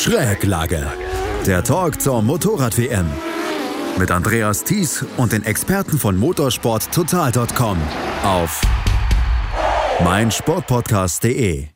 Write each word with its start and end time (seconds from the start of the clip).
Schräglage. 0.00 0.90
Der 1.46 1.62
Talk 1.62 2.00
zur 2.00 2.22
Motorrad-WM. 2.22 3.06
Mit 3.98 4.10
Andreas 4.10 4.64
Thies 4.64 5.04
und 5.18 5.32
den 5.32 5.44
Experten 5.44 5.98
von 5.98 6.16
motorsporttotal.com 6.16 7.76
auf 8.24 8.62
meinsportpodcast.de. 10.02 11.68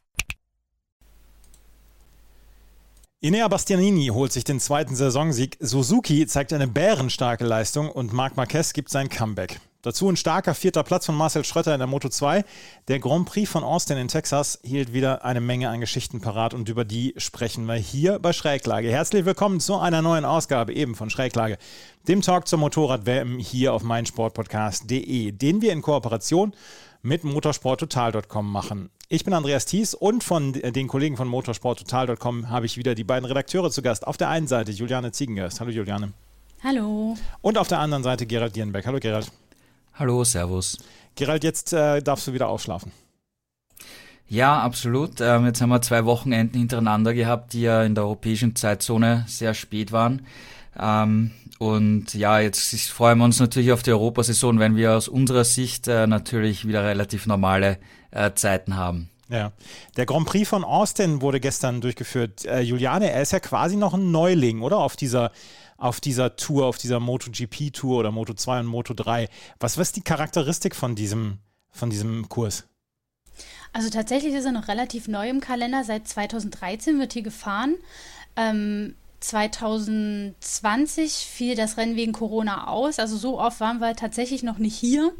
Inea 3.21 3.49
Bastianini 3.49 4.07
holt 4.07 4.33
sich 4.33 4.45
den 4.45 4.59
zweiten 4.59 4.97
Saisonsieg. 4.97 5.59
Suzuki 5.61 6.27
zeigt 6.27 6.55
eine 6.55 6.67
bärenstarke 6.67 7.45
Leistung 7.45 7.91
und 7.91 8.15
Marc 8.15 8.39
Marquez 8.39 8.73
gibt 8.73 8.89
sein 8.89 9.11
Comeback. 9.11 9.61
Dazu 9.85 10.09
ein 10.09 10.17
starker 10.17 10.55
vierter 10.55 10.83
Platz 10.83 11.05
von 11.05 11.15
Marcel 11.15 11.45
Schröter 11.45 11.75
in 11.75 11.79
der 11.79 11.87
Moto 11.87 12.09
2. 12.09 12.43
Der 12.89 12.99
Grand 13.01 13.29
Prix 13.29 13.51
von 13.51 13.63
Austin 13.63 13.99
in 13.99 14.09
Texas 14.09 14.59
hielt 14.63 14.95
wieder 14.95 15.27
eine 15.27 15.43
Menge 15.43 15.69
an 15.69 15.79
Geschichten 15.79 16.23
parat 16.23 16.55
und 16.55 16.71
über 16.71 16.87
die 16.87 17.13
sprechen 17.19 17.67
wir 17.67 17.75
hier 17.75 18.19
bei 18.19 18.33
Schräglage. 18.33 18.91
Herzlich 18.91 19.27
willkommen 19.27 19.61
zu 19.61 19.77
einer 19.77 20.01
neuen 20.01 20.25
Ausgabe 20.25 20.73
eben 20.73 20.95
von 20.95 21.11
Schräglage, 21.11 21.59
dem 22.09 22.23
Talk 22.23 22.49
zur 22.49 22.61
Motorrad-WM 22.61 23.39
hier 23.39 23.75
auf 23.75 23.83
meinsportpodcast.de, 23.83 25.33
den 25.33 25.61
wir 25.61 25.75
in 25.75 25.83
Kooperation 25.83 26.55
mit 27.03 27.23
motorsporttotal.com 27.23 28.51
machen. 28.51 28.89
Ich 29.11 29.23
bin 29.27 29.35
Andreas 29.35 29.67
Thies 29.67 29.93
und 29.93 30.25
von 30.25 30.55
den 30.55 30.89
Kollegen 30.89 31.19
von 31.19 31.29
motorsporttotal.com 31.29 32.49
habe 32.49 32.65
ich 32.65 32.79
wieder 32.79 32.95
die 32.95 33.05
beiden 33.05 33.27
Redakteure 33.27 33.71
zu 33.71 33.83
Gast. 33.83 34.07
Auf 34.07 34.17
der 34.17 34.31
einen 34.31 34.47
Seite 34.47 34.73
Juliane 34.73 35.13
Ziegengast. 35.13 35.61
Hallo 35.61 35.71
Juliane. 35.71 36.15
Hallo. 36.63 37.19
Und 37.43 37.59
auf 37.59 37.69
der 37.69 37.81
anderen 37.81 38.03
Seite 38.03 38.25
Gerald 38.25 38.57
Dierenbeck. 38.57 38.87
Hallo 38.87 38.99
Gerald. 38.99 39.31
Hallo, 39.97 40.25
Servus. 40.25 40.79
Gerald, 41.15 41.45
jetzt 41.45 41.73
äh, 41.73 42.03
darfst 42.03 42.27
du 42.27 42.33
wieder 42.33 42.49
ausschlafen. 42.49 42.91
Ja, 44.27 44.59
absolut. 44.61 45.21
Ähm, 45.21 45.47
jetzt 45.47 45.61
haben 45.61 45.69
wir 45.69 45.83
zwei 45.83 46.05
Wochenenden 46.05 46.59
hintereinander 46.59 47.15
gehabt, 47.15 47.53
die 47.53 47.63
ja 47.63 47.85
in 47.85 47.95
der 47.95 48.03
europäischen 48.03 48.57
Zeitzone 48.57 49.25
sehr 49.29 49.55
spät 49.55 49.93
waren. 49.93 50.27
Ähm, 50.77 51.31
und 51.61 52.13
ja, 52.15 52.41
jetzt 52.41 52.75
freuen 52.91 53.19
wir 53.19 53.25
uns 53.25 53.39
natürlich 53.39 53.71
auf 53.71 53.85
die 53.85 53.93
Europasaison, 53.93 54.59
wenn 54.59 54.75
wir 54.75 54.97
aus 54.97 55.07
unserer 55.07 55.45
Sicht 55.45 55.87
äh, 55.87 56.09
natürlich 56.09 56.67
wieder 56.67 56.83
relativ 56.83 57.27
normale 57.27 57.79
äh, 58.11 58.33
Zeiten 58.35 58.75
haben. 58.75 59.11
Ja, 59.29 59.53
der 59.97 60.07
Grand 60.07 60.27
Prix 60.27 60.49
von 60.49 60.65
Austin 60.65 61.23
wurde 61.23 61.39
gestern 61.39 61.81
durchgeführt. 61.81 62.45
Äh, 62.45 62.61
Juliane, 62.61 63.11
er 63.11 63.23
ist 63.23 63.33
ja 63.33 63.41
quasi 63.41 63.77
noch 63.77 63.95
ein 63.95 64.11
Neuling, 64.11 64.61
oder? 64.61 64.79
Auf 64.79 64.97
dieser 64.97 65.31
auf 65.77 66.01
dieser 66.01 66.37
Tour, 66.37 66.67
auf 66.67 66.79
dieser 66.79 67.01
MotoGP-Tour 67.01 67.99
oder 67.99 68.11
Moto 68.11 68.35
2 68.35 68.61
und 68.61 68.67
Moto 68.67 68.95
3. 68.95 69.29
Was, 69.61 69.79
was 69.79 69.89
ist 69.89 69.97
die 69.97 70.03
Charakteristik 70.03 70.75
von 70.77 70.95
diesem, 70.95 71.39
von 71.71 71.91
diesem 71.91 72.29
Kurs? 72.29 72.65
Also 73.73 73.91
tatsächlich 73.91 74.35
ist 74.35 74.45
er 74.45 74.53
noch 74.53 74.69
relativ 74.69 75.09
neu 75.09 75.29
im 75.29 75.41
Kalender. 75.41 75.83
Seit 75.85 76.07
2013 76.07 77.01
wird 77.01 77.13
hier 77.13 77.23
gefahren. 77.23 77.75
Ähm, 78.37 78.95
2020 79.21 81.13
fiel 81.13 81.57
das 81.57 81.77
Rennen 81.77 81.97
wegen 81.97 82.13
Corona 82.13 82.69
aus. 82.69 82.99
Also 82.99 83.17
so 83.17 83.41
oft 83.41 83.59
waren 83.61 83.81
wir 83.81 83.97
tatsächlich 83.97 84.43
noch 84.43 84.59
nicht 84.59 84.77
hier. 84.77 85.13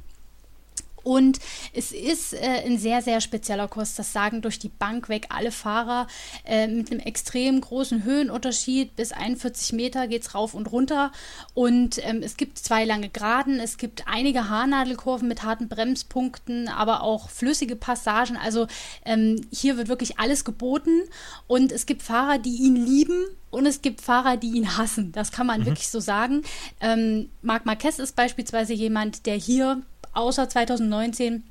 Und 1.05 1.39
es 1.73 1.93
ist 1.93 2.35
äh, 2.35 2.65
ein 2.67 2.79
sehr, 2.79 3.03
sehr 3.03 3.21
spezieller 3.21 3.69
Kurs. 3.69 3.95
Das 3.95 4.13
sagen 4.13 4.43
durch 4.43 4.59
die 4.59 4.69
Bank 4.71 5.09
weg 5.09 5.27
alle 5.29 5.53
Fahrer 5.53 6.07
äh, 6.45 6.67
mit 6.67 6.91
einem 6.91 7.01
extrem 7.01 7.61
großen 7.61 8.05
Höhenunterschied. 8.05 8.97
Bis 8.97 9.13
41 9.13 9.73
Meter 9.75 10.09
geht 10.09 10.23
es 10.23 10.35
rauf 10.35 10.55
und 10.55 10.73
runter. 10.73 11.13
Und 11.53 12.05
ähm, 12.05 12.23
es 12.23 12.37
gibt 12.37 12.59
zwei 12.59 12.85
lange 12.85 13.11
Geraden. 13.11 13.61
Es 13.61 13.77
gibt 13.77 14.09
einige 14.09 14.49
Haarnadelkurven 14.49 15.29
mit 15.29 15.43
harten 15.43 15.69
Bremspunkten, 15.69 16.69
aber 16.69 17.03
auch 17.03 17.29
flüssige 17.29 17.77
Passagen. 17.77 18.37
Also 18.37 18.67
ähm, 19.05 19.47
hier 19.53 19.77
wird 19.77 19.89
wirklich 19.89 20.19
alles 20.19 20.45
geboten. 20.45 21.03
Und 21.47 21.71
es 21.71 21.87
gibt 21.87 22.03
Fahrer, 22.03 22.39
die 22.39 22.57
ihn 22.57 22.77
lieben 22.77 23.27
und 23.55 23.67
es 23.67 23.83
gibt 23.83 24.01
Fahrer, 24.01 24.37
die 24.37 24.49
ihn 24.49 24.77
hassen. 24.77 25.13
Das 25.13 25.31
kann 25.31 25.47
man 25.47 25.61
mhm. 25.61 25.67
wirklich 25.67 25.89
so 25.89 26.01
sagen. 26.01 26.43
Ähm, 26.81 27.31
Marc 27.41 27.67
Marquez 27.67 27.99
ist 27.99 28.17
beispielsweise 28.17 28.73
jemand, 28.73 29.27
der 29.27 29.37
hier 29.37 29.83
außer 30.15 30.49
2019 30.49 31.45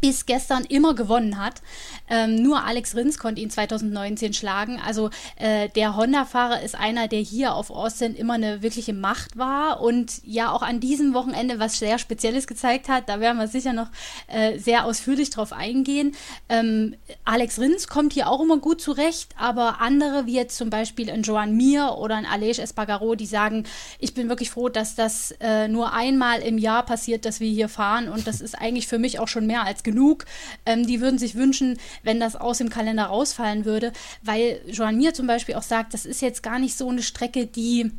bis 0.00 0.26
gestern 0.26 0.64
immer 0.64 0.94
gewonnen 0.94 1.38
hat. 1.38 1.62
Ähm, 2.08 2.36
nur 2.36 2.64
Alex 2.64 2.94
Rins 2.94 3.18
konnte 3.18 3.40
ihn 3.40 3.50
2019 3.50 4.32
schlagen. 4.34 4.80
Also 4.84 5.10
äh, 5.36 5.68
der 5.70 5.96
Honda-Fahrer 5.96 6.62
ist 6.62 6.74
einer, 6.74 7.08
der 7.08 7.20
hier 7.20 7.54
auf 7.54 7.70
Austin 7.70 8.14
immer 8.14 8.34
eine 8.34 8.62
wirkliche 8.62 8.92
Macht 8.92 9.36
war 9.36 9.80
und 9.80 10.20
ja 10.24 10.52
auch 10.52 10.62
an 10.62 10.80
diesem 10.80 11.14
Wochenende 11.14 11.58
was 11.58 11.78
sehr 11.78 11.98
Spezielles 11.98 12.46
gezeigt 12.46 12.88
hat. 12.88 13.08
Da 13.08 13.20
werden 13.20 13.38
wir 13.38 13.48
sicher 13.48 13.72
noch 13.72 13.88
äh, 14.28 14.58
sehr 14.58 14.84
ausführlich 14.84 15.30
drauf 15.30 15.52
eingehen. 15.52 16.14
Ähm, 16.48 16.94
Alex 17.24 17.58
Rins 17.58 17.88
kommt 17.88 18.12
hier 18.12 18.28
auch 18.28 18.40
immer 18.40 18.58
gut 18.58 18.80
zurecht, 18.80 19.34
aber 19.38 19.80
andere 19.80 20.26
wie 20.26 20.34
jetzt 20.34 20.56
zum 20.56 20.70
Beispiel 20.70 21.10
ein 21.10 21.22
Joan 21.22 21.56
Mir 21.56 21.96
oder 21.98 22.16
ein 22.16 22.26
Aleix 22.26 22.58
Espargaro, 22.58 23.14
die 23.14 23.26
sagen, 23.26 23.64
ich 23.98 24.14
bin 24.14 24.28
wirklich 24.28 24.50
froh, 24.50 24.68
dass 24.68 24.94
das 24.94 25.32
äh, 25.40 25.68
nur 25.68 25.92
einmal 25.92 26.40
im 26.40 26.58
Jahr 26.58 26.84
passiert, 26.84 27.24
dass 27.24 27.40
wir 27.40 27.50
hier 27.50 27.68
fahren 27.68 28.08
und 28.08 28.26
das 28.26 28.40
ist 28.40 28.56
eigentlich 28.56 28.86
für 28.86 28.98
mich 28.98 29.18
auch 29.18 29.28
schon 29.28 29.46
mehr 29.46 29.64
als 29.64 29.82
genug. 29.86 30.26
Ähm, 30.66 30.86
die 30.86 31.00
würden 31.00 31.18
sich 31.18 31.34
wünschen, 31.34 31.78
wenn 32.02 32.20
das 32.20 32.36
aus 32.36 32.58
dem 32.58 32.68
Kalender 32.68 33.04
rausfallen 33.04 33.64
würde, 33.64 33.94
weil 34.22 34.60
Joan 34.66 34.98
Mir 34.98 35.14
zum 35.14 35.26
Beispiel 35.26 35.54
auch 35.54 35.62
sagt, 35.62 35.94
das 35.94 36.04
ist 36.04 36.20
jetzt 36.20 36.42
gar 36.42 36.58
nicht 36.58 36.76
so 36.76 36.90
eine 36.90 37.02
Strecke, 37.02 37.46
die 37.46 37.92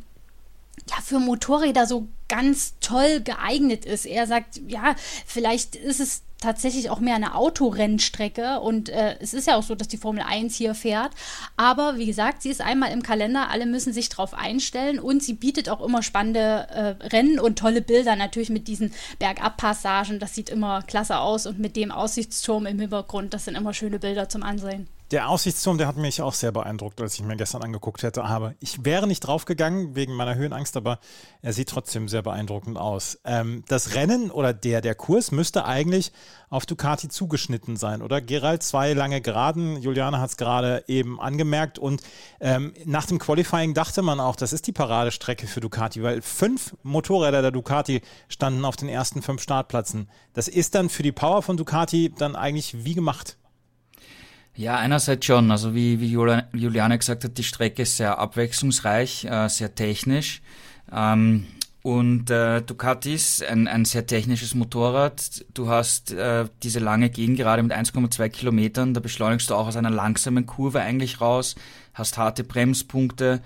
ja, 0.88 0.96
für 1.02 1.18
Motorräder 1.18 1.86
so 1.86 2.06
ganz 2.28 2.74
toll 2.80 3.20
geeignet 3.20 3.84
ist. 3.84 4.06
Er 4.06 4.26
sagt, 4.26 4.60
ja, 4.68 4.94
vielleicht 5.26 5.74
ist 5.74 5.98
es 5.98 6.22
tatsächlich 6.40 6.90
auch 6.90 7.00
mehr 7.00 7.16
eine 7.16 7.34
Autorennstrecke 7.34 8.60
und 8.60 8.88
äh, 8.88 9.16
es 9.20 9.34
ist 9.34 9.46
ja 9.46 9.56
auch 9.56 9.62
so, 9.62 9.74
dass 9.74 9.88
die 9.88 9.96
Formel 9.96 10.22
1 10.26 10.54
hier 10.54 10.74
fährt. 10.74 11.12
Aber 11.56 11.98
wie 11.98 12.06
gesagt, 12.06 12.42
sie 12.42 12.50
ist 12.50 12.60
einmal 12.60 12.92
im 12.92 13.02
Kalender, 13.02 13.50
alle 13.50 13.66
müssen 13.66 13.92
sich 13.92 14.08
drauf 14.08 14.34
einstellen 14.34 15.00
und 15.00 15.22
sie 15.22 15.34
bietet 15.34 15.68
auch 15.68 15.84
immer 15.84 16.02
spannende 16.02 16.68
äh, 16.70 17.06
Rennen 17.08 17.40
und 17.40 17.58
tolle 17.58 17.82
Bilder, 17.82 18.16
natürlich 18.16 18.50
mit 18.50 18.68
diesen 18.68 18.92
Bergabpassagen. 19.18 20.20
Das 20.20 20.34
sieht 20.34 20.50
immer 20.50 20.82
klasse 20.82 21.18
aus 21.18 21.46
und 21.46 21.58
mit 21.58 21.76
dem 21.76 21.90
Aussichtsturm 21.90 22.66
im 22.66 22.78
Hintergrund, 22.78 23.34
das 23.34 23.44
sind 23.44 23.56
immer 23.56 23.74
schöne 23.74 23.98
Bilder 23.98 24.28
zum 24.28 24.42
Ansehen. 24.42 24.88
Der 25.10 25.30
Aussichtsturm, 25.30 25.78
der 25.78 25.86
hat 25.86 25.96
mich 25.96 26.20
auch 26.20 26.34
sehr 26.34 26.52
beeindruckt, 26.52 27.00
als 27.00 27.14
ich 27.14 27.22
mir 27.22 27.34
gestern 27.34 27.62
angeguckt 27.62 28.02
hätte. 28.02 28.24
Aber 28.24 28.52
ich 28.60 28.84
wäre 28.84 29.06
nicht 29.06 29.20
draufgegangen 29.20 29.96
wegen 29.96 30.12
meiner 30.12 30.34
Höhenangst, 30.34 30.76
aber 30.76 30.98
er 31.40 31.54
sieht 31.54 31.70
trotzdem 31.70 32.08
sehr 32.08 32.20
beeindruckend 32.20 32.76
aus. 32.76 33.18
Ähm, 33.24 33.64
das 33.68 33.94
Rennen 33.94 34.30
oder 34.30 34.52
der, 34.52 34.82
der 34.82 34.94
Kurs 34.94 35.32
müsste 35.32 35.64
eigentlich 35.64 36.12
auf 36.50 36.66
Ducati 36.66 37.08
zugeschnitten 37.08 37.78
sein, 37.78 38.02
oder? 38.02 38.20
Gerald, 38.20 38.62
zwei 38.62 38.92
lange 38.92 39.22
Geraden. 39.22 39.80
Juliane 39.80 40.20
hat 40.20 40.28
es 40.28 40.36
gerade 40.36 40.84
eben 40.88 41.18
angemerkt. 41.18 41.78
Und 41.78 42.02
ähm, 42.40 42.74
nach 42.84 43.06
dem 43.06 43.18
Qualifying 43.18 43.72
dachte 43.72 44.02
man 44.02 44.20
auch, 44.20 44.36
das 44.36 44.52
ist 44.52 44.66
die 44.66 44.72
Paradestrecke 44.72 45.46
für 45.46 45.60
Ducati, 45.60 46.02
weil 46.02 46.20
fünf 46.20 46.76
Motorräder 46.82 47.40
der 47.40 47.50
Ducati 47.50 48.02
standen 48.28 48.66
auf 48.66 48.76
den 48.76 48.90
ersten 48.90 49.22
fünf 49.22 49.40
Startplätzen. 49.40 50.10
Das 50.34 50.48
ist 50.48 50.74
dann 50.74 50.90
für 50.90 51.02
die 51.02 51.12
Power 51.12 51.40
von 51.40 51.56
Ducati 51.56 52.12
dann 52.14 52.36
eigentlich 52.36 52.84
wie 52.84 52.94
gemacht. 52.94 53.38
Ja, 54.58 54.74
einerseits 54.74 55.24
schon. 55.24 55.52
Also 55.52 55.72
wie, 55.72 56.00
wie 56.00 56.08
Juliane 56.10 56.98
gesagt 56.98 57.22
hat, 57.22 57.38
die 57.38 57.44
Strecke 57.44 57.82
ist 57.82 57.96
sehr 57.96 58.18
abwechslungsreich, 58.18 59.24
äh, 59.24 59.48
sehr 59.48 59.76
technisch. 59.76 60.42
Ähm, 60.92 61.46
und 61.82 62.28
äh, 62.28 62.60
Ducati 62.62 63.14
ist 63.14 63.44
ein, 63.44 63.68
ein 63.68 63.84
sehr 63.84 64.04
technisches 64.04 64.56
Motorrad. 64.56 65.44
Du 65.54 65.68
hast 65.68 66.10
äh, 66.10 66.46
diese 66.64 66.80
lange 66.80 67.08
Gegengerade 67.08 67.62
mit 67.62 67.72
1,2 67.72 68.28
Kilometern. 68.30 68.94
Da 68.94 69.00
beschleunigst 69.00 69.48
du 69.48 69.54
auch 69.54 69.68
aus 69.68 69.76
einer 69.76 69.90
langsamen 69.90 70.44
Kurve 70.44 70.80
eigentlich 70.80 71.20
raus, 71.20 71.54
hast 71.94 72.18
harte 72.18 72.42
Bremspunkte. 72.42 73.40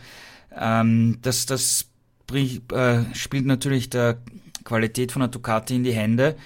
Ähm, 0.56 1.18
das 1.20 1.44
das 1.44 1.88
äh, 2.32 3.00
spielt 3.12 3.44
natürlich 3.44 3.90
der 3.90 4.16
Qualität 4.64 5.12
von 5.12 5.20
der 5.20 5.28
Ducati 5.28 5.76
in 5.76 5.84
die 5.84 5.92
Hände. 5.92 6.36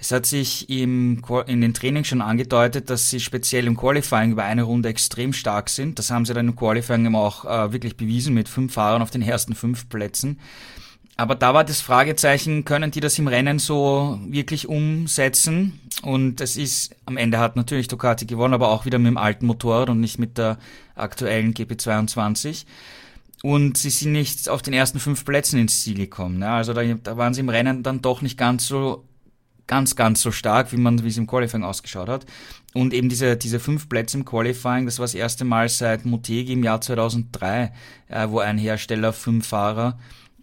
Es 0.00 0.12
hat 0.12 0.24
sich 0.24 0.70
im, 0.70 1.22
in 1.46 1.60
den 1.60 1.74
Trainings 1.74 2.08
schon 2.08 2.22
angedeutet, 2.22 2.88
dass 2.88 3.10
sie 3.10 3.20
speziell 3.20 3.66
im 3.66 3.76
Qualifying 3.76 4.32
über 4.32 4.44
eine 4.44 4.62
Runde 4.62 4.88
extrem 4.88 5.34
stark 5.34 5.68
sind. 5.68 5.98
Das 5.98 6.10
haben 6.10 6.24
sie 6.24 6.32
dann 6.32 6.48
im 6.48 6.56
Qualifying 6.56 7.04
immer 7.04 7.18
auch 7.18 7.44
äh, 7.44 7.72
wirklich 7.74 7.98
bewiesen 7.98 8.32
mit 8.32 8.48
fünf 8.48 8.72
Fahrern 8.72 9.02
auf 9.02 9.10
den 9.10 9.20
ersten 9.20 9.54
fünf 9.54 9.90
Plätzen. 9.90 10.40
aber 11.18 11.34
da 11.34 11.52
war 11.52 11.64
das 11.64 11.82
Fragezeichen, 11.82 12.64
können 12.64 12.90
die 12.90 13.00
das 13.00 13.18
im 13.18 13.28
Rennen 13.28 13.58
so 13.58 14.18
wirklich 14.26 14.68
umsetzen? 14.68 15.78
Und 16.00 16.40
es 16.40 16.56
ist, 16.56 16.96
am 17.04 17.18
Ende 17.18 17.38
hat 17.38 17.56
natürlich 17.56 17.88
Ducati 17.88 18.24
gewonnen, 18.24 18.54
aber 18.54 18.70
auch 18.70 18.86
wieder 18.86 18.98
mit 18.98 19.08
dem 19.08 19.18
alten 19.18 19.44
Motorrad 19.44 19.90
und 19.90 20.00
nicht 20.00 20.18
mit 20.18 20.38
der 20.38 20.56
aktuellen 20.94 21.52
GP22. 21.52 22.64
Und 23.42 23.76
sie 23.76 23.90
sind 23.90 24.12
nicht 24.12 24.48
auf 24.48 24.62
den 24.62 24.72
ersten 24.72 24.98
fünf 24.98 25.26
Plätzen 25.26 25.60
ins 25.60 25.82
Ziel 25.82 25.96
gekommen. 25.96 26.38
Ne? 26.38 26.48
Also 26.48 26.72
da, 26.72 26.82
da 26.84 27.18
waren 27.18 27.34
sie 27.34 27.40
im 27.40 27.50
Rennen 27.50 27.82
dann 27.82 28.00
doch 28.00 28.22
nicht 28.22 28.38
ganz 28.38 28.66
so 28.66 29.04
ganz, 29.70 29.94
ganz 29.94 30.20
so 30.20 30.32
stark, 30.32 30.72
wie 30.72 30.76
man, 30.76 31.04
wie 31.04 31.08
es 31.08 31.16
im 31.16 31.28
Qualifying 31.28 31.62
ausgeschaut 31.62 32.08
hat. 32.08 32.26
Und 32.74 32.92
eben 32.92 33.08
diese, 33.08 33.36
diese 33.36 33.60
fünf 33.60 33.88
Plätze 33.88 34.18
im 34.18 34.24
Qualifying, 34.24 34.84
das 34.84 34.98
war 34.98 35.04
das 35.04 35.14
erste 35.14 35.44
Mal 35.44 35.68
seit 35.68 36.04
Motegi 36.04 36.54
im 36.54 36.64
Jahr 36.64 36.80
2003, 36.80 37.72
äh, 38.08 38.28
wo 38.28 38.40
ein 38.40 38.58
Hersteller 38.58 39.12
fünf 39.12 39.46
Fahrer 39.46 39.96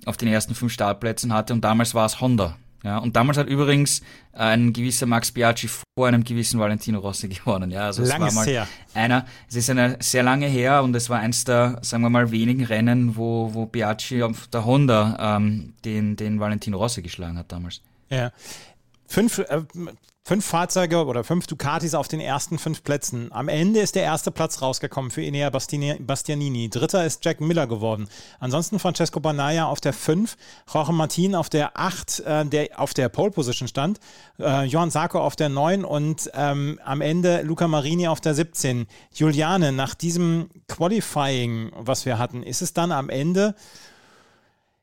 auf 0.06 0.16
den 0.16 0.30
ersten 0.30 0.56
fünf 0.56 0.72
Startplätzen 0.72 1.34
hatte 1.34 1.54
und 1.54 1.62
damals 1.62 1.94
war 1.94 2.06
es 2.06 2.22
Honda. 2.22 2.56
Ja, 2.84 3.00
und 3.00 3.18
damals 3.18 3.38
hat 3.38 3.48
übrigens 3.48 4.02
ein 4.32 4.72
gewisser 4.72 5.08
Max 5.08 5.32
Biaggi 5.32 5.68
vor 5.68 6.08
einem 6.08 6.24
gewissen 6.24 6.58
Valentino 6.58 7.00
Rossi 7.00 7.28
gewonnen. 7.28 7.70
Ja, 7.70 7.82
also 7.82 8.04
es 8.04 8.10
Lang 8.10 8.22
war 8.22 8.32
mal 8.32 8.46
her. 8.46 8.66
einer, 8.94 9.26
es 9.50 9.56
ist 9.58 9.70
eine 9.70 9.98
sehr 10.00 10.24
lange 10.24 10.48
her 10.48 10.84
und 10.84 10.96
es 10.96 11.10
war 11.10 11.20
eins 11.20 11.44
der, 11.44 11.80
sagen 11.82 12.04
wir 12.04 12.10
mal, 12.10 12.32
wenigen 12.32 12.64
Rennen, 12.64 13.18
wo, 13.18 13.54
wo 13.54 13.66
Biaggi 13.66 14.24
auf 14.24 14.48
der 14.48 14.64
Honda 14.64 15.36
ähm, 15.38 15.74
den, 15.84 16.16
den 16.16 16.40
Valentino 16.40 16.78
Rossi 16.78 17.02
geschlagen 17.02 17.38
hat 17.38 17.52
damals. 17.52 17.82
Ja. 18.10 18.32
Fünf, 19.08 19.40
äh, 19.40 19.62
fünf 20.28 20.46
Fahrzeuge 20.46 21.06
oder 21.06 21.24
fünf 21.24 21.48
Ducatis 21.48 21.94
auf 21.94 22.10
den 22.10 22.20
ersten 22.20 22.60
fünf 22.60 22.84
Plätzen. 22.84 23.32
Am 23.32 23.48
Ende 23.48 23.80
ist 23.80 23.96
der 23.96 24.04
erste 24.04 24.30
Platz 24.30 24.62
rausgekommen 24.62 25.10
für 25.10 25.24
Enea 25.24 25.50
Bastianini. 25.50 26.70
Dritter 26.70 27.06
ist 27.06 27.24
Jack 27.24 27.40
Miller 27.40 27.66
geworden. 27.66 28.10
Ansonsten 28.42 28.78
Francesco 28.78 29.22
Banaya 29.22 29.68
auf 29.68 29.80
der 29.80 29.94
fünf, 29.94 30.36
Jorge 30.72 30.92
Martin 30.92 31.34
auf 31.34 31.50
der 31.50 31.80
acht, 31.80 32.20
äh, 32.20 32.46
der 32.46 32.78
auf 32.78 32.94
der 32.94 33.08
Pole 33.08 33.32
Position 33.32 33.70
stand, 33.70 34.02
äh, 34.38 34.66
Johann 34.66 34.92
Sarko 34.92 35.22
auf 35.22 35.38
der 35.38 35.48
neun 35.48 35.86
und 35.86 36.30
ähm, 36.34 36.78
am 36.84 37.00
Ende 37.00 37.44
Luca 37.44 37.70
Marini 37.70 38.10
auf 38.10 38.20
der 38.20 38.34
17. 38.34 38.86
Juliane, 39.14 39.72
nach 39.72 39.96
diesem 39.96 40.50
Qualifying, 40.68 41.72
was 41.74 42.06
wir 42.06 42.20
hatten, 42.20 42.44
ist 42.44 42.62
es 42.62 42.74
dann 42.74 42.92
am 42.92 43.10
Ende 43.10 43.56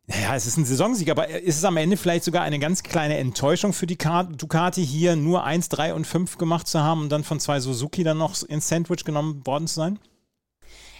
naja, 0.07 0.35
es 0.35 0.47
ist 0.47 0.59
ein 0.59 0.67
Saisonsieg, 0.67 1.11
aber 1.11 1.29
ist 1.29 1.57
es 1.57 1.65
am 1.65 1.79
Ende 1.79 1.97
vielleicht 1.97 2.25
sogar 2.25 2.43
eine 2.43 2.59
ganz 2.59 2.83
kleine 2.83 3.17
Enttäuschung 3.17 3.73
für 3.73 3.87
die 3.87 3.97
Ducati, 3.97 4.85
hier 4.85 5.17
nur 5.17 5.45
1, 5.45 5.71
3 5.71 5.95
und 5.95 6.07
5 6.07 6.37
gemacht 6.37 6.69
zu 6.69 6.81
haben 6.81 7.01
und 7.03 7.09
dann 7.11 7.25
von 7.25 7.41
zwei 7.41 7.59
Suzuki 7.59 8.05
dann 8.05 8.19
noch 8.19 8.43
ins 8.43 8.69
Sandwich 8.69 9.05
genommen 9.05 9.47
worden 9.47 9.67
zu 9.67 9.77
sein? 9.77 9.99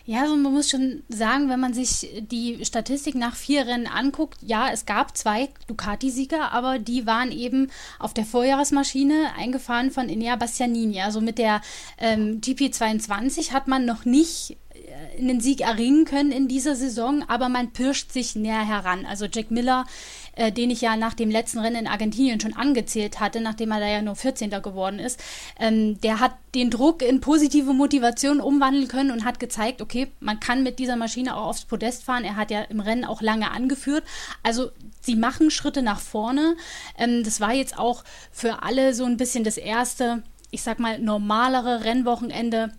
Ja, 0.07 0.23
also 0.23 0.37
man 0.37 0.53
muss 0.53 0.69
schon 0.69 1.03
sagen, 1.09 1.49
wenn 1.49 1.61
man 1.61 1.73
sich 1.73 2.23
die 2.31 2.63
Statistik 2.65 3.15
nach 3.15 3.35
vier 3.35 3.67
Rennen 3.67 3.87
anguckt, 3.87 4.39
ja, 4.43 4.69
es 4.71 4.85
gab 4.85 5.17
zwei 5.17 5.49
Ducati-Sieger, 5.67 6.53
aber 6.53 6.79
die 6.79 7.07
waren 7.07 7.33
eben 7.33 7.71
auf 7.99 8.13
der 8.13 8.27
Vorjahresmaschine 8.27 9.33
eingefahren 9.37 9.91
von 9.91 10.11
Enea 10.11 10.37
Bastianini. 10.37 11.01
Also 11.01 11.23
mit 11.23 11.39
der 11.39 11.63
ähm, 11.97 12.41
GP22 12.43 13.53
hat 13.53 13.67
man 13.67 13.87
noch 13.87 14.05
nicht 14.05 14.59
einen 15.19 15.41
Sieg 15.41 15.61
erringen 15.61 16.05
können 16.05 16.33
in 16.33 16.49
dieser 16.49 16.75
Saison, 16.75 17.25
aber 17.29 17.49
man 17.49 17.73
pirscht 17.73 18.13
sich 18.13 18.35
näher 18.37 18.67
heran. 18.67 19.07
Also 19.07 19.27
Jack 19.27 19.51
Miller, 19.51 19.87
äh, 20.37 20.53
den 20.53 20.71
ich 20.71 20.81
ja 20.81 20.97
nach 20.97 21.15
dem 21.15 21.31
letzten 21.31 21.59
Rennen 21.59 21.77
in 21.77 21.87
Argentinien 21.87 22.41
schon 22.41 22.55
angezählt 22.55 23.21
hatte, 23.21 23.41
nachdem 23.41 23.71
er 23.71 23.81
da 23.81 23.87
ja 23.87 24.03
nur 24.03 24.17
14. 24.17 24.51
geworden 24.63 24.99
ist, 24.99 25.21
ähm, 25.59 26.01
der 26.01 26.21
hat 26.21 26.33
den 26.55 26.71
Druck 26.71 27.03
in 27.03 27.21
positive 27.21 27.73
Motivation 27.73 28.41
umwandeln 28.41 28.89
können 28.89 29.11
und 29.11 29.25
hat 29.25 29.41
gezeigt, 29.41 29.81
okay, 29.81 30.09
man 30.21 30.41
kann 30.41 30.63
mit 30.63 30.79
dieser 30.79 30.97
Maschine 30.97 31.37
auch 31.37 31.47
aufs 31.47 31.65
Podest 31.65 32.05
fahren. 32.05 32.25
Er 32.25 32.37
hat 32.37 32.51
ja 32.51 32.63
im 32.63 32.81
Rennen 32.81 33.05
auch 33.05 33.23
lange 33.23 33.51
angeführt. 33.51 34.05
Also 34.43 34.71
sie 35.01 35.17
machen 35.17 35.51
Schritte 35.51 35.83
nach 35.83 36.01
vorne. 36.01 36.57
Ähm, 36.99 37.23
das 37.25 37.41
war 37.41 37.53
jetzt 37.53 37.79
auch 37.79 38.05
für 38.33 38.63
alle 38.63 38.95
so 38.95 39.05
ein 39.05 39.17
bisschen 39.17 39.45
das 39.45 39.57
erste, 39.57 40.23
ich 40.51 40.63
sag 40.63 40.79
mal, 40.79 40.99
normalere 40.99 41.85
Rennwochenende 41.85 42.73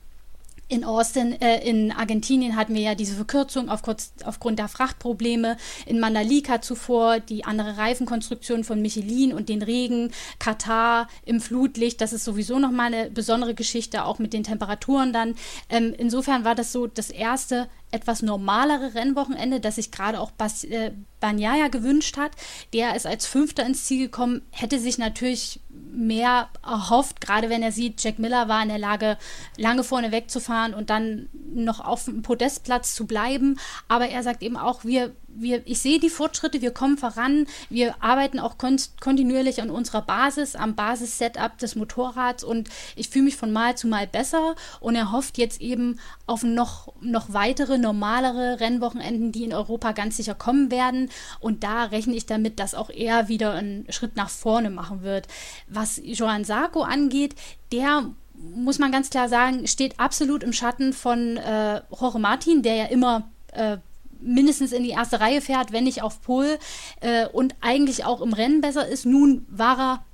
in 0.68 0.84
Austin, 0.84 1.40
äh, 1.42 1.68
in 1.68 1.92
Argentinien 1.92 2.56
hatten 2.56 2.74
wir 2.74 2.82
ja 2.82 2.96
diese 2.96 3.16
Verkürzung 3.16 3.70
auf 3.70 3.84
kurz, 3.84 4.14
aufgrund 4.24 4.58
der 4.58 4.68
Frachtprobleme. 4.68 5.58
In 5.86 6.00
Manalika 6.00 6.62
zuvor 6.62 7.20
die 7.20 7.46
andere 7.46 7.78
Reifenkonstruktion 7.78 8.64
von 8.64 8.82
Michelin 8.82 9.34
und 9.34 9.50
den 9.50 9.62
Regen. 9.62 10.12
Katar 10.40 11.08
im 11.24 11.40
Flutlicht, 11.40 12.02
das 12.02 12.14
ist 12.14 12.24
sowieso 12.24 12.58
nochmal 12.58 12.94
eine 12.94 13.12
besondere 13.12 13.54
Geschichte, 13.54 14.06
auch 14.06 14.18
mit 14.18 14.34
den 14.34 14.44
Temperaturen 14.44 15.14
dann. 15.14 15.36
Ähm, 15.70 15.94
insofern 15.98 16.44
war 16.44 16.56
das 16.56 16.72
so 16.72 16.88
das 16.88 17.12
erste 17.12 17.68
etwas 17.92 18.22
normalere 18.22 18.96
Rennwochenende, 18.96 19.60
das 19.60 19.76
sich 19.76 19.92
gerade 19.92 20.20
auch 20.20 20.32
Bas 20.32 20.64
äh, 20.64 20.92
Banyaya 21.20 21.70
gewünscht 21.70 22.18
hat. 22.18 22.32
Der 22.74 22.96
ist 22.96 23.08
als 23.08 23.26
Fünfter 23.26 23.66
ins 23.66 23.86
Ziel 23.86 24.06
gekommen, 24.06 24.42
hätte 24.52 24.80
sich 24.80 24.98
natürlich 24.98 25.60
mehr 25.96 26.50
erhofft, 26.64 27.22
gerade 27.22 27.50
wenn 27.50 27.64
er 27.64 27.72
sieht, 27.72 28.04
Jack 28.04 28.20
Miller 28.20 28.48
war 28.48 28.62
in 28.62 28.70
der 28.70 28.78
Lage, 28.78 29.18
lange 29.58 29.84
vorne 29.84 30.12
wegzufahren 30.12 30.74
und 30.74 30.90
dann 30.90 31.30
noch 31.54 31.80
auf 31.80 32.06
dem 32.06 32.22
Podestplatz 32.22 32.96
zu 32.96 33.06
bleiben. 33.06 33.60
Aber 33.88 34.08
er 34.08 34.24
sagt 34.24 34.44
eben 34.44 34.58
auch, 34.58 34.84
wir 34.84 35.16
wir, 35.36 35.62
ich 35.66 35.80
sehe 35.80 36.00
die 36.00 36.10
Fortschritte, 36.10 36.62
wir 36.62 36.72
kommen 36.72 36.98
voran, 36.98 37.48
wir 37.70 37.96
arbeiten 38.02 38.40
auch 38.40 38.58
kontinuierlich 38.58 39.62
an 39.62 39.70
unserer 39.70 40.02
Basis, 40.02 40.56
am 40.56 40.76
Basis-Setup 40.76 41.58
des 41.58 41.76
Motorrads 41.76 42.44
und 42.44 42.70
ich 42.96 43.10
fühle 43.10 43.26
mich 43.26 43.36
von 43.36 43.52
Mal 43.52 43.76
zu 43.76 43.88
Mal 43.88 44.08
besser 44.08 44.56
und 44.80 44.96
er 44.96 45.12
hofft 45.12 45.38
jetzt 45.38 45.62
eben 45.62 46.00
auf 46.26 46.44
noch, 46.44 46.94
noch 47.02 47.34
weitere, 47.34 47.78
normalere 47.78 48.60
Rennwochenenden, 48.60 49.32
die 49.32 49.44
in 49.44 49.54
Europa 49.54 49.92
ganz 49.92 50.18
sicher 50.18 50.36
kommen 50.36 50.72
werden 50.72 51.10
und 51.40 51.64
da 51.64 51.86
rechne 51.86 52.16
ich 52.16 52.26
damit, 52.26 52.60
dass 52.60 52.76
auch 52.76 52.90
er 52.90 53.28
wieder 53.28 53.54
einen 53.54 53.86
Schritt 53.92 54.16
nach 54.16 54.30
vorne 54.30 54.70
machen 54.70 55.04
wird. 55.04 55.28
Was 55.68 56.02
Joan 56.04 56.44
Sarko 56.44 56.82
angeht, 56.82 57.36
der 57.72 58.06
muss 58.38 58.80
man 58.80 58.92
ganz 58.92 59.10
klar 59.10 59.30
sagen, 59.30 59.68
steht 59.68 60.00
absolut 60.00 60.44
im 60.44 60.54
Schatten 60.54 60.94
von 60.94 61.38
äh, 61.38 61.82
Jorge 61.90 62.20
Martin, 62.20 62.62
der 62.62 62.76
ja 62.76 62.86
immer 62.86 63.30
äh, 63.54 63.78
mindestens 64.26 64.72
in 64.72 64.84
die 64.84 64.90
erste 64.90 65.20
Reihe 65.20 65.42
fährt, 65.42 65.72
wenn 65.72 65.84
nicht 65.84 66.02
auf 66.02 66.22
Pol 66.22 66.58
äh, 67.02 67.28
und 67.28 67.56
eigentlich 67.62 68.06
auch 68.06 68.22
im 68.22 68.34
Rennen 68.34 68.62
besser 68.62 68.88
ist. 68.88 69.06
Nun 69.06 69.46
war 69.50 69.80
er 69.80 70.06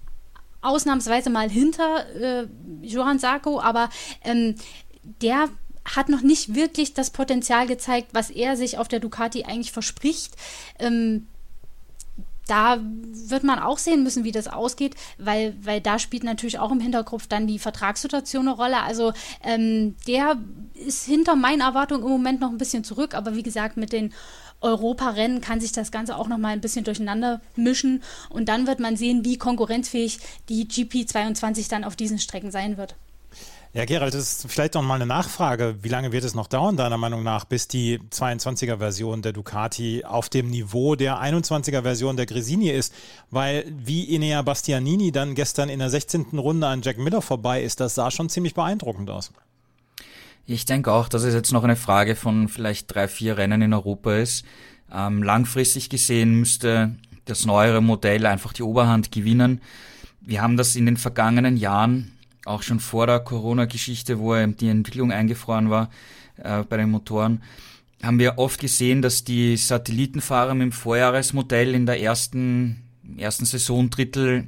ausnahmsweise 0.62 1.30
mal 1.30 1.50
hinter 1.50 2.06
äh, 2.16 2.48
Johann 2.82 3.20
Sarko, 3.20 3.60
aber 3.60 3.90
ähm, 4.24 4.56
der 5.04 5.50
hat 5.84 6.10
noch 6.10 6.22
nicht 6.22 6.54
wirklich 6.54 6.94
das 6.94 7.10
Potenzial 7.10 7.66
gezeigt, 7.66 8.10
was 8.14 8.30
er 8.30 8.56
sich 8.56 8.78
auf 8.78 8.88
der 8.88 9.00
Ducati 9.00 9.46
eigentlich 9.46 9.72
verspricht. 9.72 10.36
Ähm, 10.78 11.28
da 12.52 12.80
wird 12.82 13.46
man 13.46 13.60
auch 13.60 13.78
sehen 13.78 14.04
müssen, 14.04 14.26
wie 14.26 14.34
das 14.34 14.50
ausgeht, 14.50 14.96
weil, 15.18 15.56
weil 15.62 15.80
da 15.80 16.00
spielt 16.00 16.26
natürlich 16.26 16.60
auch 16.60 16.72
im 16.72 16.82
Hinterkopf 16.82 17.28
dann 17.28 17.48
die 17.48 17.60
Vertragssituation 17.60 18.50
eine 18.50 18.58
Rolle. 18.58 18.82
Also 18.82 19.14
ähm, 19.42 19.96
der 20.06 20.36
ist 20.74 21.06
hinter 21.06 21.38
meinen 21.38 21.62
Erwartungen 21.62 22.04
im 22.04 22.10
Moment 22.10 22.42
noch 22.42 22.50
ein 22.50 22.58
bisschen 22.58 22.84
zurück, 22.84 23.16
aber 23.16 23.36
wie 23.36 23.44
gesagt, 23.44 23.78
mit 23.78 23.94
den 23.94 24.14
Europarennen 24.60 25.40
kann 25.40 25.62
sich 25.62 25.72
das 25.72 25.92
Ganze 25.92 26.18
auch 26.18 26.28
noch 26.28 26.38
mal 26.38 26.50
ein 26.50 26.62
bisschen 26.62 26.84
durcheinander 26.84 27.40
mischen 27.56 28.04
und 28.30 28.50
dann 28.50 28.68
wird 28.68 28.82
man 28.82 28.98
sehen, 28.98 29.24
wie 29.24 29.38
konkurrenzfähig 29.38 30.20
die 30.50 30.66
GP22 30.66 31.70
dann 31.70 31.86
auf 31.86 31.96
diesen 31.96 32.20
Strecken 32.20 32.52
sein 32.52 32.76
wird. 32.76 32.96
Ja, 33.74 33.86
Gerald, 33.86 34.14
das 34.14 34.44
ist 34.44 34.52
vielleicht 34.52 34.74
noch 34.74 34.82
mal 34.82 34.96
eine 34.96 35.06
Nachfrage. 35.06 35.76
Wie 35.82 35.88
lange 35.88 36.12
wird 36.12 36.26
es 36.26 36.36
noch 36.36 36.48
dauern, 36.48 36.76
deiner 36.76 36.98
Meinung 36.98 37.24
nach, 37.24 37.46
bis 37.46 37.70
die 37.70 38.00
22er-Version 38.00 39.22
der 39.22 39.32
Ducati 39.32 40.04
auf 40.04 40.28
dem 40.28 40.50
Niveau 40.50 40.96
der 40.96 41.22
21er-Version 41.22 42.18
der 42.18 42.26
Gresini 42.26 42.70
ist? 42.70 42.94
Weil 43.30 43.64
wie 43.70 44.14
Enea 44.14 44.42
Bastianini 44.42 45.14
dann 45.14 45.36
gestern 45.36 45.70
in 45.70 45.80
der 45.80 45.90
16. 45.90 46.38
Runde 46.38 46.68
an 46.68 46.82
Jack 46.82 46.98
Miller 46.98 47.22
vorbei 47.22 47.64
ist, 47.64 47.80
das 47.80 47.96
sah 47.96 48.12
schon 48.12 48.28
ziemlich 48.28 48.56
beeindruckend 48.56 49.10
aus. 49.10 49.32
Ich 50.46 50.66
denke 50.66 50.92
auch, 50.92 51.08
dass 51.08 51.24
es 51.24 51.34
jetzt 51.34 51.54
noch 51.54 51.64
eine 51.64 51.78
Frage 51.78 52.18
von 52.18 52.50
vielleicht 52.50 52.94
drei, 52.94 53.08
vier 53.08 53.38
Rennen 53.38 53.62
in 53.62 53.74
Europa 53.74 54.18
ist. 54.18 54.44
Ähm, 54.94 55.24
langfristig 55.24 55.90
gesehen 55.90 56.36
müsste 56.36 56.98
das 57.24 57.46
neuere 57.46 57.82
Modell 57.82 58.26
einfach 58.26 58.52
die 58.52 58.64
Oberhand 58.64 59.14
gewinnen. 59.14 59.62
Wir 60.20 60.42
haben 60.42 60.58
das 60.58 60.76
in 60.76 60.88
den 60.88 60.98
vergangenen 60.98 61.56
Jahren 61.56 62.12
auch 62.46 62.64
schon 62.64 62.80
vor 62.80 63.08
der 63.08 63.20
Corona-Geschichte, 63.20 64.20
wo 64.20 64.36
die 64.46 64.70
Entwicklung 64.70 65.12
eingefroren 65.12 65.70
war 65.70 65.90
äh, 66.38 66.64
bei 66.64 66.78
den 66.78 66.92
Motoren, 66.92 67.42
haben 68.02 68.20
wir 68.20 68.38
oft 68.38 68.60
gesehen, 68.60 69.02
dass 69.02 69.24
die 69.24 69.58
Satellitenfahrer 69.58 70.54
mit 70.54 70.64
dem 70.64 70.72
Vorjahresmodell 70.72 71.76
in 71.76 71.86
der 71.86 72.02
ersten, 72.02 72.84
ersten 73.18 73.46
Saisondrittel 73.46 74.48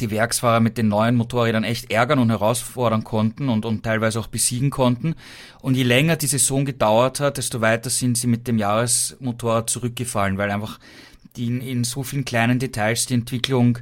die 0.00 0.10
Werksfahrer 0.10 0.60
mit 0.60 0.78
den 0.78 0.88
neuen 0.88 1.16
Motorrädern 1.16 1.64
echt 1.64 1.90
ärgern 1.90 2.18
und 2.18 2.30
herausfordern 2.30 3.02
konnten 3.02 3.48
und, 3.48 3.64
und 3.64 3.82
teilweise 3.82 4.20
auch 4.20 4.26
besiegen 4.26 4.70
konnten. 4.70 5.14
Und 5.62 5.74
je 5.74 5.82
länger 5.82 6.16
die 6.16 6.26
Saison 6.26 6.64
gedauert 6.64 7.18
hat, 7.20 7.38
desto 7.38 7.60
weiter 7.60 7.90
sind 7.90 8.16
sie 8.16 8.26
mit 8.26 8.46
dem 8.46 8.58
Jahresmotorrad 8.58 9.70
zurückgefallen, 9.70 10.38
weil 10.38 10.50
einfach 10.50 10.78
die 11.36 11.46
in, 11.46 11.60
in 11.60 11.84
so 11.84 12.02
vielen 12.02 12.24
kleinen 12.24 12.58
Details 12.58 13.06
die 13.06 13.14
Entwicklung 13.14 13.78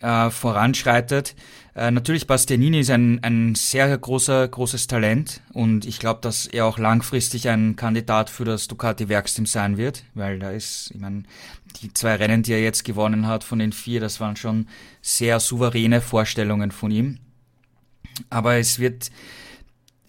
äh, 0.00 0.30
voranschreitet. 0.30 1.34
Äh, 1.80 1.92
natürlich, 1.92 2.26
Bastianini 2.26 2.80
ist 2.80 2.90
ein, 2.90 3.24
ein 3.24 3.54
sehr 3.54 3.96
großer, 3.96 4.46
großes 4.46 4.86
Talent 4.86 5.40
und 5.54 5.86
ich 5.86 5.98
glaube, 5.98 6.20
dass 6.20 6.46
er 6.46 6.66
auch 6.66 6.76
langfristig 6.76 7.48
ein 7.48 7.74
Kandidat 7.74 8.28
für 8.28 8.44
das 8.44 8.68
Ducati-Werksteam 8.68 9.46
sein 9.46 9.78
wird, 9.78 10.04
weil 10.12 10.38
da 10.38 10.50
ist, 10.50 10.90
ich 10.94 11.00
meine, 11.00 11.22
die 11.80 11.90
zwei 11.94 12.16
Rennen, 12.16 12.42
die 12.42 12.52
er 12.52 12.60
jetzt 12.62 12.84
gewonnen 12.84 13.26
hat 13.26 13.44
von 13.44 13.58
den 13.58 13.72
vier, 13.72 13.98
das 13.98 14.20
waren 14.20 14.36
schon 14.36 14.68
sehr 15.00 15.40
souveräne 15.40 16.02
Vorstellungen 16.02 16.70
von 16.70 16.90
ihm. 16.90 17.18
Aber 18.28 18.56
es 18.56 18.78
wird 18.78 19.10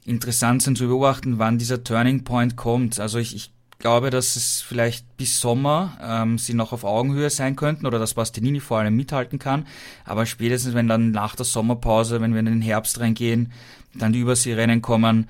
interessant 0.03 0.63
sein 0.63 0.75
zu 0.75 0.89
beobachten, 0.89 1.39
wann 1.39 1.57
dieser 1.57 1.85
Turning 1.85 2.25
Point 2.25 2.57
kommt. 2.57 2.99
Also 2.99 3.17
ich, 3.17 3.33
ich 3.33 3.49
glaube, 3.81 4.09
dass 4.09 4.35
es 4.35 4.61
vielleicht 4.61 5.17
bis 5.17 5.41
Sommer 5.41 5.97
ähm, 6.01 6.37
sie 6.37 6.53
noch 6.53 6.71
auf 6.71 6.83
Augenhöhe 6.83 7.29
sein 7.29 7.55
könnten 7.55 7.85
oder 7.85 7.99
dass 7.99 8.13
Bastianini 8.13 8.59
vor 8.59 8.79
allem 8.79 8.95
mithalten 8.95 9.39
kann. 9.39 9.67
Aber 10.05 10.25
spätestens, 10.25 10.73
wenn 10.73 10.87
dann 10.87 11.11
nach 11.11 11.35
der 11.35 11.45
Sommerpause, 11.45 12.21
wenn 12.21 12.33
wir 12.33 12.39
in 12.39 12.45
den 12.45 12.61
Herbst 12.61 12.99
reingehen, 12.99 13.51
dann 13.93 14.13
die 14.13 14.19
Überseerennen 14.19 14.81
kommen, 14.81 15.27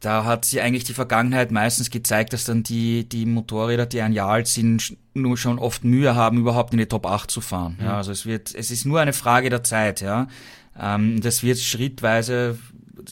da 0.00 0.24
hat 0.24 0.46
sie 0.46 0.60
eigentlich 0.60 0.84
die 0.84 0.94
Vergangenheit 0.94 1.50
meistens 1.50 1.90
gezeigt, 1.90 2.32
dass 2.32 2.44
dann 2.44 2.62
die, 2.62 3.08
die 3.08 3.26
Motorräder, 3.26 3.86
die 3.86 4.00
ein 4.00 4.12
Jahr 4.12 4.30
alt 4.30 4.48
sind, 4.48 4.96
nur 5.14 5.36
schon 5.36 5.58
oft 5.58 5.84
Mühe 5.84 6.14
haben, 6.14 6.38
überhaupt 6.38 6.72
in 6.72 6.78
die 6.78 6.86
Top 6.86 7.06
8 7.06 7.30
zu 7.30 7.40
fahren. 7.40 7.78
Ja, 7.82 7.98
also 7.98 8.10
es 8.10 8.24
wird, 8.24 8.54
es 8.54 8.70
ist 8.70 8.86
nur 8.86 9.00
eine 9.00 9.12
Frage 9.12 9.50
der 9.50 9.62
Zeit, 9.62 10.00
ja. 10.00 10.26
Ähm, 10.78 11.20
das 11.20 11.42
wird 11.42 11.58
schrittweise 11.58 12.58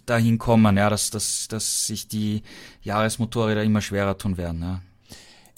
dahin 0.06 0.38
kommen, 0.38 0.76
ja, 0.76 0.90
dass, 0.90 1.10
dass, 1.10 1.48
dass 1.48 1.86
sich 1.86 2.08
die 2.08 2.42
Jahresmotorräder 2.82 3.62
immer 3.62 3.80
schwerer 3.80 4.16
tun 4.16 4.36
werden. 4.36 4.62
Ja. 4.62 4.80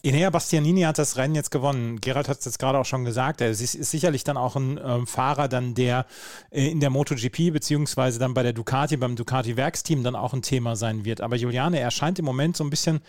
Enea 0.02 0.30
Bastianini 0.30 0.82
hat 0.82 0.98
das 0.98 1.18
Rennen 1.18 1.34
jetzt 1.34 1.50
gewonnen. 1.50 2.00
Gerald 2.00 2.28
hat 2.28 2.38
es 2.38 2.46
jetzt 2.46 2.58
gerade 2.58 2.78
auch 2.78 2.86
schon 2.86 3.04
gesagt. 3.04 3.42
Er 3.42 3.50
ist, 3.50 3.60
ist 3.60 3.90
sicherlich 3.90 4.24
dann 4.24 4.38
auch 4.38 4.56
ein 4.56 4.80
ähm, 4.82 5.06
Fahrer, 5.06 5.46
dann 5.46 5.74
der 5.74 6.06
äh, 6.50 6.70
in 6.70 6.80
der 6.80 6.88
MotoGP 6.88 7.52
beziehungsweise 7.52 8.18
dann 8.18 8.32
bei 8.32 8.42
der 8.42 8.54
Ducati, 8.54 8.96
beim 8.96 9.14
Ducati 9.14 9.58
Werksteam 9.58 10.02
dann 10.02 10.16
auch 10.16 10.32
ein 10.32 10.40
Thema 10.40 10.74
sein 10.74 11.04
wird. 11.04 11.20
Aber 11.20 11.36
Juliane, 11.36 11.80
er 11.80 11.90
scheint 11.90 12.18
im 12.18 12.24
Moment 12.24 12.56
so 12.56 12.64
ein 12.64 12.70
bisschen 12.70 13.00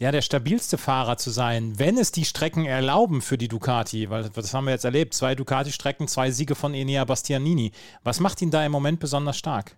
ja, 0.00 0.10
der 0.10 0.22
stabilste 0.22 0.78
Fahrer 0.78 1.18
zu 1.18 1.30
sein, 1.30 1.78
wenn 1.78 1.98
es 1.98 2.12
die 2.12 2.24
Strecken 2.24 2.64
erlauben 2.64 3.20
für 3.20 3.36
die 3.36 3.48
Ducati, 3.48 4.08
weil 4.08 4.30
das 4.30 4.54
haben 4.54 4.64
wir 4.64 4.72
jetzt 4.72 4.86
erlebt. 4.86 5.12
Zwei 5.12 5.34
Ducati-Strecken, 5.34 6.08
zwei 6.08 6.30
Siege 6.30 6.54
von 6.54 6.72
Enea 6.72 7.04
Bastianini. 7.04 7.72
Was 8.02 8.20
macht 8.20 8.40
ihn 8.40 8.50
da 8.50 8.64
im 8.64 8.72
Moment 8.72 9.00
besonders 9.00 9.36
stark? 9.36 9.76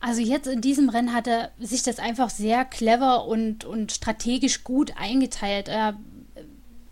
Also 0.00 0.20
jetzt 0.20 0.46
in 0.46 0.60
diesem 0.60 0.88
Rennen 0.88 1.12
hat 1.12 1.26
er 1.26 1.50
sich 1.58 1.82
das 1.82 1.98
einfach 1.98 2.30
sehr 2.30 2.64
clever 2.64 3.24
und, 3.26 3.64
und 3.64 3.92
strategisch 3.92 4.62
gut 4.62 4.92
eingeteilt. 4.96 5.68
Er 5.68 5.96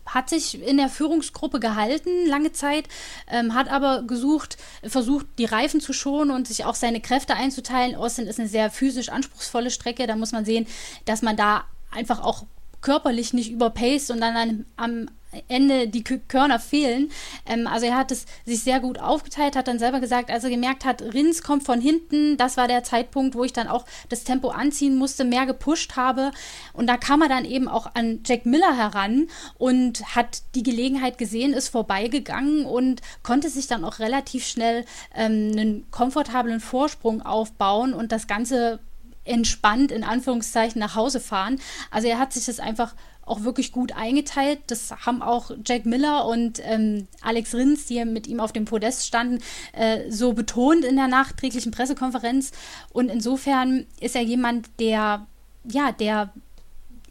hat 0.05 0.29
sich 0.29 0.61
in 0.61 0.77
der 0.77 0.89
Führungsgruppe 0.89 1.59
gehalten 1.59 2.27
lange 2.27 2.51
Zeit, 2.51 2.87
ähm, 3.27 3.53
hat 3.53 3.69
aber 3.69 4.03
gesucht, 4.03 4.57
versucht, 4.83 5.25
die 5.37 5.45
Reifen 5.45 5.81
zu 5.81 5.93
schonen 5.93 6.31
und 6.31 6.47
sich 6.47 6.65
auch 6.65 6.75
seine 6.75 7.01
Kräfte 7.01 7.35
einzuteilen. 7.35 7.95
Austin 7.95 8.27
ist 8.27 8.39
eine 8.39 8.47
sehr 8.47 8.69
physisch 8.69 9.09
anspruchsvolle 9.09 9.71
Strecke. 9.71 10.07
Da 10.07 10.15
muss 10.15 10.31
man 10.31 10.45
sehen, 10.45 10.67
dass 11.05 11.21
man 11.21 11.35
da 11.35 11.65
einfach 11.91 12.23
auch 12.23 12.45
körperlich 12.81 13.33
nicht 13.33 13.51
überpaced 13.51 14.11
und 14.11 14.21
dann 14.21 14.65
am 14.77 15.09
Ende 15.47 15.87
die 15.87 16.03
Körner 16.03 16.59
fehlen. 16.59 17.11
Ähm, 17.45 17.67
also 17.67 17.85
er 17.85 17.97
hat 17.97 18.11
es 18.11 18.25
sich 18.45 18.63
sehr 18.63 18.79
gut 18.79 18.99
aufgeteilt, 18.99 19.55
hat 19.55 19.67
dann 19.67 19.79
selber 19.79 19.99
gesagt, 19.99 20.29
als 20.29 20.43
er 20.43 20.49
gemerkt 20.49 20.85
hat, 20.85 21.01
Rins 21.01 21.43
kommt 21.43 21.63
von 21.63 21.81
hinten, 21.81 22.37
das 22.37 22.57
war 22.57 22.67
der 22.67 22.83
Zeitpunkt, 22.83 23.35
wo 23.35 23.43
ich 23.43 23.53
dann 23.53 23.67
auch 23.67 23.85
das 24.09 24.23
Tempo 24.23 24.49
anziehen 24.49 24.97
musste, 24.97 25.25
mehr 25.25 25.45
gepusht 25.45 25.95
habe. 25.95 26.31
Und 26.73 26.87
da 26.87 26.97
kam 26.97 27.21
er 27.21 27.29
dann 27.29 27.45
eben 27.45 27.67
auch 27.67 27.87
an 27.93 28.19
Jack 28.25 28.45
Miller 28.45 28.75
heran 28.75 29.27
und 29.57 30.15
hat 30.15 30.43
die 30.55 30.63
Gelegenheit 30.63 31.17
gesehen, 31.17 31.53
ist 31.53 31.69
vorbeigegangen 31.69 32.65
und 32.65 33.01
konnte 33.23 33.49
sich 33.49 33.67
dann 33.67 33.83
auch 33.83 33.99
relativ 33.99 34.45
schnell 34.45 34.85
ähm, 35.15 35.51
einen 35.51 35.91
komfortablen 35.91 36.59
Vorsprung 36.59 37.21
aufbauen 37.21 37.93
und 37.93 38.11
das 38.11 38.27
Ganze 38.27 38.79
entspannt 39.25 39.91
in 39.91 40.03
Anführungszeichen 40.03 40.79
nach 40.79 40.95
Hause 40.95 41.19
fahren. 41.19 41.59
Also 41.91 42.07
er 42.07 42.19
hat 42.19 42.33
sich 42.33 42.45
das 42.45 42.59
einfach 42.59 42.93
auch 43.25 43.43
wirklich 43.43 43.71
gut 43.71 43.95
eingeteilt. 43.95 44.59
Das 44.67 44.91
haben 45.05 45.21
auch 45.21 45.51
Jack 45.65 45.85
Miller 45.85 46.25
und 46.25 46.61
ähm, 46.63 47.07
Alex 47.21 47.53
Rins, 47.55 47.85
die 47.85 48.03
mit 48.05 48.27
ihm 48.27 48.39
auf 48.39 48.53
dem 48.53 48.65
Podest 48.65 49.05
standen, 49.05 49.39
äh, 49.73 50.09
so 50.09 50.33
betont 50.33 50.85
in 50.85 50.95
der 50.95 51.07
nachträglichen 51.07 51.71
Pressekonferenz. 51.71 52.51
Und 52.91 53.09
insofern 53.09 53.85
ist 53.99 54.15
er 54.15 54.21
jemand, 54.21 54.69
der, 54.79 55.25
ja, 55.67 55.91
der 55.91 56.31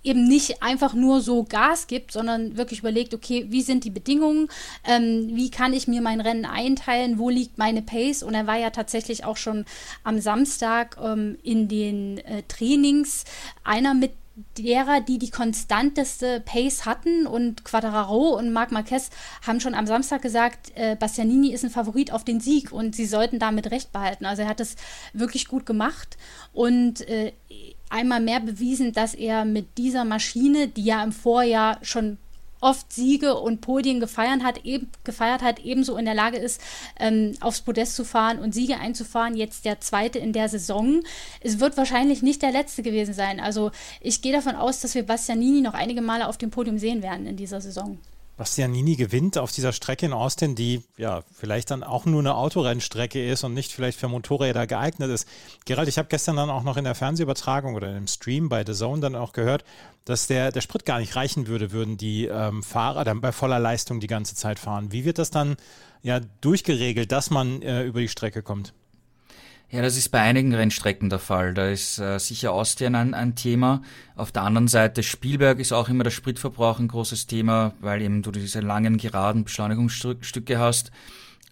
eben 0.05 0.29
nicht 0.29 0.63
einfach 0.63 0.93
nur 0.93 1.21
so 1.21 1.45
Gas 1.45 1.87
gibt, 1.87 2.13
sondern 2.13 2.57
wirklich 2.57 2.81
überlegt, 2.81 3.15
okay, 3.15 3.47
wie 3.49 3.63
sind 3.63 3.85
die 3.85 3.91
Bedingungen, 3.91 4.49
ähm, 4.85 5.31
wie 5.33 5.51
kann 5.51 5.73
ich 5.73 5.89
mir 5.89 6.03
mein 6.03 6.21
Rennen 6.21 6.45
einteilen, 6.45 7.19
wo 7.19 7.31
liegt 7.31 7.59
meine 7.59 7.83
Pace 7.83 8.23
und 8.23 8.35
er 8.35 8.47
war 8.47 8.59
ja 8.59 8.71
tatsächlich 8.71 9.25
auch 9.25 9.39
schon 9.39 9.65
am 10.05 10.21
Samstag 10.21 10.99
ähm, 11.03 11.39
in 11.43 11.69
den 11.69 12.19
äh, 12.19 12.43
Trainings 12.47 13.25
einer 13.65 13.95
mit 13.95 14.13
derer, 14.59 15.01
die 15.01 15.19
die 15.19 15.31
konstanteste 15.31 16.41
Pace 16.41 16.87
hatten 16.87 17.27
und 17.27 17.65
Quadraro 17.65 18.37
und 18.37 18.53
Marc 18.53 18.73
Marquez 18.73 19.11
haben 19.47 19.61
schon 19.61 19.75
am 19.75 19.87
Samstag 19.87 20.23
gesagt, 20.23 20.73
äh, 20.75 20.97
Bastianini 20.97 21.53
ist 21.53 21.65
ein 21.65 21.71
Favorit 21.71 22.13
auf 22.13 22.25
den 22.25 22.41
Sieg 22.41 22.73
und 22.73 22.97
sie 22.97 23.07
sollten 23.07 23.39
damit 23.39 23.71
recht 23.71 23.93
behalten. 23.93 24.27
Also 24.27 24.43
er 24.43 24.49
hat 24.49 24.61
es 24.61 24.75
wirklich 25.13 25.47
gut 25.47 25.67
gemacht 25.67 26.17
und 26.53 27.09
äh, 27.09 27.33
einmal 27.91 28.21
mehr 28.21 28.41
bewiesen, 28.41 28.93
dass 28.93 29.15
er 29.15 29.45
mit 29.45 29.79
dieser 29.79 30.05
Maschine, 30.05 30.67
die 30.67 30.85
ja 30.85 31.05
im 31.05 31.13
Vorjahr 31.13 31.79
schon 31.83 32.19
oft 32.65 32.93
Siege 32.93 33.35
und 33.35 33.61
Podien 33.61 34.01
gefeiert 34.01 34.43
hat, 34.43 34.65
eben, 34.65 34.91
gefeiert 35.05 35.43
hat, 35.43 35.61
ebenso 35.61 35.97
in 35.97 36.07
der 36.07 36.15
Lage 36.15 36.39
ist, 36.39 36.61
ähm, 36.99 37.35
aufs 37.41 37.61
Podest 37.61 37.95
zu 37.95 38.05
fahren 38.05 38.39
und 38.39 38.55
Siege 38.55 38.79
einzufahren. 38.79 39.37
Jetzt 39.37 39.65
der 39.67 39.81
zweite 39.81 40.19
in 40.19 40.33
der 40.33 40.49
Saison. 40.49 41.03
Es 41.41 41.61
wird 41.61 41.77
wahrscheinlich 41.77 42.23
nicht 42.23 42.43
der 42.43 42.53
letzte 42.53 42.83
gewesen 42.83 43.15
sein. 43.15 43.39
Also 43.39 43.71
ich 44.01 44.23
gehe 44.23 44.33
davon 44.33 44.57
aus, 44.57 44.81
dass 44.81 44.95
wir 44.95 45.05
Bastianini 45.05 45.61
noch 45.61 45.75
einige 45.75 46.01
Male 46.01 46.27
auf 46.27 46.39
dem 46.39 46.51
Podium 46.51 46.79
sehen 46.79 47.03
werden 47.03 47.27
in 47.27 47.37
dieser 47.37 47.61
Saison. 47.61 47.99
Bastianini 48.37 48.97
gewinnt 48.97 49.39
auf 49.39 49.53
dieser 49.53 49.73
Strecke 49.73 50.07
in 50.07 50.13
Austin, 50.13 50.55
die 50.55 50.83
ja 50.97 51.23
vielleicht 51.33 51.71
dann 51.71 51.83
auch 51.83 52.05
nur 52.05 52.21
eine 52.21 52.35
Autorennstrecke 52.35 53.25
ist 53.25 53.45
und 53.45 53.55
nicht 53.55 53.73
vielleicht 53.73 53.99
für 53.99 54.09
Motorräder 54.09 54.67
geeignet 54.67 55.11
ist. 55.11 55.29
Gerald, 55.65 55.89
ich 55.89 55.99
habe 55.99 56.09
gestern 56.09 56.37
dann 56.37 56.51
auch 56.51 56.65
noch 56.65 56.77
in 56.77 56.85
der 56.85 56.95
Fernsehübertragung 56.95 57.75
oder 57.75 57.97
im 57.97 58.09
Stream 58.09 58.49
bei 58.49 58.65
The 58.67 58.73
Zone 58.73 59.01
dann 59.01 59.15
auch 59.15 59.33
gehört, 59.33 59.65
dass 60.05 60.27
der, 60.27 60.51
der 60.51 60.61
Sprit 60.61 60.85
gar 60.85 60.99
nicht 60.99 61.17
reichen 61.17 61.47
würde, 61.47 61.73
würden 61.73 61.97
die 61.97 62.27
ähm, 62.27 62.63
Fahrer 62.63 63.05
dann 63.05 63.21
bei 63.21 63.33
voller 63.33 63.59
Leistung 63.59 64.01
die 64.01 64.07
ganze 64.07 64.35
Zeit 64.35 64.59
fahren. 64.59 64.93
Wie 64.93 65.05
wird 65.05 65.19
das 65.19 65.31
dann 65.31 65.57
ja 66.03 66.21
durchgeregelt, 66.41 67.13
dass 67.13 67.31
man 67.31 67.63
äh, 67.63 67.85
über 67.85 68.01
die 68.01 68.09
Strecke 68.09 68.43
kommt? 68.43 68.75
Ja, 69.71 69.83
das 69.83 69.97
ist 69.97 70.11
bei 70.11 70.21
einigen 70.21 70.55
Rennstrecken 70.55 71.11
der 71.11 71.19
Fall. 71.19 71.53
Da 71.53 71.69
ist 71.69 71.99
äh, 71.99 72.19
sicher 72.19 72.53
Austrian 72.53 72.95
ein, 72.95 73.15
ein, 73.15 73.35
Thema. 73.35 73.83
Auf 74.15 74.31
der 74.31 74.43
anderen 74.43 74.69
Seite 74.69 75.03
Spielberg 75.03 75.59
ist 75.59 75.73
auch 75.73 75.89
immer 75.89 76.05
der 76.05 76.11
Spritverbrauch 76.11 76.79
ein 76.79 76.89
großes 76.89 77.27
Thema, 77.27 77.73
weil 77.81 78.03
eben 78.03 78.23
du 78.23 78.31
diese 78.31 78.61
langen, 78.61 78.99
geraden 78.99 79.45
Beschleunigungsstücke 79.45 80.59
hast. 80.59 80.93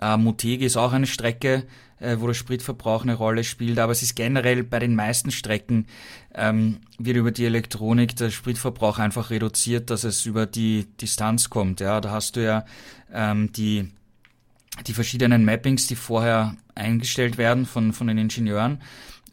Äh, 0.01 0.17
Motegi 0.17 0.65
ist 0.65 0.77
auch 0.77 0.93
eine 0.93 1.07
Strecke, 1.07 1.65
äh, 1.99 2.17
wo 2.19 2.27
der 2.27 2.35
Spritverbrauch 2.35 3.03
eine 3.03 3.15
Rolle 3.15 3.45
spielt, 3.45 3.79
aber 3.79 3.93
es 3.93 4.03
ist 4.03 4.15
generell 4.15 4.65
bei 4.65 4.79
den 4.79 4.95
meisten 4.95 5.31
Strecken 5.31 5.87
ähm, 6.35 6.81
wird 6.99 7.17
über 7.17 7.31
die 7.31 7.47
Elektronik 7.47 8.17
der 8.17 8.31
Spritverbrauch 8.31 8.99
einfach 8.99 9.31
reduziert, 9.31 9.91
dass 9.91 10.05
es 10.05 10.27
über 10.27 10.47
die 10.47 10.87
Distanz 11.01 11.51
kommt. 11.51 11.81
Ja, 11.81 12.01
da 12.01 12.11
hast 12.11 12.37
du 12.37 12.45
ja 12.45 12.65
ähm, 13.13 13.53
die 13.53 13.91
die 14.87 14.95
verschiedenen 14.95 15.45
Mappings, 15.45 15.87
die 15.87 15.97
vorher 15.97 16.57
eingestellt 16.75 17.39
werden 17.39 17.67
von, 17.67 17.93
von 17.93 18.07
den 18.07 18.19
Ingenieuren. 18.19 18.81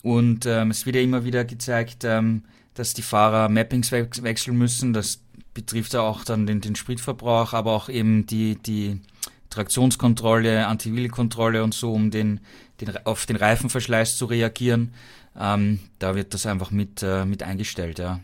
Und 0.01 0.45
ähm, 0.45 0.71
es 0.71 0.85
wird 0.85 0.95
ja 0.95 1.01
immer 1.01 1.23
wieder 1.25 1.45
gezeigt, 1.45 2.03
ähm, 2.03 2.43
dass 2.73 2.93
die 2.93 3.01
Fahrer 3.01 3.49
Mappings 3.49 3.91
we 3.91 4.07
wechseln 4.21 4.57
müssen. 4.57 4.93
Das 4.93 5.21
betrifft 5.53 5.93
ja 5.93 6.01
auch 6.01 6.23
dann 6.23 6.45
den, 6.45 6.61
den 6.61 6.75
Spritverbrauch, 6.75 7.53
aber 7.53 7.71
auch 7.71 7.89
eben 7.89 8.25
die, 8.25 8.55
die 8.55 9.01
Traktionskontrolle, 9.49 10.67
Anti-Wheel-Kontrolle 10.67 11.63
und 11.63 11.73
so, 11.73 11.93
um 11.93 12.11
den, 12.11 12.39
den, 12.79 12.95
auf 13.05 13.25
den 13.25 13.35
Reifenverschleiß 13.35 14.17
zu 14.17 14.25
reagieren. 14.25 14.93
Ähm, 15.37 15.79
da 15.99 16.15
wird 16.15 16.33
das 16.33 16.45
einfach 16.45 16.71
mit, 16.71 17.03
äh, 17.03 17.25
mit 17.25 17.43
eingestellt, 17.43 17.99
ja. 17.99 18.19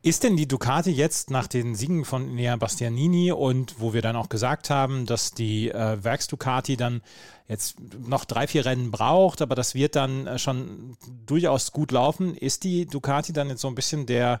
Ist 0.00 0.22
denn 0.22 0.36
die 0.36 0.46
Ducati 0.46 0.90
jetzt 0.90 1.30
nach 1.30 1.48
den 1.48 1.74
Siegen 1.74 2.04
von 2.04 2.34
Nea 2.34 2.54
Bastianini 2.56 3.32
und 3.32 3.80
wo 3.80 3.92
wir 3.92 4.00
dann 4.00 4.14
auch 4.14 4.28
gesagt 4.28 4.70
haben, 4.70 5.06
dass 5.06 5.32
die 5.32 5.70
äh, 5.70 6.02
Werks-Ducati 6.02 6.76
dann 6.76 7.02
jetzt 7.48 7.76
noch 8.06 8.24
drei, 8.24 8.46
vier 8.46 8.64
Rennen 8.64 8.92
braucht, 8.92 9.42
aber 9.42 9.56
das 9.56 9.74
wird 9.74 9.96
dann 9.96 10.26
äh, 10.26 10.38
schon 10.38 10.96
durchaus 11.26 11.72
gut 11.72 11.90
laufen, 11.90 12.36
ist 12.36 12.62
die 12.62 12.86
Ducati 12.86 13.32
dann 13.32 13.48
jetzt 13.48 13.60
so 13.60 13.68
ein 13.68 13.74
bisschen 13.74 14.06
der 14.06 14.40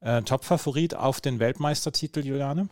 äh, 0.00 0.22
Top-Favorit 0.22 0.96
auf 0.96 1.20
den 1.20 1.38
Weltmeistertitel, 1.38 2.26
Juliane? 2.26 2.68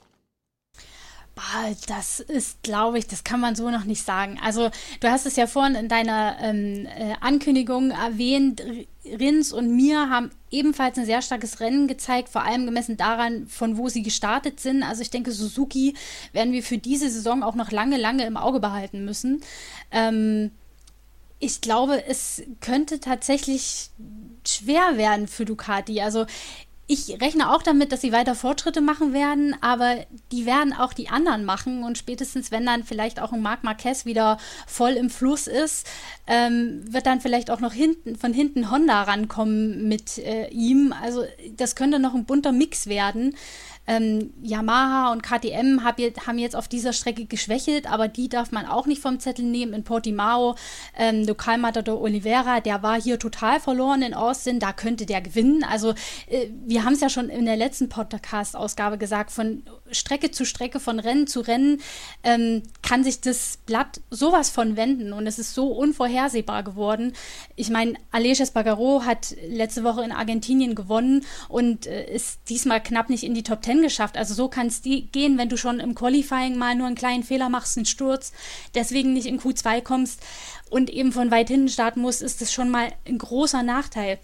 Das 1.86 2.20
ist, 2.20 2.62
glaube 2.62 2.98
ich, 2.98 3.06
das 3.06 3.22
kann 3.22 3.40
man 3.40 3.54
so 3.54 3.70
noch 3.70 3.84
nicht 3.84 4.02
sagen. 4.02 4.38
Also 4.42 4.70
du 5.00 5.10
hast 5.10 5.26
es 5.26 5.36
ja 5.36 5.46
vorhin 5.46 5.74
in 5.74 5.88
deiner 5.88 6.38
ähm, 6.40 6.86
äh, 6.86 7.14
Ankündigung 7.20 7.90
erwähnt, 7.90 8.62
Rins 9.04 9.52
und 9.52 9.76
Mir 9.76 10.08
haben 10.08 10.30
ebenfalls 10.50 10.98
ein 10.98 11.04
sehr 11.04 11.22
starkes 11.22 11.60
Rennen 11.60 11.88
gezeigt, 11.88 12.30
vor 12.30 12.44
allem 12.44 12.64
gemessen 12.64 12.96
daran, 12.96 13.46
von 13.46 13.76
wo 13.76 13.88
sie 13.88 14.02
gestartet 14.02 14.60
sind. 14.60 14.82
Also 14.82 15.02
ich 15.02 15.10
denke, 15.10 15.30
Suzuki 15.30 15.94
werden 16.32 16.52
wir 16.52 16.62
für 16.62 16.78
diese 16.78 17.10
Saison 17.10 17.42
auch 17.42 17.54
noch 17.54 17.70
lange, 17.70 17.98
lange 17.98 18.26
im 18.26 18.36
Auge 18.36 18.58
behalten 18.58 19.04
müssen. 19.04 19.42
Ähm, 19.92 20.50
ich 21.38 21.60
glaube, 21.60 22.02
es 22.06 22.42
könnte 22.60 22.98
tatsächlich 22.98 23.90
schwer 24.46 24.96
werden 24.96 25.28
für 25.28 25.44
Ducati. 25.44 26.00
Also 26.00 26.24
ich 26.88 27.20
rechne 27.20 27.52
auch 27.52 27.62
damit, 27.62 27.90
dass 27.90 28.00
sie 28.00 28.12
weiter 28.12 28.36
Fortschritte 28.36 28.80
machen 28.80 29.12
werden, 29.12 29.56
aber 29.60 29.96
die 30.30 30.46
werden 30.46 30.72
auch 30.72 30.92
die 30.92 31.08
anderen 31.08 31.44
machen 31.44 31.82
und 31.82 31.98
spätestens, 31.98 32.52
wenn 32.52 32.64
dann 32.64 32.84
vielleicht 32.84 33.20
auch 33.20 33.32
ein 33.32 33.42
Marc 33.42 33.64
Marquez 33.64 34.04
wieder 34.04 34.38
voll 34.68 34.92
im 34.92 35.10
Fluss 35.10 35.48
ist, 35.48 35.86
ähm, 36.28 36.84
wird 36.88 37.06
dann 37.06 37.20
vielleicht 37.20 37.50
auch 37.50 37.58
noch 37.58 37.72
hinten, 37.72 38.14
von 38.14 38.32
hinten 38.32 38.70
Honda 38.70 39.02
rankommen 39.02 39.88
mit 39.88 40.18
äh, 40.18 40.48
ihm. 40.48 40.94
Also 41.02 41.24
das 41.56 41.74
könnte 41.74 41.98
noch 41.98 42.14
ein 42.14 42.24
bunter 42.24 42.52
Mix 42.52 42.86
werden. 42.86 43.34
Ähm, 43.86 44.32
Yamaha 44.42 45.12
und 45.12 45.22
KTM 45.22 45.84
hab 45.84 45.96
haben 46.26 46.38
jetzt 46.38 46.56
auf 46.56 46.68
dieser 46.68 46.92
Strecke 46.92 47.24
geschwächelt, 47.24 47.90
aber 47.90 48.08
die 48.08 48.28
darf 48.28 48.52
man 48.52 48.66
auch 48.66 48.86
nicht 48.86 49.00
vom 49.00 49.18
Zettel 49.18 49.44
nehmen. 49.44 49.72
In 49.72 49.84
Portimao, 49.84 50.56
ähm, 50.96 51.24
Lokalmatador 51.24 52.00
Oliveira, 52.00 52.60
der 52.60 52.82
war 52.82 53.00
hier 53.00 53.18
total 53.18 53.60
verloren 53.60 54.02
in 54.02 54.14
Austin, 54.14 54.60
da 54.60 54.72
könnte 54.72 55.06
der 55.06 55.20
gewinnen. 55.20 55.64
Also 55.64 55.90
äh, 56.28 56.48
wir 56.66 56.84
haben 56.84 56.92
es 56.92 57.00
ja 57.00 57.08
schon 57.08 57.28
in 57.28 57.46
der 57.46 57.56
letzten 57.56 57.88
Podcast-Ausgabe 57.88 58.98
gesagt, 58.98 59.30
von 59.30 59.62
Strecke 59.90 60.30
zu 60.30 60.44
Strecke, 60.44 60.80
von 60.80 60.98
Rennen 60.98 61.26
zu 61.26 61.40
Rennen 61.40 61.80
ähm, 62.22 62.62
kann 62.82 63.04
sich 63.04 63.20
das 63.20 63.58
Blatt 63.66 64.00
sowas 64.10 64.50
von 64.50 64.76
wenden 64.76 65.12
und 65.12 65.26
es 65.26 65.38
ist 65.38 65.54
so 65.54 65.68
unvorhersehbar 65.68 66.62
geworden. 66.62 67.12
Ich 67.54 67.70
meine, 67.70 67.94
Aleix 68.10 68.40
Espargaro 68.40 69.04
hat 69.04 69.34
letzte 69.48 69.84
Woche 69.84 70.02
in 70.02 70.12
Argentinien 70.12 70.74
gewonnen 70.74 71.24
und 71.48 71.86
äh, 71.86 72.12
ist 72.12 72.40
diesmal 72.48 72.82
knapp 72.82 73.10
nicht 73.10 73.24
in 73.24 73.34
die 73.34 73.42
Top 73.42 73.62
Ten 73.62 73.82
geschafft. 73.82 74.16
Also 74.16 74.34
so 74.34 74.48
kann 74.48 74.66
es 74.68 74.82
gehen, 74.82 75.38
wenn 75.38 75.48
du 75.48 75.56
schon 75.56 75.80
im 75.80 75.94
Qualifying 75.94 76.56
mal 76.56 76.74
nur 76.74 76.86
einen 76.86 76.96
kleinen 76.96 77.22
Fehler 77.22 77.48
machst, 77.48 77.76
einen 77.76 77.86
Sturz, 77.86 78.32
deswegen 78.74 79.12
nicht 79.12 79.26
in 79.26 79.40
Q2 79.40 79.82
kommst 79.82 80.20
und 80.70 80.90
eben 80.90 81.12
von 81.12 81.30
weit 81.30 81.48
hinten 81.48 81.68
starten 81.68 82.00
musst, 82.00 82.22
ist 82.22 82.40
das 82.40 82.52
schon 82.52 82.70
mal 82.70 82.92
ein 83.06 83.18
großer 83.18 83.62
Nachteil 83.62 84.18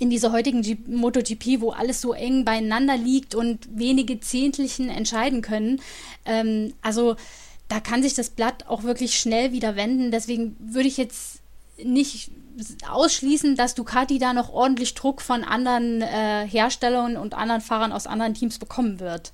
in 0.00 0.10
dieser 0.10 0.32
heutigen 0.32 0.62
G 0.62 0.76
MotoGP, 0.86 1.60
wo 1.60 1.70
alles 1.70 2.00
so 2.00 2.12
eng 2.12 2.44
beieinander 2.44 2.96
liegt 2.96 3.34
und 3.34 3.68
wenige 3.70 4.18
Zehntelchen 4.18 4.88
entscheiden 4.88 5.42
können. 5.42 5.80
Ähm, 6.24 6.72
also 6.82 7.16
da 7.68 7.80
kann 7.80 8.02
sich 8.02 8.14
das 8.14 8.30
Blatt 8.30 8.66
auch 8.66 8.82
wirklich 8.82 9.18
schnell 9.18 9.52
wieder 9.52 9.76
wenden. 9.76 10.10
Deswegen 10.10 10.56
würde 10.58 10.88
ich 10.88 10.96
jetzt 10.96 11.40
nicht 11.82 12.30
ausschließen, 12.88 13.56
dass 13.56 13.74
Ducati 13.74 14.18
da 14.18 14.32
noch 14.32 14.50
ordentlich 14.50 14.94
Druck 14.94 15.20
von 15.20 15.44
anderen 15.44 16.02
äh, 16.02 16.46
Herstellern 16.46 17.16
und 17.16 17.34
anderen 17.34 17.60
Fahrern 17.60 17.92
aus 17.92 18.06
anderen 18.06 18.34
Teams 18.34 18.58
bekommen 18.58 19.00
wird. 19.00 19.32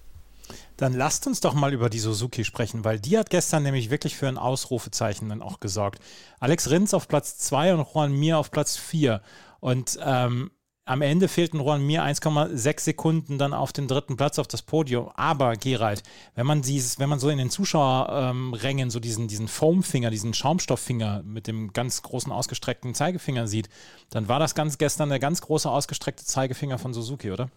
Dann 0.76 0.92
lasst 0.92 1.26
uns 1.26 1.40
doch 1.40 1.54
mal 1.54 1.72
über 1.72 1.88
die 1.88 1.98
Suzuki 1.98 2.44
sprechen, 2.44 2.84
weil 2.84 3.00
die 3.00 3.16
hat 3.16 3.30
gestern 3.30 3.62
nämlich 3.62 3.90
wirklich 3.90 4.16
für 4.16 4.28
ein 4.28 4.36
Ausrufezeichen 4.36 5.28
dann 5.28 5.42
auch 5.42 5.60
gesorgt. 5.60 6.00
Alex 6.38 6.70
Rins 6.70 6.92
auf 6.92 7.08
Platz 7.08 7.38
2 7.38 7.74
und 7.74 7.86
Juan 7.94 8.12
Mir 8.12 8.38
auf 8.38 8.50
Platz 8.50 8.76
4. 8.76 9.22
Und 9.60 9.98
ähm, 10.04 10.50
am 10.86 11.02
Ende 11.02 11.26
fehlten 11.26 11.58
Juan 11.58 11.84
Mir 11.84 12.04
1,6 12.04 12.80
Sekunden 12.80 13.38
dann 13.38 13.52
auf 13.52 13.72
den 13.72 13.88
dritten 13.88 14.16
Platz 14.16 14.38
auf 14.38 14.46
das 14.46 14.62
Podium. 14.62 15.10
Aber 15.16 15.56
Gerald, 15.56 16.04
wenn 16.36 16.46
man 16.46 16.62
dieses, 16.62 17.00
wenn 17.00 17.08
man 17.08 17.18
so 17.18 17.28
in 17.28 17.38
den 17.38 17.50
Zuschauerrängen 17.50 18.86
ähm, 18.86 18.90
so 18.90 19.00
diesen, 19.00 19.26
diesen 19.26 19.48
Foamfinger, 19.48 20.10
diesen 20.10 20.32
Schaumstofffinger 20.32 21.24
mit 21.24 21.48
dem 21.48 21.72
ganz 21.72 22.02
großen 22.02 22.30
ausgestreckten 22.30 22.94
Zeigefinger 22.94 23.48
sieht, 23.48 23.68
dann 24.10 24.28
war 24.28 24.38
das 24.38 24.54
ganz 24.54 24.78
gestern 24.78 25.08
der 25.08 25.18
ganz 25.18 25.40
große 25.40 25.68
ausgestreckte 25.68 26.24
Zeigefinger 26.24 26.78
von 26.78 26.94
Suzuki, 26.94 27.32
oder? 27.32 27.50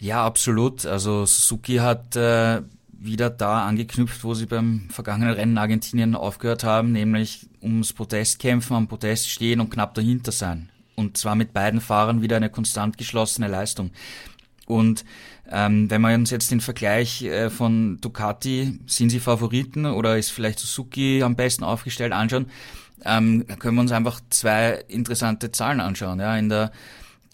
Ja, 0.00 0.24
absolut. 0.24 0.86
Also 0.86 1.26
Suzuki 1.26 1.76
hat 1.76 2.16
äh, 2.16 2.62
wieder 2.92 3.28
da 3.28 3.66
angeknüpft, 3.66 4.24
wo 4.24 4.32
sie 4.32 4.46
beim 4.46 4.88
vergangenen 4.88 5.34
Rennen 5.34 5.58
Argentinien 5.58 6.14
aufgehört 6.14 6.64
haben, 6.64 6.92
nämlich 6.92 7.46
ums 7.60 7.92
Podest 7.92 8.38
kämpfen, 8.38 8.74
am 8.74 8.88
Podest 8.88 9.28
stehen 9.28 9.60
und 9.60 9.68
knapp 9.68 9.92
dahinter 9.92 10.32
sein 10.32 10.71
und 10.96 11.16
zwar 11.16 11.34
mit 11.34 11.52
beiden 11.52 11.80
Fahrern 11.80 12.22
wieder 12.22 12.36
eine 12.36 12.50
konstant 12.50 12.98
geschlossene 12.98 13.48
Leistung. 13.48 13.90
Und 14.66 15.04
ähm, 15.50 15.90
wenn 15.90 16.00
wir 16.00 16.14
uns 16.14 16.30
jetzt 16.30 16.50
den 16.50 16.60
Vergleich 16.60 17.22
äh, 17.22 17.50
von 17.50 18.00
Ducati, 18.00 18.78
sind 18.86 19.10
sie 19.10 19.20
Favoriten 19.20 19.86
oder 19.86 20.16
ist 20.16 20.30
vielleicht 20.30 20.58
Suzuki 20.58 21.22
am 21.22 21.36
besten 21.36 21.64
aufgestellt, 21.64 22.12
anschauen, 22.12 22.46
ähm, 23.04 23.44
können 23.58 23.74
wir 23.74 23.82
uns 23.82 23.92
einfach 23.92 24.20
zwei 24.30 24.84
interessante 24.88 25.52
Zahlen 25.52 25.80
anschauen. 25.80 26.20
Ja, 26.20 26.36
in 26.36 26.48
der 26.48 26.72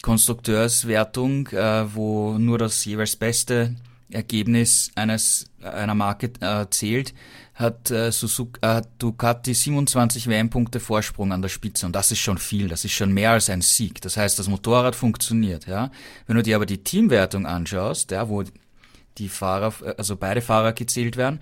Konstrukteurswertung, 0.01 1.47
äh, 1.47 1.93
wo 1.93 2.37
nur 2.37 2.57
das 2.57 2.83
jeweils 2.85 3.15
beste 3.15 3.75
Ergebnis 4.09 4.91
eines 4.95 5.49
einer 5.61 5.95
Marke 5.95 6.31
äh, 6.39 6.65
zählt, 6.69 7.13
hat, 7.59 7.91
äh, 7.91 8.11
Suzuki, 8.11 8.57
äh, 8.61 8.81
Ducati 8.97 9.53
27 9.53 10.27
WM-Punkte 10.27 10.79
Vorsprung 10.79 11.33
an 11.33 11.41
der 11.41 11.49
Spitze 11.49 11.85
und 11.85 11.93
das 11.93 12.11
ist 12.11 12.19
schon 12.19 12.37
viel, 12.37 12.69
das 12.69 12.85
ist 12.85 12.93
schon 12.93 13.11
mehr 13.11 13.31
als 13.31 13.49
ein 13.49 13.61
Sieg. 13.61 14.01
Das 14.01 14.15
heißt, 14.15 14.39
das 14.39 14.47
Motorrad 14.47 14.95
funktioniert. 14.95 15.67
Ja, 15.67 15.91
wenn 16.25 16.37
du 16.37 16.43
dir 16.43 16.55
aber 16.55 16.65
die 16.65 16.83
Teamwertung 16.83 17.45
anschaust, 17.45 18.11
ja, 18.11 18.29
wo 18.29 18.43
die 19.19 19.29
Fahrer, 19.29 19.73
also 19.97 20.15
beide 20.15 20.41
Fahrer 20.41 20.71
gezählt 20.71 21.17
werden, 21.17 21.41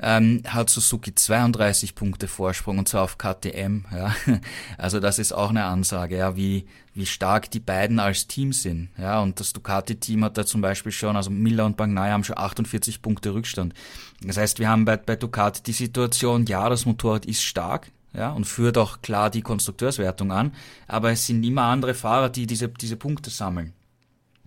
ähm, 0.00 0.42
hat 0.46 0.70
Suzuki 0.70 1.14
32 1.14 1.94
Punkte 1.94 2.28
Vorsprung 2.28 2.78
und 2.78 2.88
zwar 2.88 3.02
auf 3.02 3.18
KTM. 3.18 3.84
Ja. 3.92 4.14
Also 4.78 5.00
das 5.00 5.18
ist 5.18 5.32
auch 5.32 5.50
eine 5.50 5.64
Ansage, 5.64 6.16
ja, 6.16 6.36
wie, 6.36 6.66
wie 6.94 7.06
stark 7.06 7.50
die 7.50 7.60
beiden 7.60 7.98
als 7.98 8.28
Team 8.28 8.52
sind. 8.52 8.90
Ja. 8.96 9.20
Und 9.20 9.40
das 9.40 9.52
Ducati-Team 9.52 10.24
hat 10.24 10.38
da 10.38 10.46
zum 10.46 10.60
Beispiel 10.60 10.92
schon, 10.92 11.16
also 11.16 11.30
Miller 11.30 11.66
und 11.66 11.76
Bagnaia 11.76 12.12
haben 12.12 12.24
schon 12.24 12.38
48 12.38 13.02
Punkte 13.02 13.34
Rückstand. 13.34 13.74
Das 14.22 14.36
heißt, 14.36 14.58
wir 14.58 14.68
haben 14.68 14.84
bei, 14.84 14.96
bei 14.96 15.16
Ducati 15.16 15.62
die 15.62 15.72
Situation, 15.72 16.46
ja, 16.46 16.68
das 16.68 16.86
Motorrad 16.86 17.26
ist 17.26 17.42
stark, 17.42 17.90
ja, 18.12 18.30
und 18.30 18.46
führt 18.46 18.78
auch 18.78 19.00
klar 19.02 19.30
die 19.30 19.42
Konstrukteurswertung 19.42 20.32
an, 20.32 20.52
aber 20.86 21.12
es 21.12 21.26
sind 21.26 21.44
immer 21.44 21.62
andere 21.62 21.94
Fahrer, 21.94 22.28
die 22.28 22.46
diese, 22.46 22.68
diese 22.68 22.96
Punkte 22.96 23.30
sammeln. 23.30 23.72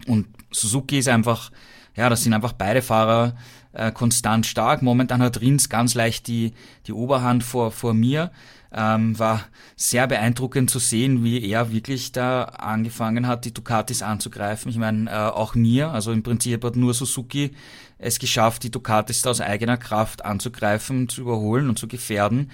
Und 0.07 0.27
Suzuki 0.51 0.97
ist 0.97 1.07
einfach 1.07 1.51
ja, 1.95 2.09
das 2.09 2.23
sind 2.23 2.33
einfach 2.33 2.53
beide 2.53 2.81
Fahrer 2.81 3.35
äh, 3.73 3.91
konstant 3.91 4.45
stark. 4.45 4.81
Momentan 4.81 5.21
hat 5.21 5.41
Rins 5.41 5.69
ganz 5.69 5.93
leicht 5.93 6.27
die, 6.27 6.53
die 6.87 6.93
Oberhand 6.93 7.43
vor, 7.43 7.71
vor 7.71 7.93
mir. 7.93 8.31
Ähm, 8.73 9.19
war 9.19 9.43
sehr 9.75 10.07
beeindruckend 10.07 10.69
zu 10.69 10.79
sehen, 10.79 11.25
wie 11.25 11.45
er 11.49 11.73
wirklich 11.73 12.13
da 12.13 12.43
angefangen 12.43 13.27
hat, 13.27 13.43
die 13.43 13.53
Ducatis 13.53 14.01
anzugreifen. 14.01 14.71
Ich 14.71 14.77
meine, 14.77 15.09
äh, 15.09 15.13
auch 15.13 15.55
mir, 15.55 15.89
also 15.89 16.13
im 16.13 16.23
Prinzip 16.23 16.63
hat 16.63 16.77
nur 16.77 16.93
Suzuki 16.93 17.51
es 17.97 18.17
geschafft, 18.17 18.63
die 18.63 18.71
Ducatis 18.71 19.21
da 19.21 19.29
aus 19.29 19.41
eigener 19.41 19.77
Kraft 19.77 20.25
anzugreifen, 20.25 21.09
zu 21.09 21.21
überholen 21.21 21.69
und 21.69 21.77
zu 21.77 21.87
gefährden. 21.87 22.49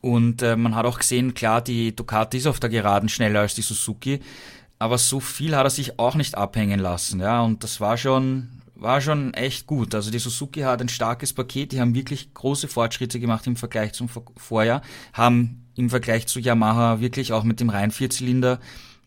Und 0.00 0.42
äh, 0.42 0.56
man 0.56 0.74
hat 0.74 0.86
auch 0.86 0.98
gesehen, 0.98 1.34
klar, 1.34 1.62
die 1.62 1.94
Ducati 1.96 2.38
ist 2.38 2.46
auf 2.46 2.60
der 2.60 2.70
Geraden 2.70 3.08
schneller 3.08 3.40
als 3.40 3.54
die 3.54 3.62
Suzuki, 3.62 4.20
aber 4.78 4.98
so 4.98 5.20
viel 5.20 5.56
hat 5.56 5.64
er 5.64 5.70
sich 5.70 5.98
auch 5.98 6.14
nicht 6.14 6.36
abhängen 6.36 6.80
lassen, 6.80 7.20
ja, 7.20 7.40
und 7.40 7.64
das 7.64 7.80
war 7.80 7.96
schon 7.96 8.48
war 8.76 9.00
schon 9.00 9.34
echt 9.34 9.66
gut. 9.66 9.94
Also 9.94 10.10
die 10.10 10.18
Suzuki 10.18 10.60
hat 10.60 10.80
ein 10.80 10.88
starkes 10.88 11.32
Paket, 11.32 11.72
die 11.72 11.80
haben 11.80 11.94
wirklich 11.94 12.32
große 12.34 12.68
Fortschritte 12.68 13.18
gemacht 13.18 13.46
im 13.46 13.56
Vergleich 13.56 13.92
zum 13.92 14.08
Vorjahr, 14.08 14.82
haben 15.12 15.66
im 15.74 15.90
Vergleich 15.90 16.26
zu 16.26 16.40
Yamaha 16.40 17.00
wirklich 17.00 17.32
auch 17.32 17.44
mit 17.44 17.60
dem 17.60 17.70
rein 17.70 17.90
Vierzylinder 17.90 18.60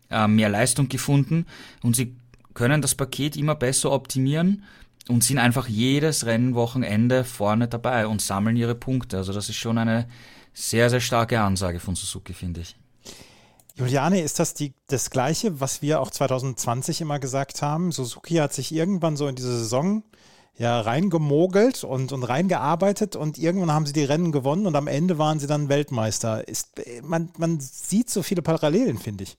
äh, 0.10 0.28
mehr 0.28 0.50
Leistung 0.50 0.90
gefunden 0.90 1.46
und 1.82 1.96
sie 1.96 2.16
können 2.54 2.82
das 2.82 2.96
Paket 2.96 3.38
immer 3.38 3.56
besser 3.56 3.92
optimieren 3.92 4.64
und 5.08 5.24
sind 5.24 5.38
einfach 5.38 5.68
jedes 5.68 6.26
Rennwochenende 6.26 7.24
vorne 7.24 7.68
dabei 7.68 8.08
und 8.08 8.22
sammeln 8.22 8.56
ihre 8.56 8.76
Punkte. 8.76 9.18
Also 9.18 9.34
das 9.34 9.50
ist 9.50 9.56
schon 9.56 9.78
eine 9.78 10.08
sehr, 10.54 10.90
sehr 10.90 11.00
starke 11.00 11.40
Ansage 11.40 11.80
von 11.80 11.96
Suzuki, 11.96 12.34
finde 12.34 12.62
ich. 12.62 12.76
Juliane, 13.80 14.22
ist 14.22 14.40
das 14.40 14.54
die, 14.54 14.74
das 14.88 15.10
Gleiche, 15.10 15.62
was 15.62 15.82
wir 15.82 16.02
auch 16.02 16.12
2020 16.12 17.00
immer 17.00 17.18
gesagt 17.18 17.62
haben? 17.62 17.94
Suzuki 17.94 18.36
hat 18.36 18.54
sich 18.54 18.74
irgendwann 18.74 19.16
so 19.16 19.28
in 19.28 19.36
diese 19.36 19.58
Saison 19.58 20.04
ja 20.58 20.82
reingemogelt 20.82 21.86
und, 21.86 22.12
und 22.12 22.24
reingearbeitet 22.24 23.16
und 23.16 23.38
irgendwann 23.38 23.72
haben 23.72 23.86
sie 23.86 23.94
die 23.94 24.04
Rennen 24.04 24.34
gewonnen 24.34 24.68
und 24.68 24.76
am 24.76 24.88
Ende 24.88 25.18
waren 25.18 25.40
sie 25.40 25.48
dann 25.48 25.70
Weltmeister. 25.70 26.46
Ist, 26.46 26.74
man, 27.02 27.30
man 27.38 27.62
sieht 27.62 28.10
so 28.10 28.22
viele 28.22 28.42
Parallelen, 28.42 28.98
finde 28.98 29.24
ich. 29.24 29.38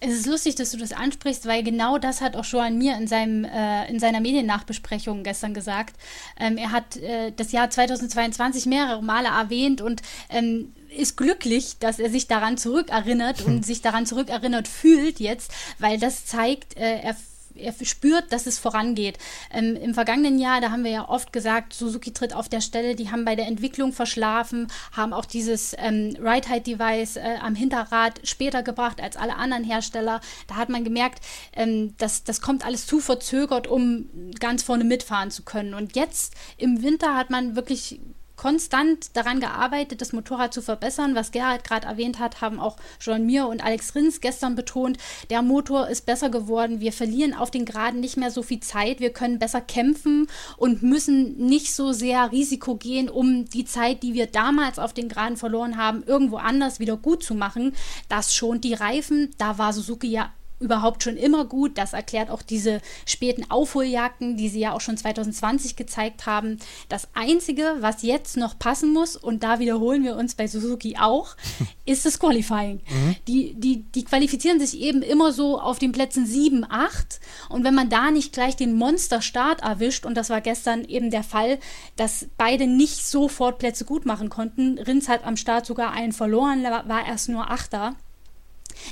Es 0.00 0.12
ist 0.12 0.26
lustig, 0.26 0.54
dass 0.54 0.70
du 0.70 0.76
das 0.76 0.92
ansprichst, 0.92 1.46
weil 1.46 1.62
genau 1.62 1.98
das 1.98 2.20
hat 2.20 2.36
auch 2.36 2.44
Joan 2.44 2.78
Mir 2.78 2.96
in, 2.96 3.06
seinem, 3.06 3.44
äh, 3.44 3.88
in 3.88 3.98
seiner 3.98 4.20
Mediennachbesprechung 4.20 5.22
gestern 5.24 5.54
gesagt. 5.54 5.96
Ähm, 6.38 6.56
er 6.56 6.70
hat 6.70 6.96
äh, 6.98 7.32
das 7.34 7.52
Jahr 7.52 7.68
2022 7.68 8.66
mehrere 8.66 9.02
Male 9.02 9.28
erwähnt 9.28 9.80
und 9.80 10.02
ähm, 10.30 10.72
ist 10.96 11.16
glücklich, 11.16 11.76
dass 11.78 11.98
er 11.98 12.10
sich 12.10 12.26
daran 12.26 12.56
zurückerinnert 12.58 13.42
und 13.42 13.64
sich 13.64 13.82
daran 13.82 14.06
zurückerinnert 14.06 14.68
fühlt 14.68 15.20
jetzt, 15.20 15.52
weil 15.78 15.98
das 15.98 16.26
zeigt, 16.26 16.76
äh, 16.76 17.00
er 17.00 17.16
er 17.58 17.74
spürt, 17.82 18.32
dass 18.32 18.46
es 18.46 18.58
vorangeht. 18.58 19.18
Ähm, 19.52 19.76
Im 19.76 19.94
vergangenen 19.94 20.38
Jahr, 20.38 20.60
da 20.60 20.70
haben 20.70 20.84
wir 20.84 20.90
ja 20.90 21.08
oft 21.08 21.32
gesagt, 21.32 21.74
Suzuki 21.74 22.12
tritt 22.12 22.34
auf 22.34 22.48
der 22.48 22.60
Stelle, 22.60 22.94
die 22.94 23.10
haben 23.10 23.24
bei 23.24 23.36
der 23.36 23.46
Entwicklung 23.46 23.92
verschlafen, 23.92 24.68
haben 24.92 25.12
auch 25.12 25.24
dieses 25.24 25.74
ähm, 25.78 26.16
Ride-Height-Device 26.20 27.16
äh, 27.16 27.36
am 27.42 27.54
Hinterrad 27.54 28.20
später 28.26 28.62
gebracht 28.62 29.00
als 29.00 29.16
alle 29.16 29.36
anderen 29.36 29.64
Hersteller. 29.64 30.20
Da 30.46 30.56
hat 30.56 30.68
man 30.68 30.84
gemerkt, 30.84 31.24
ähm, 31.54 31.94
dass 31.98 32.24
das 32.24 32.40
kommt 32.40 32.64
alles 32.64 32.86
zu 32.86 33.00
verzögert, 33.00 33.66
um 33.66 34.08
ganz 34.38 34.62
vorne 34.62 34.84
mitfahren 34.84 35.30
zu 35.30 35.42
können. 35.42 35.74
Und 35.74 35.96
jetzt 35.96 36.34
im 36.56 36.82
Winter 36.82 37.16
hat 37.16 37.30
man 37.30 37.56
wirklich 37.56 38.00
konstant 38.38 39.14
daran 39.16 39.40
gearbeitet, 39.40 40.00
das 40.00 40.14
Motorrad 40.14 40.54
zu 40.54 40.62
verbessern. 40.62 41.14
Was 41.14 41.32
Gerhard 41.32 41.64
gerade 41.64 41.86
erwähnt 41.86 42.20
hat, 42.20 42.40
haben 42.40 42.60
auch 42.60 42.76
John 43.00 43.26
Mir 43.26 43.46
und 43.46 43.62
Alex 43.62 43.94
Rins 43.94 44.22
gestern 44.22 44.54
betont. 44.54 44.96
Der 45.28 45.42
Motor 45.42 45.88
ist 45.88 46.06
besser 46.06 46.30
geworden. 46.30 46.80
Wir 46.80 46.92
verlieren 46.92 47.34
auf 47.34 47.50
den 47.50 47.66
Geraden 47.66 48.00
nicht 48.00 48.16
mehr 48.16 48.30
so 48.30 48.42
viel 48.42 48.60
Zeit. 48.60 49.00
Wir 49.00 49.12
können 49.12 49.38
besser 49.38 49.60
kämpfen 49.60 50.28
und 50.56 50.82
müssen 50.82 51.36
nicht 51.36 51.74
so 51.74 51.92
sehr 51.92 52.30
Risiko 52.32 52.76
gehen, 52.76 53.10
um 53.10 53.44
die 53.46 53.64
Zeit, 53.64 54.02
die 54.02 54.14
wir 54.14 54.26
damals 54.26 54.78
auf 54.78 54.94
den 54.94 55.08
Geraden 55.08 55.36
verloren 55.36 55.76
haben, 55.76 56.04
irgendwo 56.04 56.36
anders 56.36 56.78
wieder 56.78 56.96
gut 56.96 57.24
zu 57.24 57.34
machen. 57.34 57.74
Das 58.08 58.34
schont 58.34 58.62
die 58.62 58.74
Reifen. 58.74 59.34
Da 59.38 59.58
war 59.58 59.72
Suzuki 59.72 60.08
ja 60.08 60.32
überhaupt 60.60 61.02
schon 61.02 61.16
immer 61.16 61.44
gut. 61.44 61.78
Das 61.78 61.92
erklärt 61.92 62.30
auch 62.30 62.42
diese 62.42 62.80
späten 63.06 63.50
Aufholjagden, 63.50 64.36
die 64.36 64.48
sie 64.48 64.60
ja 64.60 64.72
auch 64.72 64.80
schon 64.80 64.96
2020 64.96 65.76
gezeigt 65.76 66.26
haben. 66.26 66.58
Das 66.88 67.08
Einzige, 67.14 67.76
was 67.80 68.02
jetzt 68.02 68.36
noch 68.36 68.58
passen 68.58 68.92
muss, 68.92 69.16
und 69.16 69.42
da 69.42 69.58
wiederholen 69.58 70.04
wir 70.04 70.16
uns 70.16 70.34
bei 70.34 70.46
Suzuki 70.46 70.96
auch, 70.98 71.36
ist 71.84 72.06
das 72.06 72.18
Qualifying. 72.18 72.80
Mhm. 72.88 73.16
Die, 73.26 73.54
die, 73.54 73.82
die 73.82 74.04
qualifizieren 74.04 74.60
sich 74.60 74.78
eben 74.80 75.02
immer 75.02 75.32
so 75.32 75.60
auf 75.60 75.78
den 75.78 75.92
Plätzen 75.92 76.26
7, 76.26 76.66
8. 76.68 77.20
Und 77.48 77.64
wenn 77.64 77.74
man 77.74 77.88
da 77.88 78.10
nicht 78.10 78.32
gleich 78.32 78.56
den 78.56 78.74
Monsterstart 78.74 79.62
erwischt, 79.62 80.06
und 80.06 80.14
das 80.16 80.30
war 80.30 80.40
gestern 80.40 80.84
eben 80.84 81.10
der 81.10 81.22
Fall, 81.22 81.58
dass 81.96 82.26
beide 82.36 82.66
nicht 82.66 83.06
sofort 83.06 83.58
Plätze 83.58 83.84
gut 83.84 84.06
machen 84.06 84.28
konnten, 84.28 84.78
Rins 84.78 85.08
hat 85.08 85.24
am 85.24 85.36
Start 85.36 85.66
sogar 85.66 85.92
einen 85.92 86.12
verloren, 86.12 86.64
war 86.64 87.06
erst 87.06 87.28
nur 87.28 87.50
Achter 87.50 87.96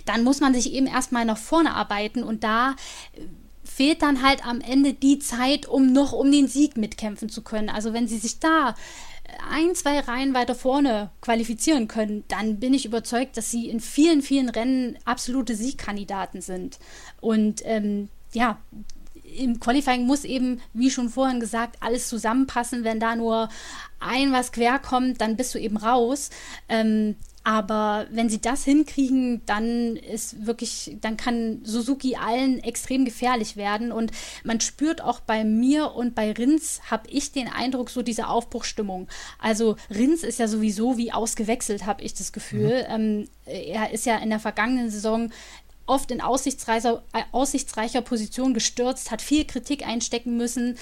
dann 0.04 0.24
muss 0.24 0.40
man 0.40 0.54
sich 0.54 0.72
eben 0.72 0.86
erstmal 0.86 1.24
nach 1.24 1.38
vorne 1.38 1.74
arbeiten 1.74 2.22
und 2.22 2.44
da 2.44 2.76
äh, 3.12 3.22
fehlt 3.64 4.02
dann 4.02 4.22
halt 4.22 4.46
am 4.46 4.60
Ende 4.60 4.94
die 4.94 5.18
Zeit, 5.18 5.66
um 5.66 5.92
noch 5.92 6.12
um 6.12 6.30
den 6.30 6.48
Sieg 6.48 6.76
mitkämpfen 6.76 7.28
zu 7.28 7.42
können. 7.42 7.68
Also 7.68 7.92
wenn 7.92 8.08
sie 8.08 8.18
sich 8.18 8.38
da 8.38 8.74
ein, 9.50 9.74
zwei 9.74 10.00
Reihen 10.00 10.34
weiter 10.34 10.54
vorne 10.54 11.10
qualifizieren 11.20 11.88
können, 11.88 12.24
dann 12.28 12.58
bin 12.60 12.74
ich 12.74 12.86
überzeugt, 12.86 13.36
dass 13.36 13.50
sie 13.50 13.68
in 13.68 13.80
vielen, 13.80 14.22
vielen 14.22 14.48
Rennen 14.48 14.98
absolute 15.04 15.54
Siegkandidaten 15.54 16.40
sind. 16.40 16.78
Und 17.20 17.62
ähm, 17.64 18.08
ja, 18.32 18.58
im 19.36 19.60
Qualifying 19.60 20.06
muss 20.06 20.24
eben, 20.24 20.60
wie 20.72 20.90
schon 20.90 21.08
vorhin 21.08 21.40
gesagt, 21.40 21.76
alles 21.80 22.08
zusammenpassen. 22.08 22.84
Wenn 22.84 23.00
da 23.00 23.16
nur 23.16 23.48
ein 23.98 24.32
was 24.32 24.52
quer 24.52 24.78
kommt, 24.78 25.20
dann 25.20 25.36
bist 25.36 25.54
du 25.54 25.58
eben 25.58 25.76
raus. 25.76 26.30
Ähm, 26.68 27.16
aber 27.46 28.08
wenn 28.10 28.28
sie 28.28 28.40
das 28.40 28.64
hinkriegen, 28.64 29.40
dann 29.46 29.94
ist 29.94 30.46
wirklich, 30.46 30.96
dann 31.00 31.16
kann 31.16 31.60
Suzuki 31.62 32.16
allen 32.16 32.58
extrem 32.58 33.04
gefährlich 33.04 33.56
werden. 33.56 33.92
Und 33.92 34.10
man 34.42 34.58
spürt 34.58 35.00
auch 35.00 35.20
bei 35.20 35.44
mir 35.44 35.92
und 35.92 36.16
bei 36.16 36.32
Rins, 36.32 36.80
habe 36.90 37.08
ich 37.08 37.30
den 37.30 37.46
Eindruck, 37.46 37.90
so 37.90 38.02
diese 38.02 38.26
Aufbruchstimmung. 38.26 39.06
Also 39.38 39.76
Rins 39.90 40.24
ist 40.24 40.40
ja 40.40 40.48
sowieso 40.48 40.98
wie 40.98 41.12
ausgewechselt, 41.12 41.86
habe 41.86 42.02
ich 42.02 42.14
das 42.14 42.32
Gefühl. 42.32 42.84
Mhm. 42.88 42.94
Ähm, 42.94 43.28
er 43.44 43.92
ist 43.92 44.06
ja 44.06 44.16
in 44.16 44.30
der 44.30 44.40
vergangenen 44.40 44.90
Saison 44.90 45.30
oft 45.86 46.10
in 46.10 46.20
aussichtsreicher, 46.20 47.02
äh, 47.12 47.22
aussichtsreicher 47.32 48.02
Position 48.02 48.54
gestürzt, 48.54 49.10
hat 49.10 49.22
viel 49.22 49.44
Kritik 49.44 49.86
einstecken 49.86 50.36
müssen, 50.36 50.76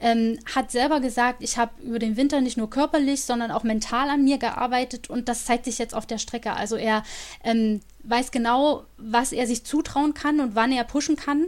ähm, 0.00 0.38
hat 0.54 0.70
selber 0.70 1.00
gesagt, 1.00 1.42
ich 1.42 1.56
habe 1.56 1.72
über 1.82 1.98
den 1.98 2.16
Winter 2.16 2.40
nicht 2.40 2.56
nur 2.56 2.68
körperlich, 2.68 3.22
sondern 3.22 3.50
auch 3.50 3.62
mental 3.62 4.10
an 4.10 4.24
mir 4.24 4.38
gearbeitet 4.38 5.08
und 5.10 5.28
das 5.28 5.44
zeigt 5.44 5.64
sich 5.64 5.78
jetzt 5.78 5.94
auf 5.94 6.06
der 6.06 6.18
Strecke. 6.18 6.52
Also 6.52 6.76
er 6.76 7.02
ähm, 7.44 7.80
weiß 8.04 8.30
genau, 8.30 8.84
was 8.96 9.32
er 9.32 9.46
sich 9.46 9.64
zutrauen 9.64 10.14
kann 10.14 10.40
und 10.40 10.54
wann 10.54 10.72
er 10.72 10.84
pushen 10.84 11.16
kann. 11.16 11.46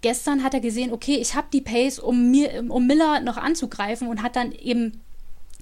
Gestern 0.00 0.44
hat 0.44 0.54
er 0.54 0.60
gesehen, 0.60 0.92
okay, 0.92 1.16
ich 1.16 1.34
habe 1.34 1.48
die 1.52 1.60
Pace, 1.60 1.98
um, 1.98 2.30
mir, 2.30 2.64
um 2.68 2.86
Miller 2.86 3.20
noch 3.20 3.36
anzugreifen 3.36 4.06
und 4.08 4.22
hat 4.22 4.36
dann 4.36 4.52
eben 4.52 5.00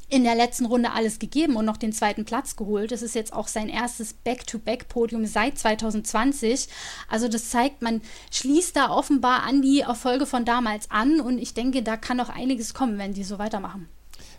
in 0.09 0.25
der 0.25 0.35
letzten 0.35 0.67
Runde 0.67 0.93
alles 0.93 1.19
gegeben 1.19 1.57
und 1.57 1.65
noch 1.65 1.77
den 1.77 1.93
zweiten 1.93 2.25
Platz 2.25 2.57
geholt. 2.57 2.93
Das 2.93 3.03
ist 3.03 3.15
jetzt 3.15 3.33
auch 3.33 3.49
sein 3.49 3.69
erstes 3.69 4.13
Back-to-Back-Podium 4.13 5.27
seit 5.27 5.59
2020. 5.59 6.69
Also 7.09 7.29
das 7.29 7.51
zeigt, 7.51 7.83
man 7.83 8.01
schließt 8.31 8.77
da 8.77 8.91
offenbar 8.91 9.43
an 9.43 9.63
die 9.63 9.81
Erfolge 9.81 10.27
von 10.27 10.45
damals 10.45 10.91
an 10.91 11.21
und 11.21 11.39
ich 11.39 11.55
denke, 11.55 11.83
da 11.83 11.97
kann 11.97 12.17
noch 12.17 12.29
einiges 12.29 12.73
kommen, 12.73 12.99
wenn 12.99 13.15
die 13.15 13.25
so 13.25 13.39
weitermachen. 13.39 13.89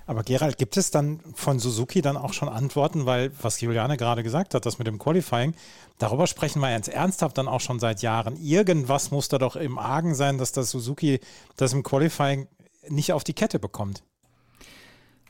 Aber 0.05 0.23
Gerald, 0.23 0.57
gibt 0.57 0.77
es 0.77 0.89
dann 0.89 1.19
von 1.35 1.59
Suzuki 1.59 2.01
dann 2.01 2.15
auch 2.15 2.31
schon 2.31 2.47
Antworten, 2.47 3.05
weil 3.05 3.29
was 3.41 3.59
Juliane 3.59 3.97
gerade 3.97 4.23
gesagt 4.23 4.53
hat, 4.53 4.65
das 4.65 4.77
mit 4.77 4.87
dem 4.87 4.99
Qualifying, 4.99 5.53
darüber 5.97 6.27
sprechen 6.27 6.61
wir 6.61 6.71
jetzt 6.71 6.87
ernsthaft 6.87 7.37
dann 7.37 7.49
auch 7.49 7.59
schon 7.59 7.79
seit 7.79 8.01
Jahren. 8.01 8.37
Irgendwas 8.37 9.11
muss 9.11 9.27
da 9.27 9.37
doch 9.37 9.57
im 9.57 9.77
Argen 9.77 10.15
sein, 10.15 10.37
dass 10.37 10.53
das 10.53 10.71
Suzuki 10.71 11.19
das 11.57 11.73
im 11.73 11.83
Qualifying 11.83 12.47
nicht 12.87 13.11
auf 13.11 13.25
die 13.25 13.33
Kette 13.33 13.59
bekommt. 13.59 14.01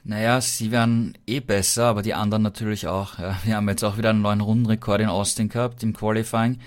Naja, 0.03 0.39
sie 0.39 0.71
werden 0.71 1.17
eh 1.27 1.39
besser, 1.39 1.85
aber 1.85 2.01
die 2.01 2.13
anderen 2.13 2.43
natürlich 2.43 2.87
auch. 2.87 3.19
Ja. 3.19 3.37
Wir 3.43 3.55
haben 3.55 3.67
jetzt 3.67 3.83
auch 3.83 3.97
wieder 3.97 4.11
einen 4.11 4.21
neuen 4.21 4.41
Rundenrekord 4.41 5.01
in 5.01 5.09
Austin 5.09 5.49
gehabt 5.49 5.83
im 5.83 5.93
Qualifying. 5.93 6.59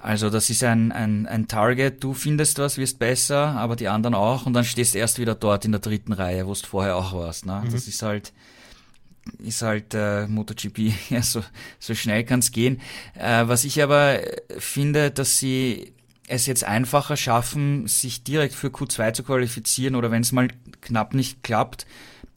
Also 0.00 0.30
das 0.30 0.50
ist 0.50 0.62
ein, 0.62 0.92
ein, 0.92 1.26
ein 1.26 1.48
Target, 1.48 2.04
du 2.04 2.14
findest 2.14 2.58
was, 2.58 2.78
wirst 2.78 2.98
besser, 2.98 3.56
aber 3.56 3.76
die 3.76 3.88
anderen 3.88 4.14
auch 4.14 4.46
und 4.46 4.52
dann 4.52 4.64
stehst 4.64 4.94
du 4.94 4.98
erst 4.98 5.18
wieder 5.18 5.34
dort 5.34 5.64
in 5.64 5.72
der 5.72 5.80
dritten 5.80 6.12
Reihe, 6.12 6.46
wo 6.46 6.52
du 6.52 6.66
vorher 6.66 6.96
auch 6.96 7.12
warst. 7.12 7.46
Ne? 7.46 7.62
Mhm. 7.64 7.72
Das 7.72 7.88
ist 7.88 8.02
halt 8.02 8.32
ist 9.38 9.62
halt 9.62 9.94
äh, 9.94 10.26
MotoGP, 10.28 10.92
ja, 11.10 11.22
so, 11.22 11.42
so 11.78 11.94
schnell 11.94 12.24
kann's 12.24 12.52
gehen. 12.52 12.80
Äh, 13.18 13.48
was 13.48 13.64
ich 13.64 13.82
aber 13.82 14.20
finde, 14.58 15.10
dass 15.10 15.38
sie 15.38 15.92
es 16.28 16.46
jetzt 16.46 16.64
einfacher 16.64 17.16
schaffen, 17.16 17.86
sich 17.86 18.24
direkt 18.24 18.54
für 18.54 18.68
Q2 18.68 19.12
zu 19.12 19.22
qualifizieren 19.22 19.94
oder 19.94 20.10
wenn 20.10 20.22
es 20.22 20.32
mal 20.32 20.48
knapp 20.80 21.14
nicht 21.14 21.42
klappt, 21.42 21.86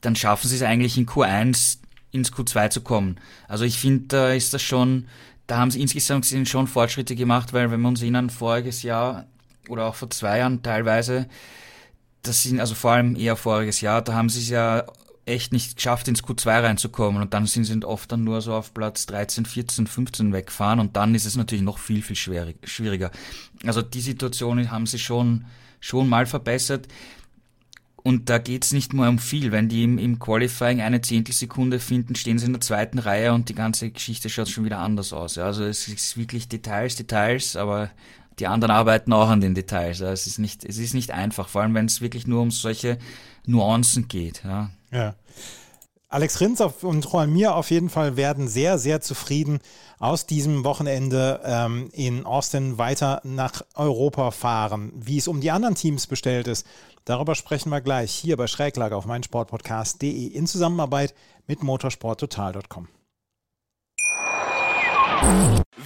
dann 0.02 0.16
schaffen 0.16 0.48
sie 0.48 0.56
es 0.56 0.62
eigentlich 0.62 0.98
in 0.98 1.06
Q1 1.06 1.80
ins 2.12 2.34
Q2 2.34 2.70
zu 2.70 2.82
kommen. 2.82 3.18
Also 3.48 3.66
ich 3.66 3.78
finde, 3.80 4.08
da 4.08 4.32
ist 4.32 4.54
das 4.54 4.62
schon, 4.62 5.08
da 5.48 5.58
haben 5.58 5.72
sie 5.72 5.82
insgesamt 5.82 6.26
schon 6.48 6.68
Fortschritte 6.68 7.16
gemacht, 7.16 7.54
weil 7.54 7.72
wenn 7.72 7.82
wir 7.82 7.88
uns 7.88 8.02
erinnern, 8.02 8.30
voriges 8.30 8.84
Jahr 8.84 9.26
oder 9.68 9.86
auch 9.86 9.96
vor 9.96 10.10
zwei 10.10 10.40
Jahren 10.40 10.64
teilweise, 10.64 11.28
das 12.24 12.44
sind 12.44 12.60
also 12.60 12.76
vor 12.76 12.92
allem 12.92 13.16
eher 13.16 13.36
voriges 13.36 13.82
Jahr, 13.82 14.02
da 14.02 14.14
haben 14.14 14.30
sie 14.30 14.40
es 14.40 14.50
ja 14.50 14.86
echt 15.26 15.54
nicht 15.54 15.76
geschafft, 15.76 16.08
ins 16.08 16.24
Q2 16.24 16.64
reinzukommen 16.64 17.22
und 17.22 17.34
dann 17.34 17.46
sind 17.46 17.66
sie 17.66 17.84
oft 17.84 18.12
dann 18.12 18.24
nur 18.24 18.42
so 18.42 18.54
auf 18.54 18.74
Platz 18.74 19.06
13, 19.06 19.46
14, 19.46 19.88
15 19.88 20.34
weggefahren 20.34 20.80
und 20.80 20.96
dann 20.98 21.14
ist 21.14 21.26
es 21.26 21.36
natürlich 21.36 21.64
noch 21.64 21.78
viel, 21.78 22.02
viel 22.02 22.16
schwieriger. 22.16 23.12
Also 23.64 23.82
die 23.82 24.02
Situation 24.02 24.72
haben 24.72 24.88
sie 24.88 25.00
schon, 25.00 25.46
schon 25.80 26.10
mal 26.10 26.26
verbessert. 26.26 26.88
Und 28.10 28.28
da 28.28 28.40
geht's 28.40 28.72
nicht 28.72 28.92
nur 28.92 29.08
um 29.08 29.20
viel. 29.20 29.52
Wenn 29.52 29.70
die 29.70 29.84
im, 29.84 30.00
im 30.00 30.18
Qualifying 30.18 30.82
eine 30.82 31.00
Zehntelsekunde 31.00 31.80
finden, 31.80 32.16
stehen 32.16 32.40
sie 32.40 32.48
in 32.48 32.54
der 32.54 32.60
zweiten 32.60 32.98
Reihe 32.98 33.34
und 33.34 33.50
die 33.50 33.54
ganze 33.54 33.92
Geschichte 33.92 34.30
schaut 34.32 34.50
schon 34.50 34.66
wieder 34.66 34.80
anders 34.80 35.14
aus. 35.14 35.38
Also 35.38 35.64
es 35.64 35.88
ist 35.88 36.18
wirklich 36.18 36.48
Details, 36.48 36.96
Details, 36.96 37.56
aber 37.56 37.92
die 38.40 38.48
anderen 38.48 38.72
arbeiten 38.72 39.14
auch 39.14 39.30
an 39.30 39.42
den 39.42 39.54
Details. 39.54 40.02
Also 40.02 40.12
es 40.12 40.26
ist 40.26 40.40
nicht, 40.40 40.66
es 40.66 40.80
ist 40.80 40.96
nicht 40.96 41.12
einfach, 41.12 41.50
vor 41.50 41.62
allem 41.62 41.76
wenn 41.76 41.86
es 41.86 42.02
wirklich 42.02 42.26
nur 42.26 42.42
um 42.42 42.50
solche 42.50 42.98
Nuancen 43.46 44.08
geht. 44.08 44.42
Ja. 44.44 44.72
ja. 44.92 45.14
Alex 46.12 46.42
Rins 46.42 46.60
und 46.62 47.06
Juan 47.06 47.32
Mir 47.32 47.54
auf 47.54 47.70
jeden 47.70 47.90
Fall 47.90 48.18
werden 48.18 48.48
sehr, 48.48 48.80
sehr 48.80 49.02
zufrieden 49.02 49.60
aus 50.00 50.26
diesem 50.26 50.64
Wochenende 50.64 51.42
ähm, 51.44 51.90
in 51.94 52.26
Austin 52.26 52.80
weiter 52.80 53.22
nach 53.24 53.62
Europa 53.76 54.32
fahren. 54.32 54.92
Wie 54.96 55.20
es 55.20 55.28
um 55.28 55.42
die 55.42 55.52
anderen 55.52 55.76
Teams 55.76 56.08
bestellt 56.08 56.48
ist, 56.48 56.66
darüber 57.10 57.36
sprechen 57.36 57.70
wir 57.70 57.82
gleich 57.82 58.14
hier 58.14 58.38
bei 58.38 58.48
Schräglage 58.48 58.96
auf 58.96 59.06
meinsportpodcast.de 59.06 60.28
in 60.28 60.48
Zusammenarbeit 60.48 61.14
mit 61.48 61.64
motorsporttotal.com. 61.64 62.88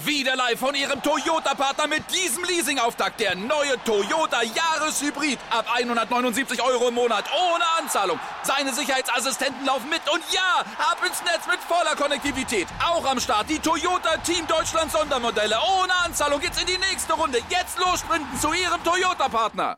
Wieder 0.05 0.35
live 0.35 0.59
von 0.59 0.75
Ihrem 0.75 1.01
Toyota-Partner 1.01 1.87
mit 1.87 2.03
diesem 2.13 2.43
Leasing-Auftakt. 2.43 3.19
Der 3.19 3.35
neue 3.35 3.81
Toyota 3.85 4.41
Jahreshybrid. 4.43 5.39
Ab 5.49 5.65
179 5.73 6.61
Euro 6.61 6.89
im 6.89 6.95
Monat. 6.95 7.25
Ohne 7.33 7.63
Anzahlung. 7.79 8.19
Seine 8.43 8.73
Sicherheitsassistenten 8.73 9.65
laufen 9.65 9.89
mit. 9.89 10.01
Und 10.13 10.23
ja, 10.31 10.61
ab 10.77 10.97
ins 11.05 11.21
Netz 11.23 11.47
mit 11.47 11.59
voller 11.59 11.95
Konnektivität. 11.95 12.67
Auch 12.85 13.05
am 13.05 13.19
Start 13.19 13.49
die 13.49 13.59
Toyota 13.59 14.17
Team 14.17 14.45
Deutschland 14.47 14.91
Sondermodelle. 14.91 15.55
Ohne 15.79 15.93
Anzahlung 16.05 16.39
geht's 16.39 16.59
in 16.59 16.67
die 16.67 16.77
nächste 16.77 17.13
Runde. 17.13 17.39
Jetzt 17.49 17.79
los 17.79 18.03
zu 18.41 18.53
Ihrem 18.53 18.83
Toyota-Partner. 18.83 19.77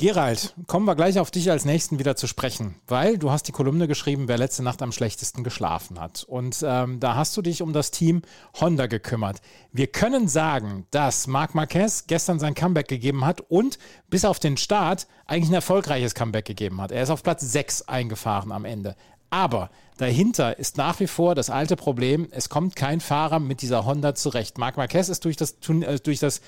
Gerald, 0.00 0.54
kommen 0.68 0.86
wir 0.86 0.94
gleich 0.94 1.18
auf 1.18 1.32
dich 1.32 1.50
als 1.50 1.64
Nächsten 1.64 1.98
wieder 1.98 2.14
zu 2.14 2.28
sprechen, 2.28 2.76
weil 2.86 3.18
du 3.18 3.32
hast 3.32 3.48
die 3.48 3.52
Kolumne 3.52 3.88
geschrieben, 3.88 4.28
wer 4.28 4.38
letzte 4.38 4.62
Nacht 4.62 4.80
am 4.80 4.92
schlechtesten 4.92 5.42
geschlafen 5.42 5.98
hat. 5.98 6.22
Und 6.22 6.64
ähm, 6.64 7.00
da 7.00 7.16
hast 7.16 7.36
du 7.36 7.42
dich 7.42 7.62
um 7.62 7.72
das 7.72 7.90
Team 7.90 8.22
Honda 8.60 8.86
gekümmert. 8.86 9.38
Wir 9.72 9.88
können 9.88 10.28
sagen, 10.28 10.86
dass 10.92 11.26
Marc 11.26 11.56
Marquez 11.56 12.04
gestern 12.06 12.38
sein 12.38 12.54
Comeback 12.54 12.86
gegeben 12.86 13.24
hat 13.24 13.40
und 13.40 13.80
bis 14.08 14.24
auf 14.24 14.38
den 14.38 14.56
Start 14.56 15.08
eigentlich 15.26 15.50
ein 15.50 15.54
erfolgreiches 15.54 16.14
Comeback 16.14 16.44
gegeben 16.44 16.80
hat. 16.80 16.92
Er 16.92 17.02
ist 17.02 17.10
auf 17.10 17.24
Platz 17.24 17.40
6 17.40 17.88
eingefahren 17.88 18.52
am 18.52 18.64
Ende. 18.64 18.94
Aber 19.30 19.68
dahinter 19.96 20.60
ist 20.60 20.76
nach 20.76 21.00
wie 21.00 21.08
vor 21.08 21.34
das 21.34 21.50
alte 21.50 21.74
Problem, 21.74 22.28
es 22.30 22.48
kommt 22.48 22.76
kein 22.76 23.00
Fahrer 23.00 23.40
mit 23.40 23.62
dieser 23.62 23.84
Honda 23.84 24.14
zurecht. 24.14 24.58
Marc 24.58 24.76
Marquez 24.76 25.08
ist 25.08 25.24
durch 25.24 25.36
das, 25.36 25.56
äh, 25.68 25.98
durch 25.98 26.20
das 26.20 26.40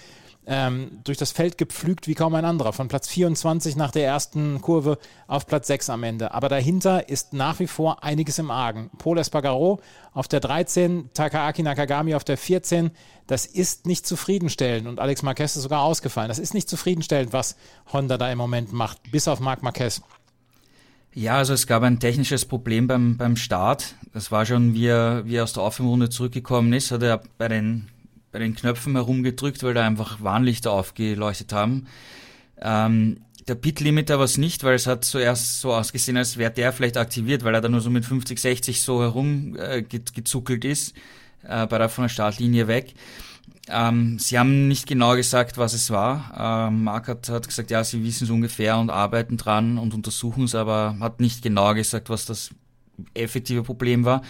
ähm, 0.46 1.00
durch 1.04 1.18
das 1.18 1.32
Feld 1.32 1.58
gepflügt 1.58 2.08
wie 2.08 2.14
kaum 2.14 2.34
ein 2.34 2.44
anderer. 2.44 2.72
Von 2.72 2.88
Platz 2.88 3.08
24 3.08 3.76
nach 3.76 3.90
der 3.90 4.06
ersten 4.06 4.60
Kurve 4.60 4.98
auf 5.26 5.46
Platz 5.46 5.66
6 5.66 5.90
am 5.90 6.02
Ende. 6.02 6.34
Aber 6.34 6.48
dahinter 6.48 7.08
ist 7.08 7.32
nach 7.32 7.60
wie 7.60 7.66
vor 7.66 8.02
einiges 8.02 8.38
im 8.38 8.50
Argen. 8.50 8.90
Paul 8.98 9.18
Espargaro 9.18 9.80
auf 10.12 10.28
der 10.28 10.40
13, 10.40 11.10
Takaaki 11.14 11.62
Nakagami 11.62 12.14
auf 12.14 12.24
der 12.24 12.38
14. 12.38 12.90
Das 13.26 13.46
ist 13.46 13.86
nicht 13.86 14.06
zufriedenstellend. 14.06 14.88
Und 14.88 14.98
Alex 14.98 15.22
Marquez 15.22 15.56
ist 15.56 15.62
sogar 15.62 15.82
ausgefallen. 15.82 16.28
Das 16.28 16.38
ist 16.38 16.54
nicht 16.54 16.68
zufriedenstellend, 16.68 17.32
was 17.32 17.56
Honda 17.92 18.18
da 18.18 18.30
im 18.32 18.38
Moment 18.38 18.72
macht, 18.72 18.98
bis 19.12 19.28
auf 19.28 19.40
Marc 19.40 19.62
Marquez. 19.62 20.02
Ja, 21.12 21.36
also 21.36 21.54
es 21.54 21.66
gab 21.66 21.82
ein 21.82 21.98
technisches 21.98 22.44
Problem 22.44 22.86
beim, 22.86 23.16
beim 23.16 23.36
Start. 23.36 23.94
Das 24.12 24.30
war 24.30 24.46
schon, 24.46 24.74
wie 24.74 24.86
er, 24.86 25.26
wie 25.26 25.36
er 25.36 25.44
aus 25.44 25.52
der 25.52 25.64
Aufwärmrunde 25.64 26.08
zurückgekommen 26.08 26.72
ist, 26.72 26.92
hat 26.92 27.02
er 27.02 27.22
bei 27.36 27.48
den 27.48 27.88
bei 28.32 28.38
den 28.38 28.54
Knöpfen 28.54 28.94
herumgedrückt, 28.94 29.62
weil 29.62 29.74
da 29.74 29.86
einfach 29.86 30.22
Warnlichter 30.22 30.72
aufgeleuchtet 30.72 31.52
haben. 31.52 31.86
Ähm, 32.60 33.22
der 33.48 33.54
Pit-Limiter 33.54 34.18
war 34.18 34.24
es 34.24 34.38
nicht, 34.38 34.62
weil 34.64 34.74
es 34.74 34.86
hat 34.86 35.04
zuerst 35.04 35.60
so 35.60 35.72
ausgesehen, 35.72 36.16
als 36.16 36.36
wäre 36.36 36.52
der 36.52 36.72
vielleicht 36.72 36.96
aktiviert, 36.96 37.42
weil 37.42 37.54
er 37.54 37.60
da 37.60 37.68
nur 37.68 37.80
so 37.80 37.90
mit 37.90 38.04
50, 38.04 38.38
60 38.38 38.82
so 38.82 39.02
herumgezuckelt 39.02 40.64
äh, 40.64 40.70
ist, 40.70 40.94
äh, 41.42 41.66
bei 41.66 41.78
der, 41.78 41.88
von 41.88 42.04
der 42.04 42.10
Startlinie 42.10 42.68
weg. 42.68 42.94
Ähm, 43.68 44.18
sie 44.18 44.38
haben 44.38 44.68
nicht 44.68 44.86
genau 44.86 45.16
gesagt, 45.16 45.58
was 45.58 45.72
es 45.72 45.90
war. 45.90 46.68
Ähm, 46.68 46.84
Mark 46.84 47.08
hat, 47.08 47.28
hat 47.28 47.46
gesagt, 47.46 47.70
ja, 47.70 47.82
sie 47.84 48.04
wissen 48.04 48.24
es 48.24 48.30
ungefähr 48.30 48.78
und 48.78 48.90
arbeiten 48.90 49.36
dran 49.36 49.78
und 49.78 49.94
untersuchen 49.94 50.44
es, 50.44 50.54
aber 50.54 50.96
hat 51.00 51.20
nicht 51.20 51.42
genau 51.42 51.74
gesagt, 51.74 52.10
was 52.10 52.26
das 52.26 52.50
effektive 53.14 53.62
Problem 53.62 54.04
war. 54.04 54.22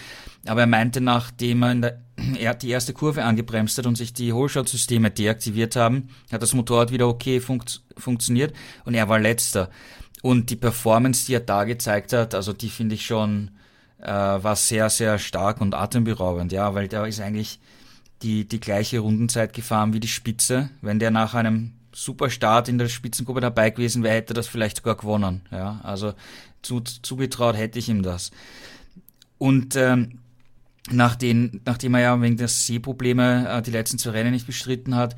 Aber 0.47 0.63
er 0.63 0.67
meinte, 0.67 1.01
nachdem 1.01 1.63
er, 1.63 1.75
der, 1.75 2.01
er 2.39 2.55
die 2.55 2.71
erste 2.71 2.93
Kurve 2.93 3.25
angebremst 3.25 3.79
hat 3.79 3.87
und 3.87 3.97
sich 3.97 4.13
die 4.13 4.33
Holschaut-Systeme 4.33 5.11
deaktiviert 5.11 5.77
haben, 5.77 6.09
hat 6.33 6.43
das 6.43 6.55
Motorrad 6.55 6.93
wieder 6.93 7.09
okay 7.09 7.41
funkt, 7.41 7.83
funktioniert 7.97 8.55
und 8.85 8.95
er 8.95 9.09
war 9.09 9.19
letzter. 9.19 9.71
Und 10.23 10.51
die 10.51 10.57
Performance, 10.57 11.27
die 11.27 11.35
er 11.35 11.41
da 11.41 11.65
gezeigt 11.65 12.13
hat, 12.13 12.35
also 12.35 12.53
die 12.53 12.69
finde 12.69 12.95
ich 12.95 13.07
schon, 13.07 13.51
äh, 14.01 14.07
war 14.09 14.57
sehr, 14.57 14.91
sehr 14.91 15.19
stark 15.19 15.61
und 15.61 15.75
atemberaubend, 15.75 16.53
ja, 16.53 16.75
weil 16.75 16.89
der 16.89 17.07
ist 17.07 17.21
eigentlich 17.21 17.59
die, 18.23 18.47
die 18.47 18.61
gleiche 18.61 18.99
Rundenzeit 18.99 19.53
gefahren 19.53 19.93
wie 19.93 20.01
die 20.01 20.09
Spitze. 20.09 20.71
Wenn 20.83 20.99
der 20.99 21.11
nach 21.11 21.35
einem 21.35 21.73
super 21.93 22.31
Start 22.31 22.69
in 22.69 22.79
der 22.79 22.89
Spitzengruppe 22.89 23.41
dabei 23.41 23.71
gewesen 23.71 24.03
wäre, 24.03 24.15
hätte 24.15 24.33
er 24.33 24.35
das 24.35 24.47
vielleicht 24.47 24.79
sogar 24.79 24.97
gewonnen, 24.97 25.43
ja, 25.51 25.81
also 25.83 26.15
zu, 26.63 26.81
zugetraut 26.81 27.57
hätte 27.57 27.79
ich 27.79 27.89
ihm 27.89 28.03
das. 28.03 28.31
Und 29.39 29.75
ähm, 29.77 30.20
nach 30.91 31.15
den, 31.15 31.61
nachdem 31.65 31.95
er 31.95 32.01
ja 32.01 32.23
wegen 32.23 32.37
der 32.37 32.49
Sehprobleme 32.49 33.49
äh, 33.49 33.63
die 33.63 33.71
letzten 33.71 33.99
zwei 33.99 34.11
Rennen 34.11 34.33
nicht 34.33 34.47
bestritten 34.47 34.95
hat, 34.95 35.17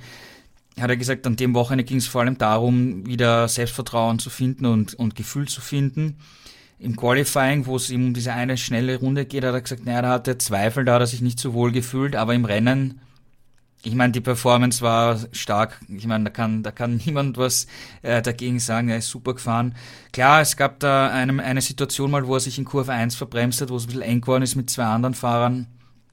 hat 0.81 0.91
er 0.91 0.97
gesagt, 0.97 1.27
an 1.27 1.37
dem 1.37 1.55
Wochenende 1.55 1.85
ging 1.85 1.99
es 1.99 2.07
vor 2.07 2.23
allem 2.23 2.39
darum, 2.39 3.07
wieder 3.07 3.47
Selbstvertrauen 3.47 4.19
zu 4.19 4.31
finden 4.31 4.67
und, 4.67 4.95
und 4.95 5.15
Gefühl 5.15 5.47
zu 5.47 5.61
finden. 5.61 6.17
Im 6.79 6.97
Qualifying, 6.97 7.67
wo 7.67 7.77
es 7.77 7.91
ihm 7.91 8.07
um 8.07 8.15
diese 8.15 8.33
eine 8.33 8.57
schnelle 8.57 8.99
Runde 8.99 9.25
geht, 9.25 9.45
hat 9.45 9.55
er 9.55 9.61
gesagt, 9.61 9.85
naja, 9.85 10.03
da 10.03 10.09
hat 10.11 10.29
er 10.29 10.39
Zweifel, 10.39 10.85
da 10.85 10.95
hat 10.95 11.03
er 11.03 11.07
sich 11.07 11.21
nicht 11.21 11.39
so 11.39 11.53
wohl 11.53 11.73
gefühlt, 11.73 12.17
aber 12.17 12.35
im 12.35 12.45
Rennen 12.45 13.01
ich 13.85 13.95
meine, 13.95 14.13
die 14.13 14.21
Performance 14.21 14.81
war 14.81 15.19
stark. 15.33 15.81
Ich 15.89 16.07
meine, 16.07 16.25
da 16.25 16.31
kann, 16.31 16.63
da 16.63 16.71
kann 16.71 16.97
niemand 17.05 17.37
was 17.37 17.67
äh, 18.03 18.23
dagegen 18.23 18.61
sagen. 18.61 18.89
Er 18.89 18.99
ist 18.99 19.09
super 19.09 19.35
gefahren. 19.35 19.75
Klar, 20.13 20.41
es 20.41 20.57
gab 20.57 20.79
da 20.81 21.11
einem, 21.11 21.41
eine 21.41 21.61
Situation 21.61 22.11
mal, 22.11 22.27
wo 22.27 22.35
er 22.35 22.41
sich 22.41 22.59
in 22.59 22.65
Kurve 22.65 22.93
1 22.93 23.17
verbremst 23.17 23.61
hat, 23.61 23.71
wo 23.71 23.77
es 23.77 23.85
ein 23.85 23.87
bisschen 23.89 24.03
eng 24.03 24.21
geworden 24.21 24.43
ist 24.43 24.55
mit 24.55 24.71
zwei 24.71 24.85
anderen 24.85 25.15
Fahrern. 25.15 25.67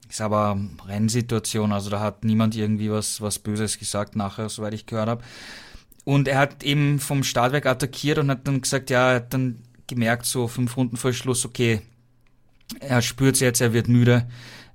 Ist 0.09 0.21
aber 0.21 0.59
Rennsituation, 0.87 1.71
also 1.71 1.91
da 1.91 1.99
hat 1.99 2.23
niemand 2.23 2.55
irgendwie 2.55 2.89
was, 2.89 3.21
was 3.21 3.37
Böses 3.37 3.77
gesagt 3.77 4.15
nachher, 4.15 4.49
soweit 4.49 4.73
ich 4.73 4.87
gehört 4.87 5.07
habe. 5.07 5.23
Und 6.03 6.27
er 6.27 6.39
hat 6.39 6.63
eben 6.63 6.99
vom 6.99 7.23
Startwerk 7.23 7.67
attackiert 7.67 8.17
und 8.17 8.31
hat 8.31 8.47
dann 8.47 8.61
gesagt, 8.61 8.89
ja, 8.89 9.11
er 9.11 9.15
hat 9.17 9.33
dann 9.35 9.61
gemerkt, 9.85 10.25
so 10.25 10.47
fünf 10.47 10.75
Runden 10.77 10.97
vor 10.97 11.13
Schluss, 11.13 11.45
okay, 11.45 11.81
er 12.79 13.03
spürt 13.03 13.35
es 13.35 13.41
jetzt, 13.41 13.61
er 13.61 13.73
wird 13.73 13.87
müde 13.87 14.27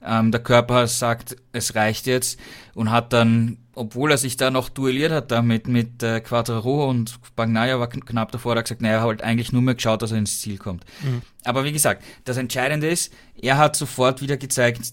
ähm, 0.05 0.31
der 0.31 0.43
Körper 0.43 0.87
sagt, 0.87 1.37
es 1.53 1.75
reicht 1.75 2.07
jetzt 2.07 2.39
und 2.75 2.91
hat 2.91 3.13
dann, 3.13 3.59
obwohl 3.75 4.11
er 4.11 4.19
sich 4.19 4.37
da 4.37 4.51
noch 4.51 4.69
duelliert 4.69 5.13
hat 5.13 5.31
damit 5.31 5.67
mit 5.69 6.03
äh, 6.03 6.21
Quadraro 6.21 6.89
und 6.89 7.19
Bagnaia 7.37 7.81
war 7.81 7.89
knapp 7.89 8.33
davor, 8.33 8.57
hat 8.57 8.65
gesagt, 8.65 8.83
naja, 8.83 8.95
er 8.95 9.01
hat 9.01 9.09
halt 9.09 9.23
eigentlich 9.23 9.53
nur 9.53 9.63
mehr 9.63 9.75
geschaut, 9.75 10.03
dass 10.03 10.13
er 10.13 10.19
ins 10.19 10.41
Ziel 10.41 10.59
kommt. 10.59 10.85
Mhm. 11.03 11.23
Aber 11.45 11.65
wie 11.65 11.73
gesagt, 11.73 12.03
das 12.25 12.37
Entscheidende 12.37 12.89
ist, 12.89 13.13
er 13.41 13.59
hat 13.59 13.77
sofort 13.77 14.21
wieder 14.21 14.37
gezeigt, 14.37 14.93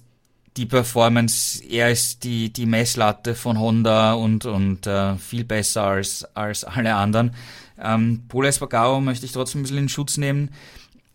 die 0.57 0.65
Performance, 0.65 1.63
er 1.63 1.91
ist 1.91 2.23
die, 2.23 2.51
die 2.51 2.65
Messlatte 2.65 3.35
von 3.35 3.57
Honda 3.57 4.13
und, 4.13 4.45
und 4.45 4.85
äh, 4.85 5.15
viel 5.15 5.45
besser 5.45 5.83
als, 5.83 6.25
als 6.35 6.63
alle 6.65 6.93
anderen. 6.95 7.33
Ähm, 7.79 8.25
Polo 8.27 8.47
Espargaro 8.47 8.99
möchte 8.99 9.25
ich 9.25 9.31
trotzdem 9.31 9.61
ein 9.61 9.63
bisschen 9.63 9.77
in 9.77 9.89
Schutz 9.89 10.17
nehmen, 10.17 10.49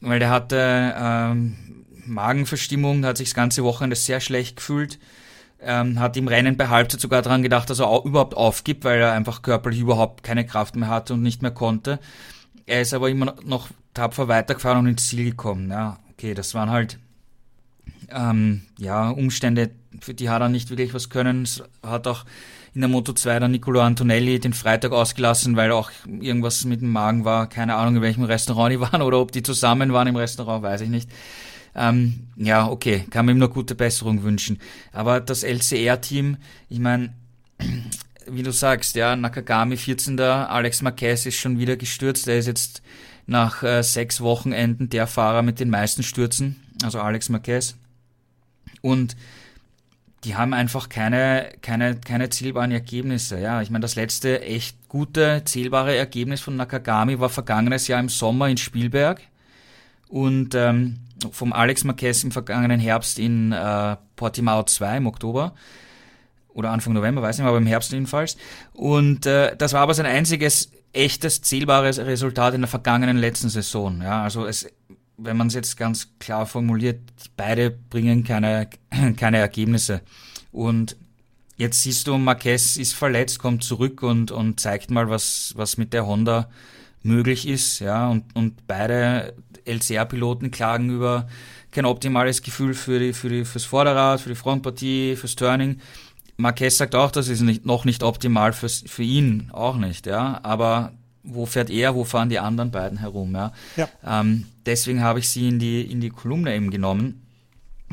weil 0.01 0.19
der 0.19 0.31
hatte 0.31 0.95
ähm, 0.99 1.76
Magenverstimmung, 2.07 3.05
hat 3.05 3.19
sich 3.19 3.29
das 3.29 3.35
ganze 3.35 3.65
Wochenende 3.65 3.97
sehr 3.97 4.21
schlecht 4.21 4.57
gefühlt. 4.57 4.99
Ähm, 5.61 5.99
hat 5.99 6.17
im 6.17 6.29
Rennen 6.29 6.57
bei 6.57 6.69
Halbzeit 6.69 7.01
sogar 7.01 7.23
daran 7.23 7.43
gedacht, 7.43 7.71
dass 7.71 7.79
er 7.79 7.89
auch 7.89 8.05
überhaupt 8.05 8.37
aufgibt, 8.37 8.85
weil 8.85 9.01
er 9.01 9.13
einfach 9.13 9.43
körperlich 9.43 9.81
überhaupt 9.81 10.23
keine 10.23 10.45
Kraft 10.45 10.77
mehr 10.77 10.89
hatte 10.89 11.15
und 11.15 11.23
nicht 11.23 11.41
mehr 11.41 11.51
konnte. 11.51 11.99
Er 12.67 12.83
ist 12.83 12.93
aber 12.93 13.09
immer 13.09 13.35
noch 13.45 13.69
tapfer 13.95 14.29
weitergefahren 14.29 14.81
und 14.81 14.87
ins 14.87 15.09
Ziel 15.09 15.25
gekommen. 15.25 15.71
Ja, 15.71 15.99
okay, 16.11 16.35
das 16.35 16.55
waren 16.55 16.71
halt 16.71 16.99
ähm, 18.11 18.63
ja 18.79 19.09
Umstände, 19.09 19.71
für 20.01 20.15
die 20.15 20.29
hat 20.29 20.43
er 20.43 20.49
nicht 20.49 20.71
wirklich 20.71 20.95
was 20.95 21.09
können. 21.09 21.43
Es 21.43 21.63
hat 21.83 22.07
auch 22.07 22.25
in 22.75 22.83
der 22.83 22.91
Moto 22.91 23.15
2 23.15 23.39
dann 23.39 23.53
Nicolo 23.53 23.81
Antonelli 23.81 24.39
den 24.39 24.53
Freitag 24.53 24.93
ausgelassen, 24.93 25.57
weil 25.57 25.73
auch 25.73 25.91
irgendwas 26.07 26.65
mit 26.67 26.83
dem 26.83 26.91
Magen 26.91 27.25
war. 27.25 27.49
Keine 27.49 27.75
Ahnung, 27.77 27.97
in 27.97 28.03
welchem 28.03 28.25
Restaurant 28.25 28.73
die 28.73 28.81
waren 28.81 29.03
oder 29.03 29.19
ob 29.19 29.33
die 29.33 29.43
zusammen 29.43 29.93
waren 29.93 30.09
im 30.09 30.17
Restaurant, 30.17 30.63
weiß 30.63 30.83
ich 30.83 30.91
nicht. 30.91 31.09
Ähm, 31.77 32.29
ja, 32.37 32.67
okay, 32.69 33.05
kann 33.11 33.27
man 33.27 33.37
ihm 33.37 33.39
nur 33.39 33.51
gute 33.51 33.75
Besserung 33.75 34.23
wünschen. 34.23 34.59
Aber 34.93 35.21
das 35.21 35.43
LCR-Team, 35.43 36.39
ich 36.71 36.79
meine, 36.79 37.13
wie 38.27 38.43
du 38.43 38.51
sagst, 38.51 38.97
ja, 38.97 39.15
Nakagami 39.15 39.77
14. 39.77 40.19
Alex 40.19 40.83
Marquez 40.83 41.27
ist 41.27 41.37
schon 41.37 41.59
wieder 41.59 41.77
gestürzt. 41.77 42.27
Er 42.29 42.39
ist 42.39 42.47
jetzt 42.47 42.83
nach 43.27 43.63
äh, 43.63 43.83
sechs 43.83 44.21
Wochenenden 44.21 44.89
der 44.89 45.07
Fahrer 45.07 45.43
mit 45.43 45.61
den 45.61 45.69
meisten 45.69 46.03
Stürzen, 46.03 46.57
also 46.83 47.01
Alex 47.01 47.29
Marquez. 47.29 47.77
Und 48.81 49.17
die 50.25 50.35
haben 50.35 50.55
einfach 50.55 50.89
keine, 50.89 51.51
keine, 51.61 51.97
keine 51.97 52.31
zählbaren 52.31 52.73
Ergebnisse. 52.73 53.39
Ja, 53.39 53.63
ich 53.63 53.71
meine, 53.71 53.83
das 53.83 53.97
letzte 53.97 54.43
echt 54.43 54.89
gute, 54.89 55.43
zählbare 55.45 55.95
Ergebnis 55.95 56.41
von 56.41 56.57
Nakagami 56.57 57.21
war 57.21 57.29
vergangenes 57.29 57.87
Jahr 57.87 58.01
im 58.01 58.09
Sommer 58.09 58.49
in 58.49 58.57
Spielberg. 58.57 59.21
Und 60.09 60.55
ähm, 60.55 61.01
vom 61.31 61.53
Alex 61.53 61.85
Marquez 61.85 62.25
im 62.25 62.31
vergangenen 62.31 62.81
Herbst 62.81 63.19
in 63.19 63.53
äh, 63.53 63.97
Portimao 64.17 64.65
2 64.65 64.99
im 64.99 65.07
Oktober 65.07 65.55
oder 66.49 66.71
Anfang 66.71 66.95
November, 66.95 67.23
weiß 67.23 67.39
nicht, 67.39 67.47
aber 67.47 67.59
im 67.59 67.67
Herbst 67.67 67.93
jedenfalls. 67.93 68.37
Und 68.73 69.27
äh, 69.27 69.55
das 69.57 69.73
war 69.73 69.81
aber 69.83 69.95
sein 69.95 70.07
einziges 70.07 70.71
echtes 70.93 71.43
zählbares 71.43 71.99
Resultat 71.99 72.55
in 72.55 72.63
der 72.63 72.69
vergangenen 72.69 73.19
letzten 73.19 73.51
Saison. 73.51 74.01
Ja, 74.01 74.23
also 74.23 74.47
es, 74.47 74.67
wenn 75.19 75.37
man 75.37 75.49
es 75.49 75.55
jetzt 75.55 75.77
ganz 75.77 76.09
klar 76.19 76.47
formuliert, 76.47 77.01
beide 77.37 77.71
bringen 77.71 78.25
keine 78.25 78.69
keine 79.17 79.39
Ergebnisse. 79.39 80.01
Und 80.53 80.97
jetzt 81.59 81.83
siehst 81.83 82.07
du, 82.07 82.17
Marquez 82.17 82.77
ist 82.77 82.95
verletzt, 82.95 83.39
kommt 83.39 83.63
zurück 83.63 84.03
und 84.03 84.31
und 84.31 84.59
zeigt 84.59 84.91
mal, 84.91 85.11
was 85.11 85.53
was 85.57 85.77
mit 85.77 85.93
der 85.93 86.07
Honda 86.07 86.49
möglich 87.03 87.47
ist. 87.47 87.81
Ja, 87.81 88.09
und 88.09 88.35
und 88.35 88.67
beide 88.67 89.35
LCR-Piloten 89.67 90.51
klagen 90.51 90.91
über 90.91 91.29
kein 91.71 91.85
optimales 91.85 92.43
Gefühl 92.43 92.75
für 92.75 92.99
die, 92.99 93.13
für 93.13 93.29
die, 93.29 93.45
fürs 93.45 93.65
Vorderrad, 93.65 94.21
für 94.21 94.31
die 94.31 94.35
Frontpartie, 94.35 95.17
fürs 95.17 95.37
Turning. 95.37 95.81
Marquez 96.37 96.77
sagt 96.77 96.95
auch, 96.95 97.11
das 97.11 97.29
ist 97.29 97.41
nicht, 97.41 97.65
noch 97.65 97.85
nicht 97.85 98.03
optimal 98.03 98.53
für, 98.53 98.69
für 98.69 99.03
ihn, 99.03 99.51
auch 99.53 99.77
nicht, 99.77 100.07
ja. 100.07 100.41
Aber 100.43 100.93
wo 101.23 101.47
fährt 101.47 101.71
er, 101.71 101.95
wo 101.95 102.05
fahren 102.05 102.29
die 102.29 102.39
anderen 102.39 102.71
beiden 102.71 102.99
herum, 102.99 103.35
ja. 103.35 103.53
ja. 103.77 103.89
Ähm, 104.05 104.47
deswegen 104.65 105.03
habe 105.03 105.19
ich 105.19 105.29
sie 105.29 105.49
in 105.49 105.59
die, 105.59 105.83
in 105.83 106.01
die 106.01 106.11
Kolumne 106.11 106.55
eben 106.55 106.71
genommen. 106.71 107.23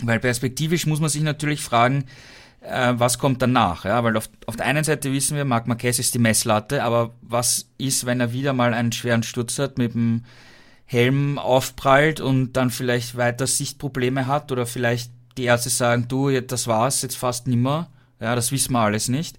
Weil 0.02 0.20
perspektivisch 0.20 0.86
muss 0.86 1.00
man 1.00 1.10
sich 1.10 1.22
natürlich 1.22 1.62
fragen, 1.62 2.06
äh, 2.62 2.94
was 2.96 3.20
kommt 3.20 3.42
danach, 3.42 3.86
ja. 3.86 4.04
Weil 4.04 4.18
auf, 4.18 4.30
auf 4.46 4.56
der 4.56 4.66
einen 4.66 4.84
Seite 4.84 5.12
wissen 5.12 5.38
wir, 5.38 5.46
Marc 5.46 5.68
Marquez 5.68 6.00
ist 6.00 6.14
die 6.14 6.20
Messlatte, 6.20 6.84
aber 6.84 7.14
was 7.22 7.70
ist, 7.78 8.06
wenn 8.06 8.20
er 8.20 8.34
wieder 8.34 8.54
mal 8.54 8.74
einen 8.74 8.92
schweren 8.92 9.24
Sturz 9.24 9.58
hat 9.60 9.78
mit 9.78 9.94
dem 9.94 10.24
Helm 10.94 11.38
aufprallt 11.40 12.22
und 12.22 12.54
dann 12.54 12.70
vielleicht 12.70 13.18
weiter 13.18 13.48
Sichtprobleme 13.48 14.28
hat 14.28 14.52
oder 14.52 14.66
vielleicht 14.66 15.12
die 15.38 15.46
Ärzte 15.46 15.70
sagen, 15.70 16.06
du, 16.08 16.40
das 16.42 16.68
war's, 16.68 17.02
jetzt 17.02 17.18
fast 17.18 17.48
nimmer. 17.48 17.90
Ja, 18.20 18.36
das 18.36 18.52
wissen 18.52 18.74
wir 18.74 18.80
alles 18.80 19.10
nicht. 19.10 19.38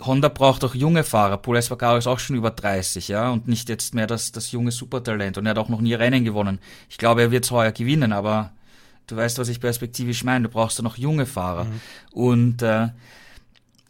Honda 0.00 0.28
braucht 0.28 0.64
auch 0.64 0.74
junge 0.74 1.04
Fahrer. 1.04 1.38
Paul 1.38 1.56
Espargaro 1.56 1.96
ist 1.96 2.06
auch 2.06 2.18
schon 2.18 2.36
über 2.36 2.50
30, 2.50 3.08
ja, 3.08 3.30
und 3.30 3.46
nicht 3.46 3.68
jetzt 3.68 3.94
mehr 3.94 4.06
das, 4.06 4.32
das 4.32 4.50
junge 4.50 4.72
Supertalent. 4.72 5.38
Und 5.38 5.46
er 5.46 5.50
hat 5.50 5.58
auch 5.58 5.68
noch 5.68 5.80
nie 5.80 5.94
Rennen 5.94 6.24
gewonnen. 6.24 6.58
Ich 6.90 6.98
glaube, 6.98 7.22
er 7.22 7.30
wird 7.30 7.44
es 7.44 7.50
heuer 7.50 7.72
gewinnen, 7.72 8.12
aber 8.12 8.52
du 9.06 9.16
weißt, 9.16 9.38
was 9.38 9.48
ich 9.48 9.60
perspektivisch 9.60 10.24
meine. 10.24 10.48
Du 10.48 10.52
brauchst 10.52 10.78
da 10.78 10.82
noch 10.82 10.98
junge 10.98 11.26
Fahrer. 11.26 11.64
Mhm. 11.64 11.80
Und 12.10 12.62
äh, 12.62 12.88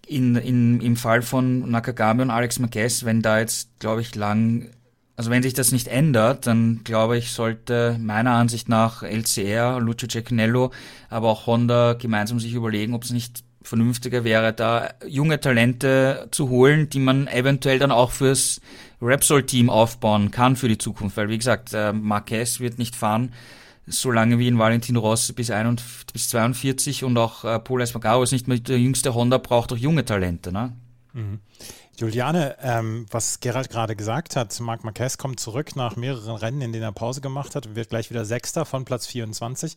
in, 0.06 0.36
in, 0.36 0.80
im 0.80 0.96
Fall 0.96 1.22
von 1.22 1.70
Nakagami 1.70 2.22
und 2.22 2.30
Alex 2.30 2.58
Marquez, 2.58 3.04
wenn 3.04 3.22
da 3.22 3.38
jetzt, 3.38 3.70
glaube 3.80 4.02
ich, 4.02 4.14
lang 4.14 4.68
also 5.16 5.30
wenn 5.30 5.42
sich 5.42 5.54
das 5.54 5.70
nicht 5.70 5.88
ändert, 5.88 6.46
dann 6.46 6.82
glaube 6.84 7.16
ich, 7.16 7.30
sollte 7.30 7.96
meiner 8.00 8.32
Ansicht 8.32 8.68
nach 8.68 9.02
LCR, 9.02 9.78
Lucio 9.80 10.08
Cecchinello, 10.08 10.72
aber 11.08 11.28
auch 11.28 11.46
Honda 11.46 11.92
gemeinsam 11.94 12.40
sich 12.40 12.54
überlegen, 12.54 12.94
ob 12.94 13.04
es 13.04 13.10
nicht 13.10 13.44
vernünftiger 13.62 14.24
wäre, 14.24 14.52
da 14.52 14.90
junge 15.06 15.40
Talente 15.40 16.28
zu 16.30 16.50
holen, 16.50 16.90
die 16.90 16.98
man 16.98 17.26
eventuell 17.28 17.78
dann 17.78 17.92
auch 17.92 18.10
fürs 18.10 18.60
Repsol-Team 19.00 19.70
aufbauen 19.70 20.30
kann 20.30 20.56
für 20.56 20.68
die 20.68 20.78
Zukunft. 20.78 21.16
Weil, 21.16 21.30
wie 21.30 21.38
gesagt, 21.38 21.72
äh, 21.72 21.92
Marquez 21.92 22.60
wird 22.60 22.78
nicht 22.78 22.94
fahren, 22.94 23.32
so 23.86 24.10
lange 24.10 24.38
wie 24.38 24.48
in 24.48 24.58
Valentino 24.58 25.00
Rossi 25.00 25.32
bis, 25.32 25.50
41, 25.50 26.06
bis 26.12 26.28
42 26.28 27.04
und 27.04 27.16
auch 27.18 27.44
äh, 27.44 27.58
Paul 27.58 27.82
Espargaro 27.82 28.22
ist 28.22 28.32
nicht 28.32 28.48
mehr 28.48 28.58
der 28.58 28.78
jüngste 28.78 29.14
Honda, 29.14 29.38
braucht 29.38 29.72
auch 29.72 29.76
junge 29.76 30.04
Talente. 30.04 30.52
Ne? 30.52 30.72
Mhm. 31.12 31.40
Juliane, 31.96 32.56
ähm, 32.60 33.06
was 33.10 33.40
Gerald 33.40 33.70
gerade 33.70 33.96
gesagt 33.96 34.36
hat, 34.36 34.58
Marc 34.60 34.84
Marquez 34.84 35.18
kommt 35.18 35.40
zurück 35.40 35.76
nach 35.76 35.96
mehreren 35.96 36.36
Rennen, 36.36 36.60
in 36.60 36.72
denen 36.72 36.84
er 36.84 36.92
Pause 36.92 37.20
gemacht 37.20 37.54
hat, 37.54 37.74
wird 37.74 37.90
gleich 37.90 38.10
wieder 38.10 38.24
Sechster 38.24 38.64
von 38.64 38.84
Platz 38.84 39.06
24. 39.06 39.76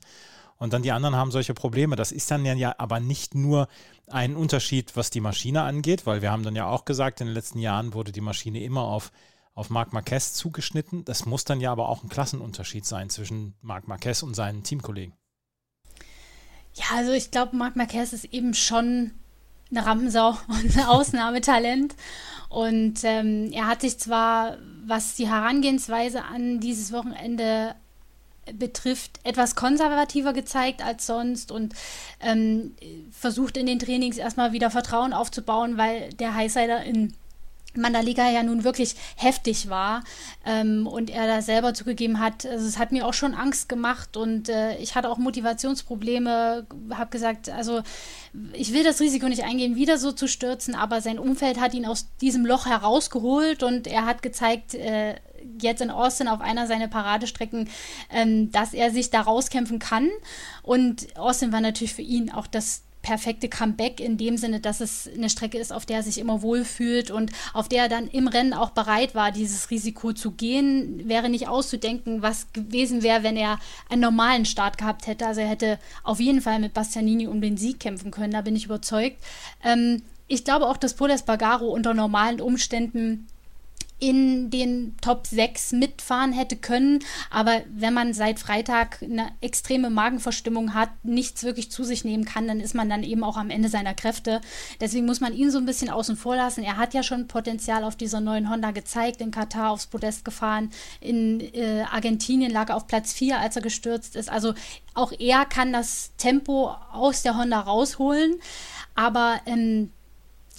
Und 0.57 0.73
dann 0.73 0.81
die 0.81 0.91
anderen 0.91 1.15
haben 1.15 1.31
solche 1.31 1.53
Probleme. 1.53 1.95
Das 1.95 2.11
ist 2.11 2.31
dann 2.31 2.45
ja 2.45 2.75
aber 2.77 2.99
nicht 2.99 3.35
nur 3.35 3.67
ein 4.07 4.35
Unterschied, 4.35 4.95
was 4.95 5.09
die 5.09 5.21
Maschine 5.21 5.61
angeht, 5.61 6.05
weil 6.05 6.21
wir 6.21 6.31
haben 6.31 6.43
dann 6.43 6.55
ja 6.55 6.67
auch 6.67 6.85
gesagt, 6.85 7.21
in 7.21 7.27
den 7.27 7.33
letzten 7.33 7.59
Jahren 7.59 7.93
wurde 7.93 8.11
die 8.11 8.21
Maschine 8.21 8.63
immer 8.63 8.81
auf, 8.81 9.11
auf 9.53 9.69
Marc 9.69 9.93
Marquez 9.93 10.33
zugeschnitten. 10.33 11.05
Das 11.05 11.25
muss 11.25 11.43
dann 11.43 11.61
ja 11.61 11.71
aber 11.71 11.89
auch 11.89 12.03
ein 12.03 12.09
Klassenunterschied 12.09 12.85
sein 12.85 13.09
zwischen 13.09 13.55
Marc 13.61 13.87
Marquez 13.87 14.23
und 14.23 14.33
seinen 14.33 14.63
Teamkollegen. 14.63 15.13
Ja, 16.73 16.85
also 16.95 17.11
ich 17.11 17.31
glaube, 17.31 17.55
Marc 17.55 17.75
Marquez 17.75 18.13
ist 18.13 18.25
eben 18.25 18.53
schon 18.53 19.11
eine 19.71 19.85
Rampensau 19.85 20.29
und 20.47 20.77
ein 20.77 20.85
Ausnahmetalent. 20.85 21.95
Und 22.49 23.03
ähm, 23.03 23.51
er 23.51 23.67
hat 23.67 23.81
sich 23.81 23.97
zwar, 23.97 24.57
was 24.85 25.15
die 25.15 25.27
Herangehensweise 25.27 26.23
an 26.23 26.59
dieses 26.59 26.93
Wochenende 26.93 27.75
betrifft, 28.53 29.19
etwas 29.23 29.55
konservativer 29.55 30.31
gezeigt 30.31 30.81
als 30.81 31.05
sonst 31.05 31.51
und 31.51 31.73
ähm, 32.21 32.75
versucht 33.11 33.57
in 33.57 33.65
den 33.65 33.79
Trainings 33.79 34.17
erstmal 34.17 34.53
wieder 34.53 34.71
Vertrauen 34.71 35.11
aufzubauen, 35.11 35.77
weil 35.77 36.13
der 36.13 36.33
Highsider 36.33 36.83
in 36.83 37.13
Mandalika 37.77 38.29
ja 38.29 38.43
nun 38.43 38.63
wirklich 38.63 38.95
heftig 39.15 39.69
war 39.69 40.03
ähm, 40.45 40.87
und 40.87 41.09
er 41.09 41.27
da 41.27 41.41
selber 41.41 41.73
zugegeben 41.73 42.19
hat, 42.19 42.45
also 42.45 42.65
es 42.67 42.77
hat 42.77 42.91
mir 42.91 43.05
auch 43.05 43.13
schon 43.13 43.33
Angst 43.33 43.69
gemacht 43.69 44.17
und 44.17 44.49
äh, 44.49 44.77
ich 44.77 44.95
hatte 44.95 45.09
auch 45.09 45.17
Motivationsprobleme, 45.17 46.65
habe 46.93 47.09
gesagt, 47.09 47.49
also 47.49 47.81
ich 48.53 48.73
will 48.73 48.83
das 48.83 48.99
Risiko 48.99 49.27
nicht 49.27 49.43
eingehen, 49.43 49.75
wieder 49.75 49.97
so 49.97 50.11
zu 50.11 50.27
stürzen, 50.27 50.75
aber 50.75 51.01
sein 51.01 51.19
Umfeld 51.19 51.59
hat 51.59 51.73
ihn 51.73 51.85
aus 51.85 52.07
diesem 52.21 52.45
Loch 52.45 52.65
herausgeholt 52.65 53.63
und 53.63 53.87
er 53.87 54.05
hat 54.05 54.21
gezeigt, 54.21 54.73
äh, 54.73 55.15
jetzt 55.61 55.81
in 55.81 55.89
Austin 55.89 56.27
auf 56.27 56.41
einer 56.41 56.67
seiner 56.67 56.87
Paradestrecken, 56.87 57.69
ähm, 58.11 58.51
dass 58.51 58.73
er 58.73 58.91
sich 58.91 59.09
da 59.09 59.21
rauskämpfen 59.21 59.79
kann. 59.79 60.09
Und 60.63 61.17
Austin 61.17 61.51
war 61.51 61.61
natürlich 61.61 61.93
für 61.93 62.01
ihn 62.01 62.31
auch 62.31 62.47
das 62.47 62.83
perfekte 63.01 63.47
Comeback 63.47 63.99
in 63.99 64.17
dem 64.17 64.37
Sinne, 64.37 64.59
dass 64.59 64.81
es 64.81 65.09
eine 65.13 65.29
Strecke 65.29 65.57
ist, 65.57 65.71
auf 65.71 65.85
der 65.85 65.97
er 65.97 66.03
sich 66.03 66.17
immer 66.17 66.41
wohlfühlt 66.41 67.11
und 67.11 67.31
auf 67.53 67.69
der 67.69 67.83
er 67.83 67.89
dann 67.89 68.07
im 68.07 68.27
Rennen 68.27 68.53
auch 68.53 68.71
bereit 68.71 69.15
war, 69.15 69.31
dieses 69.31 69.69
Risiko 69.71 70.13
zu 70.13 70.31
gehen. 70.31 71.07
Wäre 71.07 71.29
nicht 71.29 71.47
auszudenken, 71.47 72.21
was 72.21 72.51
gewesen 72.53 73.03
wäre, 73.03 73.23
wenn 73.23 73.37
er 73.37 73.59
einen 73.89 74.01
normalen 74.01 74.45
Start 74.45 74.77
gehabt 74.77 75.07
hätte. 75.07 75.25
Also 75.25 75.41
er 75.41 75.47
hätte 75.47 75.79
auf 76.03 76.19
jeden 76.19 76.41
Fall 76.41 76.59
mit 76.59 76.73
Bastianini 76.73 77.27
um 77.27 77.41
den 77.41 77.57
Sieg 77.57 77.79
kämpfen 77.79 78.11
können, 78.11 78.33
da 78.33 78.41
bin 78.41 78.55
ich 78.55 78.65
überzeugt. 78.65 79.17
Ähm, 79.63 80.01
ich 80.27 80.43
glaube 80.43 80.67
auch, 80.67 80.77
dass 80.77 80.93
Poles 80.93 81.23
Bagaro 81.23 81.67
unter 81.67 81.93
normalen 81.93 82.41
Umständen 82.41 83.27
in 83.99 84.49
den 84.49 84.95
Top 85.01 85.25
6 85.25 85.71
mitfahren 85.71 86.31
hätte 86.31 86.55
können. 86.55 86.99
Aber 87.31 87.61
wenn 87.69 87.93
man 87.93 88.13
seit 88.13 88.39
Freitag 88.39 89.01
eine 89.01 89.29
extreme 89.41 89.89
Magenverstimmung 89.89 90.73
hat, 90.73 90.89
nichts 91.03 91.43
wirklich 91.43 91.71
zu 91.71 91.83
sich 91.83 92.03
nehmen 92.03 92.25
kann, 92.25 92.47
dann 92.47 92.59
ist 92.59 92.75
man 92.75 92.89
dann 92.89 93.03
eben 93.03 93.23
auch 93.23 93.37
am 93.37 93.49
Ende 93.49 93.69
seiner 93.69 93.95
Kräfte. 93.95 94.41
Deswegen 94.79 95.05
muss 95.05 95.19
man 95.19 95.33
ihn 95.33 95.49
so 95.49 95.57
ein 95.57 95.65
bisschen 95.65 95.89
außen 95.89 96.15
vor 96.15 96.35
lassen. 96.35 96.63
Er 96.63 96.77
hat 96.77 96.93
ja 96.93 97.01
schon 97.01 97.27
Potenzial 97.27 97.83
auf 97.83 97.95
dieser 97.95 98.21
neuen 98.21 98.49
Honda 98.49 98.71
gezeigt, 98.71 99.21
in 99.21 99.31
Katar 99.31 99.71
aufs 99.71 99.87
Podest 99.87 100.23
gefahren, 100.25 100.69
in 101.01 101.41
äh, 101.53 101.83
Argentinien 101.91 102.51
lag 102.51 102.69
er 102.69 102.75
auf 102.75 102.87
Platz 102.87 103.13
4, 103.13 103.39
als 103.39 103.55
er 103.55 103.61
gestürzt 103.61 104.15
ist. 104.15 104.29
Also 104.29 104.53
auch 104.93 105.11
er 105.17 105.45
kann 105.45 105.73
das 105.73 106.11
Tempo 106.17 106.75
aus 106.91 107.23
der 107.23 107.37
Honda 107.37 107.59
rausholen. 107.59 108.35
Aber 108.95 109.39
ähm, 109.45 109.91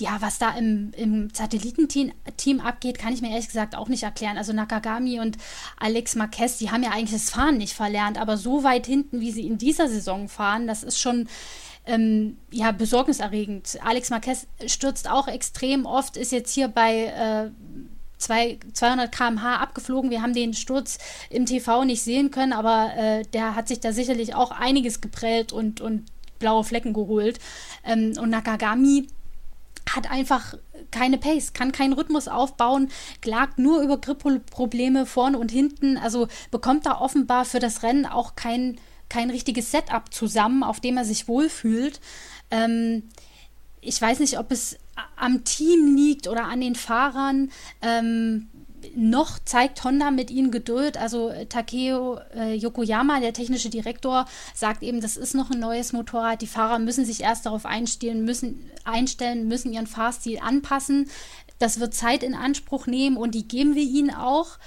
ja, 0.01 0.17
was 0.21 0.39
da 0.39 0.51
im, 0.51 0.93
im 0.97 1.29
Satellitenteam 1.33 2.13
Team 2.37 2.61
abgeht, 2.61 2.99
kann 2.99 3.13
ich 3.13 3.21
mir 3.21 3.31
ehrlich 3.31 3.49
gesagt 3.49 3.75
auch 3.75 3.89
nicht 3.89 4.03
erklären. 4.03 4.39
Also 4.39 4.53
Nakagami 4.53 5.21
und 5.21 5.37
Alex 5.79 6.15
Marquez, 6.15 6.59
die 6.59 6.71
haben 6.71 6.83
ja 6.83 6.91
eigentlich 6.91 7.21
das 7.21 7.31
Fahren 7.31 7.57
nicht 7.59 7.75
verlernt, 7.75 8.19
aber 8.19 8.37
so 8.37 8.65
weit 8.65 8.87
hinten, 8.87 9.21
wie 9.21 9.33
sie 9.33 9.47
in 9.47 9.59
dieser 9.59 9.89
Saison 9.89 10.29
fahren, 10.29 10.67
das 10.67 10.83
ist 10.83 11.01
schon 11.01 11.29
ähm, 11.87 12.37
ja, 12.51 12.71
besorgniserregend. 12.71 13.79
Alex 13.83 14.11
Marquez 14.11 14.47
stürzt 14.67 15.11
auch 15.11 15.27
extrem 15.27 15.87
oft, 15.87 16.17
ist 16.17 16.33
jetzt 16.33 16.53
hier 16.53 16.69
bei 16.69 17.05
äh, 17.07 17.51
200 18.19 19.13
km/h 19.13 19.57
abgeflogen. 19.57 20.11
Wir 20.11 20.23
haben 20.23 20.35
den 20.35 20.53
Sturz 20.55 20.99
im 21.31 21.47
TV 21.47 21.85
nicht 21.85 22.03
sehen 22.03 22.31
können, 22.31 22.53
aber 22.53 22.93
äh, 22.97 23.23
der 23.33 23.55
hat 23.55 23.69
sich 23.69 23.81
da 23.81 23.93
sicherlich 23.93 24.35
auch 24.35 24.51
einiges 24.51 25.01
geprellt 25.01 25.53
und, 25.53 25.81
und 25.81 26.05
blaue 26.39 26.65
Flecken 26.65 26.93
geholt. 26.93 27.39
Ähm, 27.85 28.15
und 28.21 28.31
Nakagami 28.31 29.09
hat 29.95 30.11
einfach 30.11 30.55
keine 30.91 31.19
Pace, 31.19 31.53
kann 31.53 31.73
keinen 31.73 31.93
Rhythmus 31.93 32.29
aufbauen, 32.29 32.91
klagt 33.21 33.59
nur 33.59 33.83
über 33.83 33.99
Gripprobleme 33.99 35.07
vorne 35.07 35.39
und 35.39 35.51
hinten, 35.51 35.97
also 35.97 36.29
bekommt 36.51 36.87
da 36.87 37.01
offenbar 37.01 37.45
für 37.45 37.59
das 37.59 37.83
Rennen 37.83 38.07
auch 38.07 38.37
kein, 38.37 38.81
kein 39.09 39.31
richtiges 39.31 39.71
Setup 39.71 40.13
zusammen, 40.13 40.63
auf 40.63 40.81
dem 40.81 40.97
er 40.97 41.05
sich 41.05 41.29
wohlfühlt. 41.29 42.01
Ähm, 42.51 43.05
ich 43.81 44.01
weiß 44.01 44.21
nicht, 44.21 44.39
ob 44.39 44.51
es 44.51 44.79
am 45.17 45.45
Team 45.45 45.95
liegt 45.97 46.29
oder 46.29 46.45
an 46.45 46.61
den 46.61 46.75
Fahrern. 46.75 47.51
Ähm, 47.83 48.49
noch 48.95 49.39
zeigt 49.45 49.83
Honda 49.85 50.11
mit 50.11 50.31
ihnen 50.31 50.51
Geduld. 50.51 50.97
Also 50.97 51.29
äh, 51.29 51.47
Takeo 51.47 52.19
äh, 52.35 52.55
Yokoyama, 52.55 53.21
der 53.21 53.33
technische 53.33 53.71
Direktor, 53.71 54.27
sagt 54.55 54.83
eben, 54.83 55.01
das 55.01 55.17
ist 55.17 55.35
noch 55.35 55.51
ein 55.51 55.61
neues 55.61 55.93
Motorrad. 55.93 56.43
Die 56.43 56.47
Fahrer 56.47 56.79
müssen 56.79 57.05
sich 57.05 57.23
erst 57.23 57.47
darauf 57.47 57.67
einstellen, 57.67 58.25
müssen, 58.25 58.71
einstellen, 58.85 59.49
müssen 59.49 59.73
ihren 59.73 59.87
Fahrstil 59.87 60.39
anpassen. 60.41 61.11
Das 61.59 61.81
wird 61.81 61.95
Zeit 61.95 62.23
in 62.23 62.35
Anspruch 62.35 62.87
nehmen 62.87 63.17
und 63.17 63.35
die 63.35 63.47
geben 63.47 63.75
wir 63.75 63.83
ihnen 63.83 64.15
auch. 64.15 64.59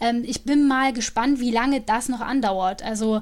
Ähm, 0.00 0.22
ich 0.24 0.44
bin 0.44 0.68
mal 0.68 0.92
gespannt, 0.92 1.40
wie 1.40 1.50
lange 1.50 1.80
das 1.80 2.08
noch 2.08 2.20
andauert. 2.20 2.82
Also 2.82 3.20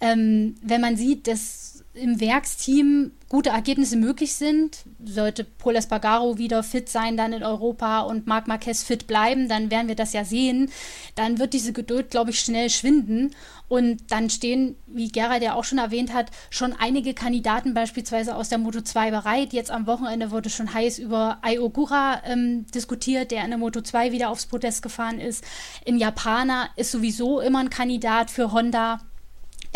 ähm, 0.00 0.56
wenn 0.62 0.80
man 0.80 0.96
sieht, 0.96 1.26
dass 1.26 1.75
im 1.96 2.20
Werksteam 2.20 3.12
gute 3.28 3.50
Ergebnisse 3.50 3.96
möglich 3.96 4.34
sind. 4.34 4.84
Sollte 5.04 5.44
Paul 5.44 5.76
Espargaro 5.76 6.38
wieder 6.38 6.62
fit 6.62 6.88
sein 6.88 7.16
dann 7.16 7.32
in 7.32 7.42
Europa 7.42 8.00
und 8.00 8.26
Marc 8.26 8.46
Marquez 8.46 8.84
fit 8.84 9.06
bleiben, 9.06 9.48
dann 9.48 9.70
werden 9.70 9.88
wir 9.88 9.96
das 9.96 10.12
ja 10.12 10.24
sehen. 10.24 10.70
Dann 11.16 11.38
wird 11.38 11.52
diese 11.52 11.72
Geduld, 11.72 12.10
glaube 12.10 12.30
ich, 12.30 12.40
schnell 12.40 12.70
schwinden. 12.70 13.34
Und 13.68 14.12
dann 14.12 14.30
stehen, 14.30 14.76
wie 14.86 15.08
Gerald 15.08 15.42
ja 15.42 15.54
auch 15.54 15.64
schon 15.64 15.78
erwähnt 15.78 16.14
hat, 16.14 16.30
schon 16.50 16.72
einige 16.72 17.14
Kandidaten 17.14 17.74
beispielsweise 17.74 18.36
aus 18.36 18.48
der 18.48 18.58
Moto 18.58 18.80
2 18.80 19.10
bereit. 19.10 19.52
Jetzt 19.52 19.72
am 19.72 19.88
Wochenende 19.88 20.30
wurde 20.30 20.50
schon 20.50 20.72
heiß 20.72 21.00
über 21.00 21.38
Ai 21.42 21.60
Ogura 21.60 22.22
ähm, 22.24 22.66
diskutiert, 22.66 23.32
der 23.32 23.42
in 23.42 23.50
der 23.50 23.58
Moto 23.58 23.80
2 23.80 24.12
wieder 24.12 24.30
aufs 24.30 24.46
Podest 24.46 24.82
gefahren 24.82 25.18
ist. 25.18 25.42
In 25.84 25.98
Japaner 25.98 26.70
ist 26.76 26.92
sowieso 26.92 27.40
immer 27.40 27.58
ein 27.58 27.70
Kandidat 27.70 28.30
für 28.30 28.52
Honda 28.52 29.00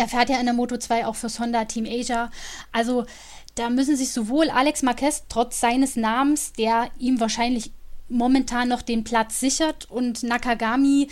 Er 0.01 0.07
fährt 0.07 0.29
ja 0.29 0.39
in 0.39 0.45
der 0.45 0.55
Moto 0.55 0.77
2 0.77 1.05
auch 1.05 1.15
fürs 1.15 1.39
Honda 1.39 1.65
Team 1.65 1.85
Asia. 1.85 2.31
Also 2.71 3.05
da 3.53 3.69
müssen 3.69 3.95
sich 3.95 4.11
sowohl 4.11 4.49
Alex 4.49 4.81
Marquez 4.81 5.25
trotz 5.29 5.59
seines 5.59 5.95
Namens, 5.95 6.53
der 6.53 6.89
ihm 6.97 7.19
wahrscheinlich 7.19 7.71
momentan 8.09 8.67
noch 8.67 8.81
den 8.81 9.03
Platz 9.03 9.39
sichert, 9.39 9.91
und 9.91 10.23
Nakagami 10.23 11.07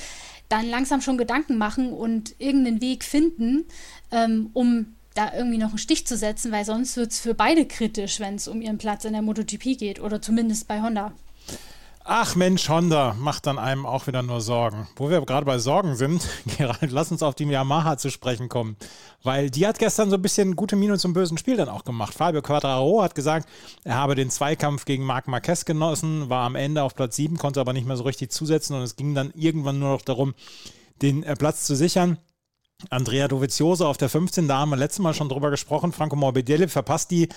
dann 0.49 0.67
langsam 0.67 1.01
schon 1.01 1.19
Gedanken 1.19 1.59
machen 1.59 1.93
und 1.93 2.33
irgendeinen 2.39 2.81
Weg 2.81 3.03
finden, 3.03 3.65
ähm, 4.09 4.49
um 4.53 4.95
da 5.13 5.33
irgendwie 5.35 5.59
noch 5.59 5.69
einen 5.69 5.77
Stich 5.77 6.07
zu 6.07 6.17
setzen, 6.17 6.51
weil 6.51 6.65
sonst 6.65 6.97
wird 6.97 7.11
es 7.11 7.19
für 7.19 7.35
beide 7.35 7.67
kritisch, 7.67 8.19
wenn 8.19 8.35
es 8.35 8.47
um 8.47 8.59
ihren 8.59 8.79
Platz 8.79 9.05
in 9.05 9.13
der 9.13 9.21
MotoGP 9.21 9.77
geht 9.77 9.99
oder 9.99 10.19
zumindest 10.19 10.67
bei 10.67 10.81
Honda. 10.81 11.13
Ach 12.11 12.35
Mensch, 12.35 12.67
Honda 12.69 13.15
macht 13.19 13.45
dann 13.45 13.59
einem 13.59 13.85
auch 13.85 14.07
wieder 14.07 14.23
nur 14.23 14.41
Sorgen. 14.41 14.87
Wo 14.95 15.11
wir 15.11 15.21
gerade 15.21 15.45
bei 15.45 15.59
Sorgen 15.59 15.95
sind, 15.95 16.27
Gerald, 16.57 16.89
lass 16.89 17.11
uns 17.11 17.21
auf 17.21 17.35
die 17.35 17.43
Yamaha 17.43 17.99
zu 17.99 18.09
sprechen 18.09 18.49
kommen. 18.49 18.77
Weil 19.21 19.51
die 19.51 19.67
hat 19.67 19.77
gestern 19.77 20.09
so 20.09 20.15
ein 20.15 20.21
bisschen 20.23 20.55
gute 20.55 20.75
Miene 20.75 20.97
zum 20.97 21.13
bösen 21.13 21.37
Spiel 21.37 21.55
dann 21.55 21.69
auch 21.69 21.83
gemacht. 21.83 22.15
Fabio 22.15 22.41
Quattraro 22.41 23.03
hat 23.03 23.13
gesagt, 23.13 23.47
er 23.83 23.93
habe 23.93 24.15
den 24.15 24.31
Zweikampf 24.31 24.85
gegen 24.85 25.03
Marc 25.03 25.27
Marquez 25.27 25.65
genossen, 25.65 26.31
war 26.31 26.47
am 26.47 26.55
Ende 26.55 26.81
auf 26.81 26.95
Platz 26.95 27.15
7, 27.15 27.37
konnte 27.37 27.61
aber 27.61 27.73
nicht 27.73 27.85
mehr 27.85 27.95
so 27.95 28.05
richtig 28.05 28.31
zusetzen 28.31 28.75
und 28.75 28.81
es 28.81 28.95
ging 28.95 29.13
dann 29.13 29.31
irgendwann 29.35 29.77
nur 29.77 29.89
noch 29.89 30.01
darum, 30.01 30.33
den 31.03 31.21
äh, 31.21 31.35
Platz 31.35 31.65
zu 31.65 31.75
sichern. 31.75 32.17
Andrea 32.89 33.27
Dovizioso 33.27 33.85
auf 33.85 33.97
der 33.97 34.09
15, 34.09 34.47
da 34.47 34.57
haben 34.57 34.71
wir 34.71 34.77
letztes 34.77 35.03
Mal 35.03 35.13
schon 35.13 35.29
drüber 35.29 35.51
gesprochen. 35.51 35.91
Franco 35.91 36.15
Morbidelli 36.15 36.69
verpasst 36.69 37.11
die 37.11 37.29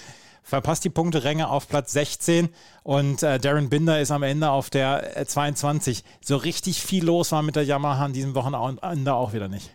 verpasst 0.43 0.85
die 0.85 0.91
Punkteränge 0.91 1.49
auf 1.49 1.69
Platz 1.69 1.93
16 1.93 2.49
und 2.83 3.23
äh, 3.23 3.39
Darren 3.39 3.71
Binder 3.71 4.01
ist 4.01 4.11
am 4.11 4.23
Ende 4.23 4.51
auf 4.51 4.71
der 4.71 5.17
äh, 5.17 5.25
22. 5.25 6.05
So 6.21 6.37
richtig 6.37 6.83
viel 6.83 7.05
los 7.05 7.33
war 7.33 7.43
mit 7.43 7.57
der 7.57 7.65
Yamaha 7.65 8.05
an 8.05 8.13
diesem 8.13 8.35
Wochenende 8.35 9.15
auch 9.15 9.33
wieder 9.33 9.49
nicht. 9.49 9.71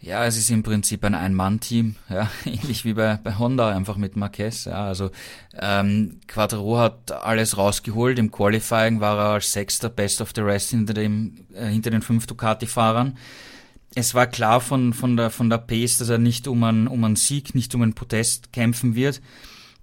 Ja, 0.00 0.24
es 0.26 0.36
ist 0.36 0.50
im 0.50 0.62
Prinzip 0.62 1.04
ein 1.04 1.14
Ein-Mann-Team, 1.14 1.96
ja, 2.08 2.30
ähnlich 2.44 2.84
wie 2.84 2.94
bei, 2.94 3.18
bei 3.22 3.38
Honda, 3.38 3.70
einfach 3.70 3.96
mit 3.96 4.16
Marquez. 4.16 4.64
Ja, 4.64 4.86
also 4.86 5.10
ähm, 5.54 6.20
Quattro 6.26 6.78
hat 6.78 7.12
alles 7.12 7.56
rausgeholt. 7.56 8.18
Im 8.18 8.30
Qualifying 8.30 9.00
war 9.00 9.18
er 9.18 9.30
als 9.34 9.52
Sechster 9.52 9.88
Best 9.88 10.20
of 10.20 10.32
the 10.34 10.42
Rest 10.42 10.70
hinter, 10.70 10.94
dem, 10.94 11.46
äh, 11.54 11.66
hinter 11.66 11.90
den 11.90 12.02
fünf 12.02 12.26
Ducati-Fahrern. 12.26 13.16
Es 13.94 14.14
war 14.14 14.26
klar 14.26 14.60
von, 14.60 14.92
von, 14.92 15.16
der, 15.16 15.30
von 15.30 15.48
der 15.48 15.58
Pace, 15.58 15.98
dass 15.98 16.10
er 16.10 16.18
nicht 16.18 16.46
um 16.46 16.62
einen, 16.64 16.86
um 16.86 17.02
einen 17.02 17.16
Sieg, 17.16 17.54
nicht 17.54 17.74
um 17.74 17.82
einen 17.82 17.94
Protest 17.94 18.52
kämpfen 18.52 18.94
wird 18.94 19.22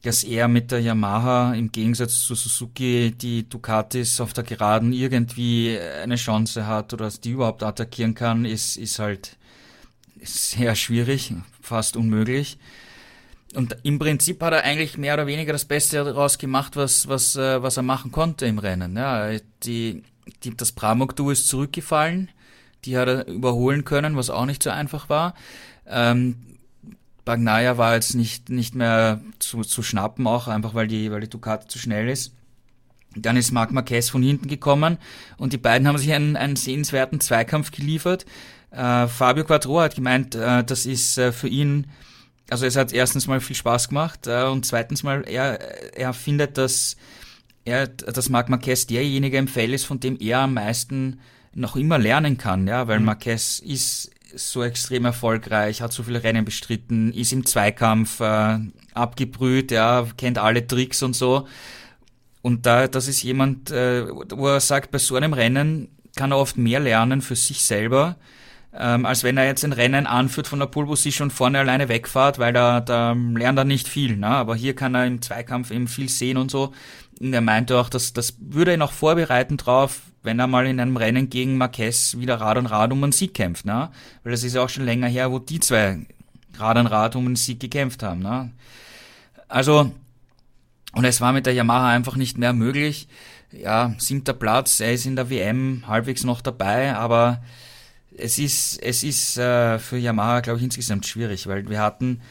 dass 0.04 0.26
er 0.26 0.50
mit 0.50 0.72
der 0.72 0.82
Yamaha 0.82 1.54
im 1.54 1.72
Gegensatz 1.72 2.20
zu 2.20 2.36
Suzuki 2.36 3.12
die 3.12 3.48
Ducatis 3.48 4.20
auf 4.20 4.34
der 4.34 4.44
Geraden 4.44 4.92
irgendwie 4.92 5.78
eine 5.80 6.18
Chance 6.18 6.68
hat 6.68 6.94
oder 6.94 7.06
dass 7.06 7.22
die 7.22 7.32
überhaupt 7.32 7.64
attackieren 7.64 8.14
kann, 8.14 8.44
ist, 8.44 8.76
ist 8.76 9.00
halt 9.00 9.38
sehr 10.22 10.76
schwierig, 10.76 11.34
fast 11.62 11.96
unmöglich. 11.96 12.58
Und 13.56 13.78
im 13.84 13.98
Prinzip 13.98 14.42
hat 14.42 14.54
er 14.54 14.64
eigentlich 14.64 14.98
mehr 14.98 15.14
oder 15.14 15.28
weniger 15.28 15.54
das 15.54 15.66
Beste 15.66 16.04
daraus 16.04 16.38
gemacht, 16.38 16.76
was, 16.76 17.08
was, 17.08 17.36
äh, 17.38 17.62
was 17.62 17.78
er 17.78 17.84
machen 17.84 18.12
konnte 18.12 18.46
im 18.46 18.60
Rennen. 18.60 18.98
Ja, 18.98 19.30
die, 19.64 20.04
die, 20.44 20.58
das 20.58 20.74
Pramuk-Duo 20.74 21.32
ist 21.32 21.48
zurückgefallen. 21.48 22.30
Die 22.84 22.98
hat 22.98 23.08
er 23.08 23.28
überholen 23.28 23.86
können, 23.86 24.18
was 24.18 24.30
auch 24.30 24.46
nicht 24.46 24.64
so 24.64 24.70
einfach 24.70 25.08
war. 25.08 25.34
Ähm, 25.88 26.53
Bagnaia 27.26 27.78
war 27.78 27.96
jetzt 27.96 28.16
nicht, 28.16 28.50
nicht 28.50 28.76
mehr 28.76 29.22
zu, 29.40 29.62
zu 29.62 29.82
schnappen, 29.84 30.28
auch 30.28 30.48
einfach 30.48 30.74
weil 30.74 30.88
die, 30.88 31.12
weil 31.12 31.22
die 31.22 31.30
Ducati 31.30 31.68
zu 31.68 31.80
schnell 31.80 32.10
ist. 32.10 32.34
Dann 33.16 33.38
ist 33.38 33.52
Marc 33.52 33.72
Marquez 33.72 34.10
von 34.10 34.24
hinten 34.24 34.48
gekommen 34.48 34.98
und 35.38 35.54
die 35.54 35.58
beiden 35.58 35.88
haben 35.88 35.98
sich 35.98 36.12
einen, 36.14 36.36
einen 36.36 36.56
sehenswerten 36.56 37.20
Zweikampf 37.20 37.72
geliefert. 37.72 38.26
Äh, 38.72 39.08
Fabio 39.08 39.46
Quattro 39.46 39.82
hat 39.82 39.96
gemeint, 39.96 40.36
äh, 40.36 40.64
das 40.64 40.86
ist 40.86 41.18
äh, 41.18 41.32
für 41.32 41.48
ihn, 41.48 41.88
also 42.50 42.66
es 42.66 42.76
hat 42.76 42.92
erstens 42.92 43.28
mal 43.28 43.40
viel 43.40 43.56
Spaß 43.56 43.90
gemacht 43.90 44.28
äh, 44.28 44.46
und 44.46 44.66
zweitens 44.66 45.04
mal, 45.04 45.24
er, 45.28 45.60
er 45.96 46.14
findet, 46.14 46.58
dass 46.58 46.98
er, 47.66 47.88
dass 47.88 48.30
Marc 48.30 48.50
Marquez 48.50 48.88
derjenige 48.88 49.38
im 49.38 49.48
Feld 49.48 49.72
ist, 49.72 49.86
von 49.86 50.00
dem 50.00 50.18
er 50.20 50.40
am 50.40 50.56
meisten 50.56 51.20
noch 51.54 51.76
immer 51.76 52.00
lernen 52.00 52.38
kann, 52.38 52.68
ja, 52.68 52.88
weil 52.88 53.00
mhm. 53.00 53.06
Marquez 53.06 53.60
ist 53.60 54.10
so 54.36 54.64
extrem 54.64 55.06
erfolgreich, 55.06 55.82
hat 55.82 55.94
so 55.94 56.04
viele 56.04 56.24
Rennen 56.24 56.46
bestritten, 56.46 57.12
ist 57.14 57.34
im 57.34 57.46
Zweikampf 57.46 58.20
äh, 58.20 58.60
abgebrüht, 58.94 59.72
ja, 59.72 60.06
kennt 60.18 60.38
alle 60.38 60.66
Tricks 60.66 61.04
und 61.04 61.16
so. 61.16 61.48
Und 62.42 62.66
da, 62.66 62.88
das 62.88 63.08
ist 63.08 63.24
jemand, 63.24 63.72
äh, 63.72 64.06
wo 64.10 64.48
er 64.48 64.60
sagt, 64.60 64.92
bei 64.92 64.98
so 64.98 65.16
einem 65.16 65.34
Rennen 65.34 65.90
kann 66.16 66.32
er 66.32 66.38
oft 66.38 66.58
mehr 66.58 66.80
lernen 66.80 67.22
für 67.22 67.36
sich 67.36 67.64
selber, 67.64 68.18
ähm, 68.78 69.06
als 69.06 69.24
wenn 69.24 69.38
er 69.38 69.46
jetzt 69.46 69.64
ein 69.64 69.74
Rennen 69.74 70.08
anführt 70.08 70.48
von 70.48 70.60
der 70.60 70.66
Pole 70.68 70.88
Position 70.88 71.32
vorne 71.32 71.60
alleine 71.60 71.90
wegfahrt, 71.90 72.40
weil 72.40 72.54
da, 72.54 72.82
da 72.82 73.14
lernt 73.14 73.58
er 73.58 73.66
nicht 73.66 73.88
viel. 73.88 74.18
Ne? 74.18 74.28
Aber 74.28 74.56
hier 74.56 74.76
kann 74.76 74.96
er 74.96 75.06
im 75.06 75.22
Zweikampf 75.22 75.72
eben 75.72 75.88
viel 75.88 76.10
sehen 76.10 76.38
und 76.38 76.52
so. 76.52 76.74
Und 77.20 77.34
er 77.34 77.42
meinte 77.42 77.78
auch, 77.80 77.90
dass 77.90 78.14
das 78.14 78.36
würde 78.40 78.74
ihn 78.74 78.82
auch 78.82 78.92
vorbereiten 78.92 79.58
drauf, 79.58 80.02
wenn 80.24 80.40
er 80.40 80.48
mal 80.48 80.66
in 80.66 80.80
einem 80.80 80.98
Rennen 80.98 81.30
gegen 81.30 81.58
Marquez 81.58 82.18
wieder 82.18 82.42
Rad 82.42 82.58
an 82.58 82.66
Rad 82.66 82.92
um 82.92 83.04
einen 83.04 83.12
Sieg 83.12 83.34
kämpft, 83.34 83.66
ne? 83.66 83.90
Weil 84.24 84.32
das 84.32 84.44
ist 84.44 84.56
ja 84.56 84.64
auch 84.64 84.70
schon 84.70 84.86
länger 84.86 85.08
her, 85.08 85.32
wo 85.32 85.40
die 85.40 85.60
zwei 85.60 86.00
Rad 86.58 86.78
an 86.78 86.88
Rad 86.88 87.16
um 87.16 87.26
einen 87.26 87.36
Sieg 87.36 87.60
gekämpft 87.60 88.04
haben, 88.04 88.22
ne? 88.22 88.52
Also, 89.50 89.92
und 90.94 91.06
es 91.06 91.22
war 91.22 91.34
mit 91.34 91.46
der 91.46 91.54
Yamaha 91.54 91.90
einfach 91.90 92.16
nicht 92.16 92.38
mehr 92.38 92.54
möglich. 92.54 93.08
Ja, 93.52 93.94
siebter 94.00 94.34
Platz, 94.34 94.80
er 94.80 94.94
ist 94.94 95.06
in 95.06 95.16
der 95.16 95.30
WM 95.30 95.84
halbwegs 95.86 96.24
noch 96.24 96.42
dabei, 96.42 96.96
aber 96.96 97.44
es 98.18 98.40
ist, 98.40 98.82
es 98.82 99.04
ist 99.04 99.38
äh, 99.38 99.78
für 99.78 99.98
Yamaha, 99.98 100.40
glaube 100.40 100.58
ich, 100.58 100.64
insgesamt 100.64 101.06
schwierig, 101.06 101.48
weil 101.48 101.70
wir 101.70 101.80
hatten 101.80 102.22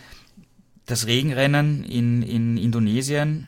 das 0.86 1.06
Regenrennen 1.06 1.84
in, 1.84 2.22
in 2.22 2.56
Indonesien, 2.56 3.46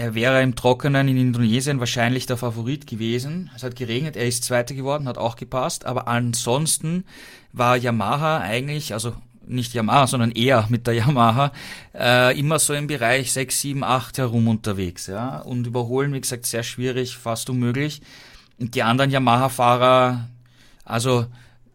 er 0.00 0.14
wäre 0.14 0.42
im 0.42 0.56
Trockenen 0.56 1.08
in 1.08 1.18
Indonesien 1.18 1.78
wahrscheinlich 1.78 2.24
der 2.24 2.38
Favorit 2.38 2.86
gewesen. 2.86 3.50
Es 3.54 3.62
hat 3.62 3.76
geregnet, 3.76 4.16
er 4.16 4.26
ist 4.26 4.44
Zweiter 4.44 4.74
geworden, 4.74 5.06
hat 5.06 5.18
auch 5.18 5.36
gepasst. 5.36 5.84
Aber 5.84 6.08
ansonsten 6.08 7.04
war 7.52 7.76
Yamaha 7.76 8.38
eigentlich, 8.38 8.94
also 8.94 9.12
nicht 9.46 9.74
Yamaha, 9.74 10.06
sondern 10.06 10.30
eher 10.30 10.64
mit 10.70 10.86
der 10.86 10.94
Yamaha, 10.94 11.52
äh, 11.94 12.38
immer 12.38 12.58
so 12.58 12.72
im 12.72 12.86
Bereich 12.86 13.30
6, 13.32 13.60
7, 13.60 13.84
8 13.84 14.16
herum 14.16 14.48
unterwegs. 14.48 15.06
Ja? 15.06 15.40
Und 15.40 15.66
überholen, 15.66 16.14
wie 16.14 16.20
gesagt, 16.22 16.46
sehr 16.46 16.62
schwierig, 16.62 17.18
fast 17.18 17.50
unmöglich. 17.50 18.00
Und 18.58 18.74
die 18.74 18.82
anderen 18.82 19.10
Yamaha-Fahrer, 19.10 20.30
also 20.86 21.26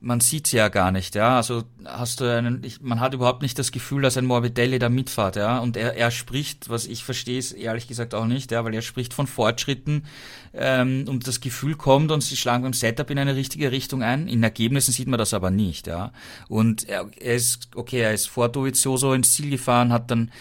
man 0.01 0.19
sieht 0.19 0.47
sie 0.47 0.57
ja 0.57 0.67
gar 0.67 0.91
nicht, 0.91 1.15
ja. 1.15 1.37
Also 1.37 1.63
hast 1.83 2.21
du 2.21 2.25
einen, 2.25 2.63
ich, 2.63 2.81
man 2.81 2.99
hat 2.99 3.13
überhaupt 3.13 3.41
nicht 3.41 3.57
das 3.57 3.71
Gefühl, 3.71 4.01
dass 4.01 4.17
ein 4.17 4.25
Morbidelli 4.25 4.77
da 4.77 4.89
mitfahrt, 4.89 5.35
ja. 5.35 5.59
Und 5.59 5.77
er, 5.77 5.95
er 5.95 6.11
spricht, 6.11 6.69
was 6.69 6.85
ich 6.85 7.03
verstehe, 7.03 7.39
ist 7.39 7.53
ehrlich 7.53 7.87
gesagt 7.87 8.13
auch 8.13 8.25
nicht, 8.25 8.51
ja, 8.51 8.63
weil 8.63 8.73
er 8.73 8.81
spricht 8.81 9.13
von 9.13 9.27
Fortschritten 9.27 10.05
ähm, 10.53 11.05
und 11.07 11.27
das 11.27 11.39
Gefühl 11.39 11.75
kommt 11.75 12.11
und 12.11 12.21
sie 12.21 12.37
schlagen 12.37 12.63
beim 12.63 12.73
Setup 12.73 13.09
in 13.09 13.19
eine 13.19 13.35
richtige 13.35 13.71
Richtung 13.71 14.03
ein. 14.03 14.27
In 14.27 14.43
Ergebnissen 14.43 14.91
sieht 14.91 15.07
man 15.07 15.17
das 15.17 15.33
aber 15.33 15.49
nicht, 15.49 15.87
ja. 15.87 16.11
Und 16.49 16.87
er, 16.87 17.09
er 17.19 17.35
ist, 17.35 17.69
okay, 17.75 18.01
er 18.01 18.13
ist 18.13 18.27
vor 18.27 18.49
Dovizioso 18.49 19.13
ins 19.13 19.33
Ziel 19.33 19.49
gefahren, 19.49 19.91
hat 19.91 20.11
dann 20.11 20.31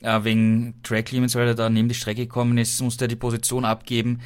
äh, 0.00 0.22
wegen 0.22 0.74
Track 0.82 1.10
Limits, 1.10 1.34
weil 1.34 1.48
er 1.48 1.54
da 1.54 1.68
neben 1.68 1.88
die 1.88 1.94
Strecke 1.94 2.22
gekommen 2.22 2.58
ist, 2.58 2.80
musste 2.82 3.06
er 3.06 3.08
die 3.08 3.16
Position 3.16 3.64
abgeben 3.64 4.20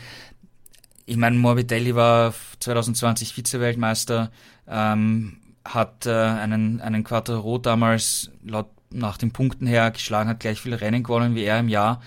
ich 1.12 1.18
meine, 1.18 1.36
Morbidelli 1.36 1.94
war 1.94 2.32
2020 2.60 3.34
Vize-Weltmeister, 3.34 4.30
ähm, 4.66 5.36
hat 5.62 6.06
äh, 6.06 6.10
einen, 6.10 6.80
einen 6.80 7.04
Quattro 7.04 7.58
damals 7.58 8.30
laut 8.42 8.70
nach 8.90 9.18
den 9.18 9.30
Punkten 9.30 9.66
her 9.66 9.90
geschlagen, 9.90 10.30
hat 10.30 10.40
gleich 10.40 10.60
viele 10.60 10.80
Rennen 10.80 11.02
gewonnen 11.02 11.34
wie 11.34 11.44
er 11.44 11.60
im 11.60 11.68
Jahr. 11.68 12.00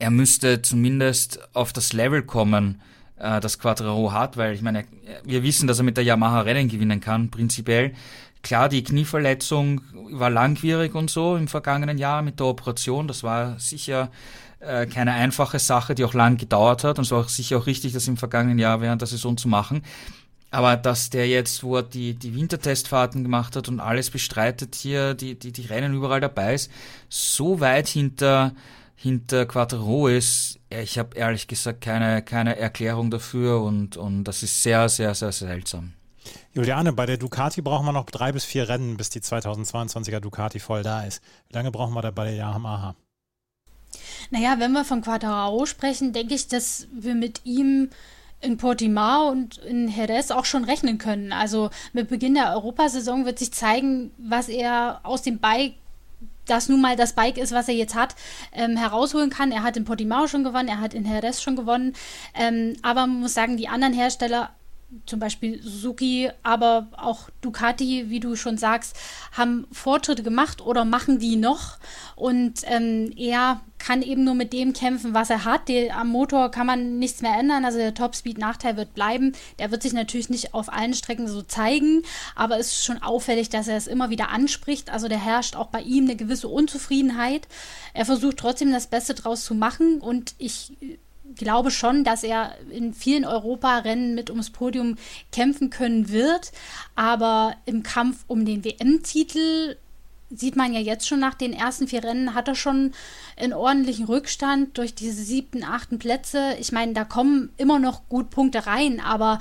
Er 0.00 0.10
müsste 0.10 0.62
zumindest 0.62 1.54
auf 1.54 1.72
das 1.72 1.92
Level 1.92 2.22
kommen, 2.22 2.80
äh, 3.18 3.38
das 3.38 3.60
Quattro 3.60 4.12
hat, 4.12 4.36
weil 4.36 4.54
ich 4.54 4.62
meine, 4.62 4.84
wir 5.22 5.44
wissen, 5.44 5.68
dass 5.68 5.78
er 5.78 5.84
mit 5.84 5.96
der 5.96 6.04
Yamaha 6.04 6.40
Rennen 6.40 6.68
gewinnen 6.68 7.00
kann, 7.00 7.30
prinzipiell. 7.30 7.94
Klar, 8.42 8.68
die 8.68 8.82
Knieverletzung 8.82 9.82
war 10.10 10.30
langwierig 10.30 10.96
und 10.96 11.08
so 11.08 11.36
im 11.36 11.46
vergangenen 11.46 11.98
Jahr 11.98 12.22
mit 12.22 12.40
der 12.40 12.46
Operation. 12.46 13.06
Das 13.06 13.22
war 13.22 13.60
sicher 13.60 14.10
äh, 14.60 14.86
keine 14.86 15.12
einfache 15.12 15.58
Sache, 15.58 15.94
die 15.94 16.04
auch 16.04 16.14
lang 16.14 16.36
gedauert 16.36 16.84
hat. 16.84 16.98
Und 16.98 17.04
es 17.04 17.10
war 17.10 17.20
auch 17.20 17.28
sicher 17.28 17.58
auch 17.58 17.66
richtig, 17.66 17.92
das 17.92 18.08
im 18.08 18.16
vergangenen 18.16 18.58
Jahr 18.58 18.80
während 18.80 19.02
der 19.02 19.08
Saison 19.08 19.36
zu 19.36 19.48
machen. 19.48 19.82
Aber 20.50 20.76
dass 20.76 21.10
der 21.10 21.28
jetzt, 21.28 21.62
wo 21.62 21.76
er 21.76 21.82
die, 21.82 22.14
die 22.14 22.34
Wintertestfahrten 22.34 23.22
gemacht 23.22 23.54
hat 23.54 23.68
und 23.68 23.80
alles 23.80 24.10
bestreitet, 24.10 24.74
hier 24.74 25.14
die, 25.14 25.38
die, 25.38 25.52
die 25.52 25.66
Rennen 25.66 25.94
überall 25.94 26.20
dabei 26.20 26.54
ist, 26.54 26.70
so 27.10 27.60
weit 27.60 27.86
hinter, 27.86 28.54
hinter 28.96 29.44
Quattro 29.44 30.08
ist, 30.08 30.58
ich 30.70 30.98
habe 30.98 31.16
ehrlich 31.16 31.48
gesagt 31.48 31.82
keine, 31.82 32.22
keine 32.22 32.56
Erklärung 32.56 33.10
dafür 33.10 33.60
und, 33.60 33.98
und 33.98 34.24
das 34.24 34.42
ist 34.42 34.62
sehr, 34.62 34.88
sehr, 34.88 35.14
sehr, 35.14 35.32
sehr 35.32 35.48
seltsam. 35.48 35.92
Juliane, 36.52 36.92
bei 36.92 37.06
der 37.06 37.18
Ducati 37.18 37.62
brauchen 37.62 37.86
wir 37.86 37.92
noch 37.92 38.06
drei 38.06 38.32
bis 38.32 38.44
vier 38.44 38.68
Rennen, 38.68 38.96
bis 38.96 39.10
die 39.10 39.20
2022er 39.20 40.20
Ducati 40.20 40.60
voll 40.60 40.82
da 40.82 41.04
ist. 41.04 41.22
Wie 41.48 41.54
lange 41.54 41.70
brauchen 41.70 41.94
wir 41.94 42.02
da 42.02 42.10
bei 42.10 42.24
der 42.24 42.34
Yamaha? 42.34 42.96
Naja, 44.30 44.56
wenn 44.58 44.72
wir 44.72 44.84
von 44.84 45.02
Quadrao 45.02 45.66
sprechen, 45.66 46.12
denke 46.12 46.34
ich, 46.34 46.48
dass 46.48 46.88
wir 46.92 47.14
mit 47.14 47.40
ihm 47.44 47.90
in 48.40 48.56
Portimao 48.56 49.28
und 49.28 49.58
in 49.58 49.88
Jerez 49.88 50.30
auch 50.30 50.44
schon 50.44 50.64
rechnen 50.64 50.98
können. 50.98 51.32
Also 51.32 51.70
mit 51.92 52.08
Beginn 52.08 52.34
der 52.34 52.52
Europasaison 52.54 53.24
wird 53.24 53.38
sich 53.38 53.52
zeigen, 53.52 54.12
was 54.16 54.48
er 54.48 55.00
aus 55.02 55.22
dem 55.22 55.38
Bike 55.38 55.74
das 56.46 56.68
nun 56.68 56.80
mal 56.80 56.96
das 56.96 57.12
Bike 57.12 57.36
ist, 57.36 57.52
was 57.52 57.68
er 57.68 57.74
jetzt 57.74 57.94
hat, 57.94 58.14
ähm, 58.52 58.76
herausholen 58.76 59.28
kann. 59.28 59.52
Er 59.52 59.62
hat 59.62 59.76
in 59.76 59.84
Portimao 59.84 60.26
schon 60.26 60.44
gewonnen, 60.44 60.68
er 60.68 60.80
hat 60.80 60.94
in 60.94 61.04
Jerez 61.04 61.42
schon 61.42 61.56
gewonnen. 61.56 61.94
Ähm, 62.34 62.76
aber 62.82 63.06
man 63.06 63.20
muss 63.20 63.34
sagen, 63.34 63.56
die 63.56 63.68
anderen 63.68 63.92
Hersteller 63.92 64.50
zum 65.04 65.20
Beispiel 65.20 65.62
Suzuki, 65.62 66.30
aber 66.42 66.88
auch 66.96 67.28
Ducati, 67.42 68.06
wie 68.08 68.20
du 68.20 68.36
schon 68.36 68.56
sagst, 68.56 68.96
haben 69.32 69.66
Fortschritte 69.70 70.22
gemacht 70.22 70.62
oder 70.62 70.84
machen 70.84 71.18
die 71.18 71.36
noch. 71.36 71.76
Und 72.16 72.60
ähm, 72.64 73.12
er 73.16 73.60
kann 73.78 74.02
eben 74.02 74.24
nur 74.24 74.34
mit 74.34 74.52
dem 74.52 74.72
kämpfen, 74.72 75.12
was 75.12 75.30
er 75.30 75.44
hat. 75.44 75.68
Die, 75.68 75.92
am 75.92 76.08
Motor 76.08 76.50
kann 76.50 76.66
man 76.66 76.98
nichts 76.98 77.20
mehr 77.20 77.38
ändern. 77.38 77.64
Also 77.64 77.78
der 77.78 77.94
Topspeed-Nachteil 77.94 78.76
wird 78.76 78.94
bleiben. 78.94 79.32
Der 79.58 79.70
wird 79.70 79.82
sich 79.82 79.92
natürlich 79.92 80.30
nicht 80.30 80.54
auf 80.54 80.72
allen 80.72 80.94
Strecken 80.94 81.28
so 81.28 81.42
zeigen, 81.42 82.02
aber 82.34 82.58
es 82.58 82.72
ist 82.72 82.84
schon 82.84 83.02
auffällig, 83.02 83.50
dass 83.50 83.68
er 83.68 83.76
es 83.76 83.86
immer 83.86 84.10
wieder 84.10 84.30
anspricht. 84.30 84.90
Also 84.90 85.08
der 85.08 85.22
herrscht 85.22 85.54
auch 85.54 85.68
bei 85.68 85.82
ihm 85.82 86.04
eine 86.04 86.16
gewisse 86.16 86.48
Unzufriedenheit. 86.48 87.46
Er 87.92 88.06
versucht 88.06 88.38
trotzdem 88.38 88.72
das 88.72 88.86
Beste 88.86 89.14
draus 89.14 89.44
zu 89.44 89.54
machen 89.54 90.00
und 90.00 90.34
ich 90.38 90.76
glaube 91.38 91.70
schon, 91.70 92.04
dass 92.04 92.22
er 92.22 92.54
in 92.70 92.92
vielen 92.92 93.24
Europarennen 93.24 94.14
mit 94.14 94.30
ums 94.30 94.50
Podium 94.50 94.96
kämpfen 95.32 95.70
können 95.70 96.10
wird. 96.10 96.52
Aber 96.94 97.54
im 97.64 97.82
Kampf 97.82 98.24
um 98.26 98.44
den 98.44 98.64
WM-Titel 98.64 99.76
sieht 100.30 100.56
man 100.56 100.74
ja 100.74 100.80
jetzt 100.80 101.08
schon 101.08 101.20
nach 101.20 101.34
den 101.34 101.52
ersten 101.52 101.88
vier 101.88 102.04
Rennen, 102.04 102.34
hat 102.34 102.48
er 102.48 102.54
schon 102.54 102.92
einen 103.36 103.54
ordentlichen 103.54 104.04
Rückstand 104.04 104.76
durch 104.76 104.94
diese 104.94 105.22
siebten, 105.22 105.64
achten 105.64 105.98
Plätze. 105.98 106.56
Ich 106.60 106.70
meine, 106.72 106.92
da 106.92 107.04
kommen 107.04 107.50
immer 107.56 107.78
noch 107.78 108.08
gut 108.08 108.30
Punkte 108.30 108.66
rein, 108.66 109.00
aber 109.00 109.38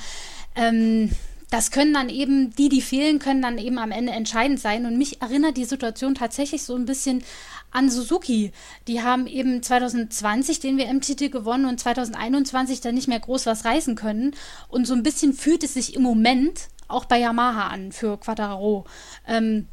ähm, 0.56 1.12
das 1.50 1.72
können 1.72 1.94
dann 1.94 2.10
eben, 2.10 2.54
die, 2.56 2.68
die 2.68 2.82
fehlen, 2.82 3.20
können 3.20 3.42
dann 3.42 3.58
eben 3.58 3.78
am 3.78 3.92
Ende 3.92 4.12
entscheidend 4.12 4.60
sein. 4.60 4.86
Und 4.86 4.98
mich 4.98 5.22
erinnert 5.22 5.56
die 5.56 5.66
Situation 5.66 6.14
tatsächlich 6.14 6.64
so 6.64 6.76
ein 6.76 6.86
bisschen 6.86 7.24
an 7.72 7.90
Suzuki. 7.90 8.52
Die 8.88 9.02
haben 9.02 9.28
eben 9.28 9.64
2020 9.64 10.60
den 10.60 10.78
WM-Titel 10.78 11.30
gewonnen 11.30 11.66
und 11.66 11.80
2021 11.80 12.82
dann 12.82 12.96
nicht 12.96 13.08
mehr 13.08 13.20
groß 13.20 13.46
was 13.46 13.64
reißen 13.64 13.96
können. 13.96 14.36
Und 14.68 14.88
so 14.88 14.94
ein 14.94 15.04
bisschen 15.04 15.34
fühlt 15.34 15.64
es 15.64 15.74
sich 15.74 15.96
im 15.96 16.02
Moment 16.02 16.68
auch 16.90 17.06
bei 17.06 17.20
Yamaha 17.20 17.68
an 17.68 17.92
für 17.92 18.18
Quadraro. 18.18 18.86
Ähm, 19.26 19.68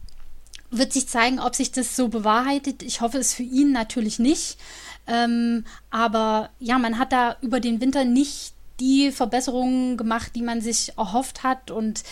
wird 0.71 0.93
sich 0.93 1.09
zeigen, 1.09 1.41
ob 1.41 1.55
sich 1.55 1.73
das 1.73 1.97
so 1.97 2.09
bewahrheitet. 2.09 2.83
Ich 2.83 3.01
hoffe 3.01 3.19
es 3.19 3.35
für 3.35 3.43
ihn 3.43 3.73
natürlich 3.73 4.19
nicht. 4.19 4.59
Ähm, 5.07 5.65
aber 5.91 6.51
ja, 6.59 6.79
man 6.79 6.99
hat 6.99 7.13
da 7.13 7.37
über 7.43 7.61
den 7.61 7.81
Winter 7.81 8.05
nicht 8.05 8.55
die 8.81 9.13
Verbesserungen 9.13 9.97
gemacht, 9.97 10.33
die 10.35 10.43
man 10.43 10.61
sich 10.61 10.93
erhofft 10.97 11.43
hat. 11.43 11.71
Und 11.71 12.03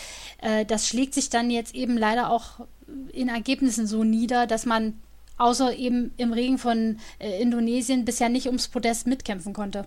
äh, 0.40 0.64
das 0.64 0.88
schlägt 0.88 1.14
sich 1.14 1.30
dann 1.30 1.50
jetzt 1.50 1.74
eben 1.74 1.96
leider 1.96 2.30
auch 2.30 2.66
in 3.12 3.28
Ergebnissen 3.28 3.86
so 3.86 4.04
nieder, 4.04 4.46
dass 4.46 4.66
man 4.66 4.98
außer 5.38 5.74
eben 5.74 6.12
im 6.16 6.32
Regen 6.32 6.58
von 6.58 6.98
äh, 7.18 7.40
Indonesien 7.40 8.04
bisher 8.04 8.28
nicht 8.28 8.46
ums 8.46 8.68
Podest 8.68 9.06
mitkämpfen 9.06 9.52
konnte. 9.52 9.86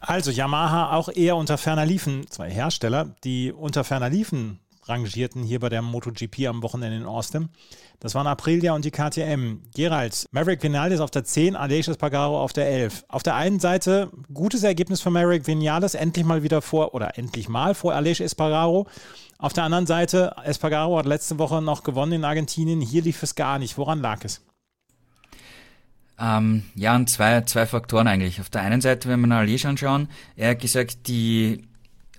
Also 0.00 0.30
Yamaha 0.30 0.92
auch 0.92 1.08
eher 1.08 1.36
unter 1.36 1.58
ferner 1.58 1.84
Liefen, 1.84 2.26
zwei 2.30 2.50
Hersteller, 2.50 3.16
die 3.24 3.52
unter 3.52 3.84
ferner 3.84 4.08
Liefen 4.08 4.60
rangierten 4.84 5.42
hier 5.42 5.60
bei 5.60 5.68
der 5.68 5.82
MotoGP 5.82 6.46
am 6.46 6.62
Wochenende 6.62 6.96
in 6.96 7.04
Austin. 7.04 7.48
Das 8.00 8.14
waren 8.14 8.28
Aprilia 8.28 8.74
und 8.74 8.84
die 8.84 8.92
KTM. 8.92 9.60
Gerald, 9.74 10.26
Maverick 10.30 10.62
Vinales 10.62 11.00
auf 11.00 11.10
der 11.10 11.24
10, 11.24 11.56
Aleix 11.56 11.88
Espargaro 11.88 12.40
auf 12.40 12.52
der 12.52 12.68
11. 12.68 13.04
Auf 13.08 13.24
der 13.24 13.34
einen 13.34 13.58
Seite 13.58 14.10
gutes 14.32 14.62
Ergebnis 14.62 15.00
für 15.00 15.10
Maverick 15.10 15.48
Vinales, 15.48 15.94
endlich 15.94 16.24
mal 16.24 16.44
wieder 16.44 16.62
vor, 16.62 16.94
oder 16.94 17.18
endlich 17.18 17.48
mal 17.48 17.74
vor 17.74 17.94
Aleix 17.94 18.20
Espargaro. 18.20 18.86
Auf 19.38 19.52
der 19.52 19.64
anderen 19.64 19.86
Seite, 19.86 20.34
Espargaro 20.44 20.96
hat 20.96 21.06
letzte 21.06 21.38
Woche 21.38 21.60
noch 21.60 21.82
gewonnen 21.82 22.12
in 22.12 22.24
Argentinien. 22.24 22.80
Hier 22.80 23.02
lief 23.02 23.22
es 23.22 23.34
gar 23.34 23.58
nicht. 23.58 23.76
Woran 23.78 24.00
lag 24.00 24.24
es? 24.24 24.44
Ähm, 26.20 26.64
ja, 26.74 26.94
und 26.94 27.10
zwei, 27.10 27.40
zwei 27.42 27.66
Faktoren 27.66 28.06
eigentlich. 28.06 28.40
Auf 28.40 28.50
der 28.50 28.62
einen 28.62 28.80
Seite, 28.80 29.08
wenn 29.08 29.20
wir 29.20 29.26
nach 29.26 29.38
Aleix 29.38 29.64
anschauen, 29.64 30.08
er 30.36 30.50
hat 30.50 30.60
gesagt, 30.60 31.08
die 31.08 31.67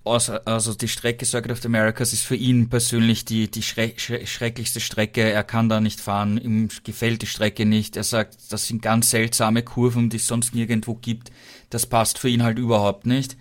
also 0.09 0.73
die 0.73 0.87
Strecke 0.87 1.25
Circuit 1.25 1.51
of 1.51 1.61
the 1.61 1.67
Americas 1.67 2.13
ist 2.13 2.23
für 2.23 2.35
ihn 2.35 2.69
persönlich 2.69 3.25
die, 3.25 3.49
die 3.49 3.61
schrecklichste 3.61 4.79
Strecke. 4.79 5.21
Er 5.21 5.43
kann 5.43 5.69
da 5.69 5.79
nicht 5.79 5.99
fahren, 5.99 6.37
ihm 6.37 6.69
gefällt 6.83 7.21
die 7.21 7.27
Strecke 7.27 7.65
nicht. 7.65 7.97
Er 7.97 8.03
sagt, 8.03 8.37
das 8.51 8.67
sind 8.67 8.81
ganz 8.81 9.09
seltsame 9.09 9.63
Kurven, 9.63 10.09
die 10.09 10.17
es 10.17 10.27
sonst 10.27 10.53
nirgendwo 10.55 10.95
gibt. 10.95 11.31
Das 11.69 11.85
passt 11.85 12.19
für 12.19 12.29
ihn 12.29 12.43
halt 12.43 12.59
überhaupt 12.59 13.05
nicht. 13.05 13.37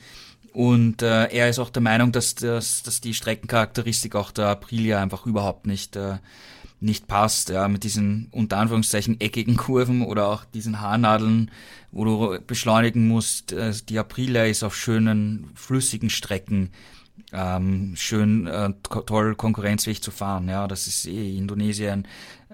Und 0.53 1.03
äh, 1.03 1.27
er 1.27 1.49
ist 1.49 1.59
auch 1.59 1.71
der 1.71 1.83
Meinung, 1.83 2.11
dass, 2.11 2.35
dass, 2.35 2.83
dass 2.83 3.01
die 3.01 3.15
Streckencharakteristik 3.15 4.15
auch 4.15 4.31
der 4.31 4.47
Aprilia 4.47 5.01
einfach 5.01 5.27
überhaupt 5.27 5.67
nicht, 5.67 5.95
äh, 5.97 6.17
nicht 6.81 7.09
passt, 7.09 7.49
ja, 7.49 7.69
mit 7.69 7.85
diesen 7.85 8.29
unter 8.31 8.59
Anführungszeichen 8.59 9.21
eckigen 9.21 9.57
Kurven 9.57 10.03
oder 10.03 10.29
auch 10.29 10.45
diesen 10.45 10.81
Haarnadeln, 10.81 11.51
wo 11.91 12.05
du 12.05 12.39
beschleunigen 12.47 13.09
musst. 13.09 13.53
Äh, 13.53 13.73
die 13.89 13.99
Aprilia 13.99 14.45
ist 14.45 14.63
auf 14.63 14.77
schönen, 14.77 15.51
flüssigen 15.55 16.11
Strecken 16.11 16.71
ähm, 17.33 17.93
schön 17.97 18.47
äh, 18.47 18.73
toll 18.83 19.35
konkurrenzfähig 19.35 20.03
zu 20.03 20.11
fahren. 20.11 20.49
Ja, 20.49 20.67
das 20.67 20.87
ist 20.87 21.07
eh 21.07 21.37
Indonesien, 21.37 22.07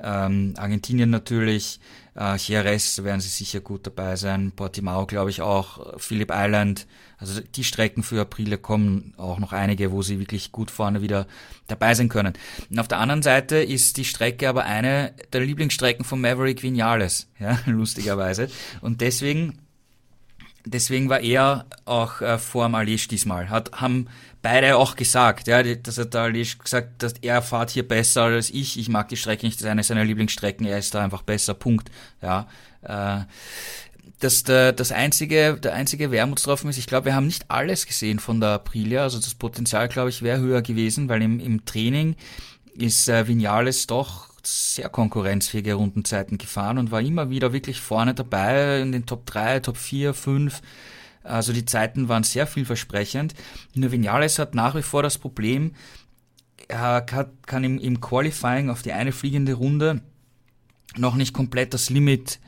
ähm, 0.03 0.55
Argentinien 0.57 1.11
natürlich, 1.11 1.81
äh, 2.17 2.37
Jerez 2.37 3.03
werden 3.03 3.21
sie 3.21 3.29
sicher 3.29 3.61
gut 3.61 3.87
dabei 3.87 4.17
sein, 4.17 4.53
Portimao 4.53 5.07
glaube 5.07 5.31
ich 5.31 5.41
auch, 5.41 5.99
Phillip 5.99 6.31
Island. 6.33 6.87
Also 7.19 7.41
die 7.41 7.65
Strecken 7.65 8.03
für 8.03 8.21
April 8.21 8.59
kommen 8.59 9.15
auch 9.17 9.39
noch 9.39 9.53
einige, 9.53 9.93
wo 9.93 10.03
sie 10.03 10.19
wirklich 10.19 10.53
gut 10.53 10.71
vorne 10.71 11.01
wieder 11.01 11.27
dabei 11.69 11.95
sein 11.95 12.09
können. 12.09 12.35
Und 12.71 12.79
auf 12.79 12.89
der 12.89 12.99
anderen 12.99 13.23
Seite 13.23 13.57
ist 13.57 13.97
die 13.97 14.05
Strecke 14.05 14.49
aber 14.49 14.65
eine 14.65 15.15
der 15.33 15.41
Lieblingsstrecken 15.41 16.05
von 16.05 16.21
Maverick 16.21 16.63
Vinales, 16.63 17.29
ja, 17.39 17.59
lustigerweise. 17.67 18.49
Und 18.81 19.01
deswegen 19.01 19.59
deswegen 20.67 21.09
war 21.09 21.21
er 21.21 21.67
auch 21.85 22.21
äh, 22.21 22.39
vor 22.39 22.67
dem 22.67 22.75
Alish 22.75 23.09
diesmal. 23.09 23.51
Hat, 23.51 23.73
haben 23.73 24.07
beide 24.45 24.77
auch 24.77 24.95
gesagt, 24.95 25.49
ja, 25.49 25.63
dass 25.63 25.97
er 25.97 26.05
da 26.05 26.25
Alish 26.25 26.59
gesagt, 26.59 27.03
dass 27.03 27.15
er 27.23 27.41
fahrt 27.41 27.71
hier 27.71 27.89
besser 27.89 28.25
als 28.25 28.51
ich. 28.51 28.79
Ich 28.79 28.91
mag 28.91 29.09
die 29.09 29.17
Strecke 29.17 29.47
nicht, 29.47 29.59
das 29.59 29.65
ist 29.65 29.71
eine 29.71 29.83
seiner 29.83 30.05
Lieblingsstrecken, 30.05 30.67
er 30.67 30.79
ist 30.79 30.95
da 30.95 31.03
einfach 31.03 31.23
besser, 31.23 31.55
Punkt. 31.55 31.91
Ja, 32.21 32.47
äh, 32.83 33.25
das, 34.21 34.43
der, 34.45 34.73
das 34.73 34.93
einzige, 34.93 35.55
der 35.55 35.73
einzige 35.73 36.11
Wermutstropfen 36.11 36.69
ist, 36.69 36.77
ich 36.77 36.87
glaube, 36.87 37.07
wir 37.07 37.15
haben 37.15 37.27
nicht 37.27 37.51
alles 37.51 37.87
gesehen 37.87 38.19
von 38.19 38.39
der 38.39 38.51
Aprilia, 38.51 39.03
also 39.03 39.19
das 39.19 39.35
Potenzial, 39.35 39.89
glaube 39.89 40.11
ich, 40.11 40.21
wäre 40.21 40.41
höher 40.41 40.61
gewesen, 40.61 41.09
weil 41.09 41.23
im, 41.23 41.41
im 41.41 41.65
Training 41.65 42.15
ist 42.75 43.09
äh, 43.09 43.27
Vinales 43.27 43.87
doch 43.87 44.29
sehr 44.47 44.91
konkurrenzfähige 44.91 45.73
Rundenzeiten 45.73 46.37
gefahren 46.37 46.77
und 46.77 46.91
war 46.91 47.01
immer 47.01 47.31
wieder 47.31 47.55
wirklich 47.55 47.81
vorne 47.81 48.13
dabei 48.13 48.81
in 48.81 48.93
den 48.93 49.07
Top 49.07 49.25
3, 49.25 49.61
Top 49.61 49.79
4, 49.79 50.13
5. 50.13 50.61
Also 51.25 51.53
die 51.53 51.65
Zeiten 51.65 52.09
waren 52.09 52.23
sehr 52.23 52.47
vielversprechend. 52.47 53.35
Nur 53.75 53.91
Vinales 53.91 54.39
hat 54.39 54.55
nach 54.55 54.75
wie 54.75 54.83
vor 54.83 55.03
das 55.03 55.19
Problem, 55.19 55.73
er 56.69 57.03
kann 57.03 57.65
im, 57.65 57.79
im 57.79 58.01
Qualifying 58.01 58.71
auf 58.71 58.83
die 58.83 58.93
eine 58.93 59.13
fliegende 59.13 59.55
Runde 59.55 60.01
noch 60.97 61.15
nicht 61.15 61.35
komplett 61.35 61.75
das 61.75 61.91
Limit 61.91 62.39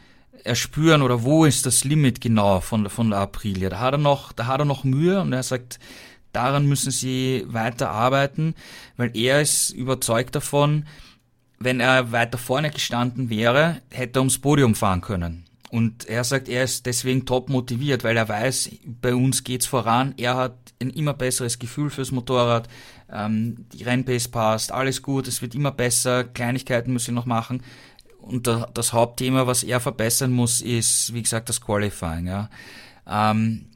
erspüren 0.45 1.03
oder 1.03 1.23
wo 1.23 1.45
ist 1.45 1.67
das 1.67 1.85
Limit 1.85 2.21
genau 2.21 2.61
von, 2.61 2.89
von 2.89 3.11
der 3.11 3.19
Aprilia. 3.21 3.69
Da 3.69 3.81
hat 3.81 3.95
er 3.95 3.99
noch, 3.99 4.33
da 4.33 4.47
hat 4.47 4.61
er 4.61 4.65
noch 4.65 4.85
Mühe 4.85 5.21
und 5.21 5.33
er 5.33 5.43
sagt, 5.43 5.79
daran 6.33 6.67
müssen 6.67 6.93
sie 6.93 7.45
weiter 7.49 7.91
arbeiten, 7.91 8.55
weil 8.97 9.17
er 9.17 9.41
ist 9.41 9.71
überzeugt 9.71 10.35
davon, 10.35 10.87
wenn 11.59 11.81
er 11.81 12.13
weiter 12.13 12.39
vorne 12.39 12.71
gestanden 12.71 13.31
wäre, 13.31 13.81
hätte 13.91 14.19
er 14.19 14.23
ums 14.23 14.39
Podium 14.39 14.75
fahren 14.75 15.01
können. 15.01 15.46
Und 15.71 16.09
er 16.09 16.23
sagt, 16.23 16.49
er 16.49 16.65
ist 16.65 16.87
deswegen 16.87 17.27
top 17.27 17.49
motiviert, 17.49 18.05
weil 18.05 18.17
er 18.17 18.29
weiß, 18.29 18.71
bei 18.85 19.15
uns 19.15 19.43
geht's 19.43 19.67
voran. 19.67 20.15
Er 20.17 20.37
hat 20.37 20.57
ein 20.81 20.91
immer 20.91 21.15
besseres 21.15 21.59
Gefühl 21.59 21.91
fürs 21.91 22.13
Motorrad. 22.13 22.69
Ähm, 23.13 23.67
die 23.73 23.83
Rennpace 23.83 24.29
passt, 24.29 24.73
alles 24.73 25.03
gut, 25.03 25.27
es 25.27 25.43
wird 25.43 25.55
immer 25.55 25.73
besser. 25.73 26.25
Kleinigkeiten 26.25 26.95
ich 26.97 27.09
noch 27.09 27.27
machen. 27.27 27.63
Und 28.19 28.47
das 28.47 28.93
Hauptthema, 28.93 29.47
was 29.47 29.63
er 29.63 29.81
verbessern 29.81 30.33
muss, 30.33 30.61
ist, 30.61 31.15
wie 31.15 31.23
gesagt, 31.23 31.49
das 31.49 31.61
Qualifying. 31.61 32.27
Ja. 32.27 32.51
Ähm, 33.09 33.67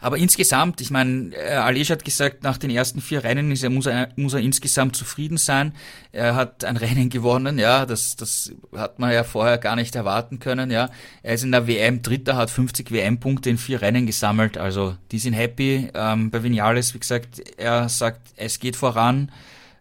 aber 0.00 0.16
insgesamt, 0.16 0.80
ich 0.80 0.90
meine, 0.90 1.34
äh, 1.34 1.54
Alej 1.54 1.84
hat 1.84 2.04
gesagt, 2.04 2.44
nach 2.44 2.56
den 2.56 2.70
ersten 2.70 3.00
vier 3.00 3.24
Rennen 3.24 3.50
ist 3.50 3.64
er, 3.64 3.70
muss, 3.70 3.86
er, 3.86 4.10
muss 4.16 4.34
er 4.34 4.40
insgesamt 4.40 4.94
zufrieden 4.94 5.38
sein. 5.38 5.72
Er 6.12 6.36
hat 6.36 6.64
ein 6.64 6.76
Rennen 6.78 7.10
gewonnen, 7.10 7.58
ja, 7.58 7.84
das, 7.84 8.14
das 8.14 8.52
hat 8.76 8.98
man 8.98 9.12
ja 9.12 9.24
vorher 9.24 9.58
gar 9.58 9.74
nicht 9.74 9.96
erwarten 9.96 10.38
können, 10.38 10.70
ja. 10.70 10.90
Er 11.22 11.34
ist 11.34 11.42
in 11.42 11.50
der 11.50 11.66
WM 11.66 12.02
Dritter, 12.02 12.36
hat 12.36 12.50
50 12.50 12.92
WM-Punkte 12.92 13.50
in 13.50 13.58
vier 13.58 13.82
Rennen 13.82 14.06
gesammelt, 14.06 14.56
also 14.56 14.96
die 15.10 15.18
sind 15.18 15.32
happy. 15.32 15.88
Ähm, 15.94 16.30
bei 16.30 16.42
Vinales, 16.42 16.94
wie 16.94 17.00
gesagt, 17.00 17.42
er 17.56 17.88
sagt, 17.88 18.20
es 18.36 18.60
geht 18.60 18.76
voran, 18.76 19.32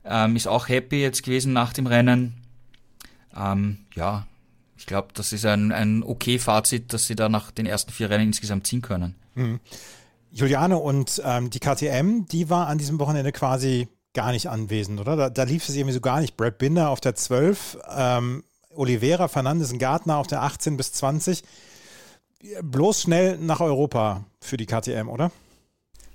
ähm, 0.03 0.36
ist 0.36 0.47
auch 0.47 0.68
happy 0.68 1.01
jetzt 1.01 1.24
gewesen 1.24 1.53
nach 1.53 1.74
dem 1.74 1.86
Rennen. 1.86 2.34
Ähm, 3.36 3.80
ja, 3.93 4.26
ich 4.78 4.88
glaube, 4.88 5.09
das 5.13 5.32
ist 5.32 5.45
ein, 5.45 5.72
ein 5.72 6.01
okay 6.03 6.39
Fazit, 6.39 6.93
dass 6.93 7.05
sie 7.05 7.15
da 7.15 7.30
nach 7.30 7.51
den 7.51 7.65
ersten 7.68 7.91
vier 7.91 8.09
Rennen 8.09 8.28
insgesamt 8.28 8.65
ziehen 8.65 8.82
können. 8.82 9.15
Mhm. 9.36 9.59
Juliane 10.32 10.78
und 10.78 11.21
ähm, 11.25 11.49
die 11.49 11.59
KTM, 11.59 12.25
die 12.25 12.49
war 12.49 12.67
an 12.67 12.78
diesem 12.78 12.99
Wochenende 12.99 13.32
quasi 13.32 13.88
gar 14.13 14.32
nicht 14.32 14.49
anwesend, 14.49 14.99
oder? 14.99 15.15
Da, 15.15 15.30
da 15.30 15.43
lief 15.43 15.67
es 15.67 15.75
irgendwie 15.75 15.93
so 15.93 16.01
gar 16.01 16.19
nicht. 16.21 16.38
Brad 16.38 16.57
Binder 16.57 16.89
auf 16.89 16.99
der 16.99 17.15
12, 17.15 17.78
ähm, 17.95 18.43
Oliveira, 18.73 19.28
Fernandes 19.28 19.71
und 19.71 19.80
Gartner 19.80 20.17
auf 20.17 20.28
der 20.28 20.43
18 20.43 20.78
bis 20.78 20.91
20. 20.93 21.43
Bloß 22.61 23.01
schnell 23.01 23.38
nach 23.38 23.59
Europa 23.59 24.23
für 24.41 24.57
die 24.57 24.65
KTM, 24.65 25.09
oder? 25.09 25.32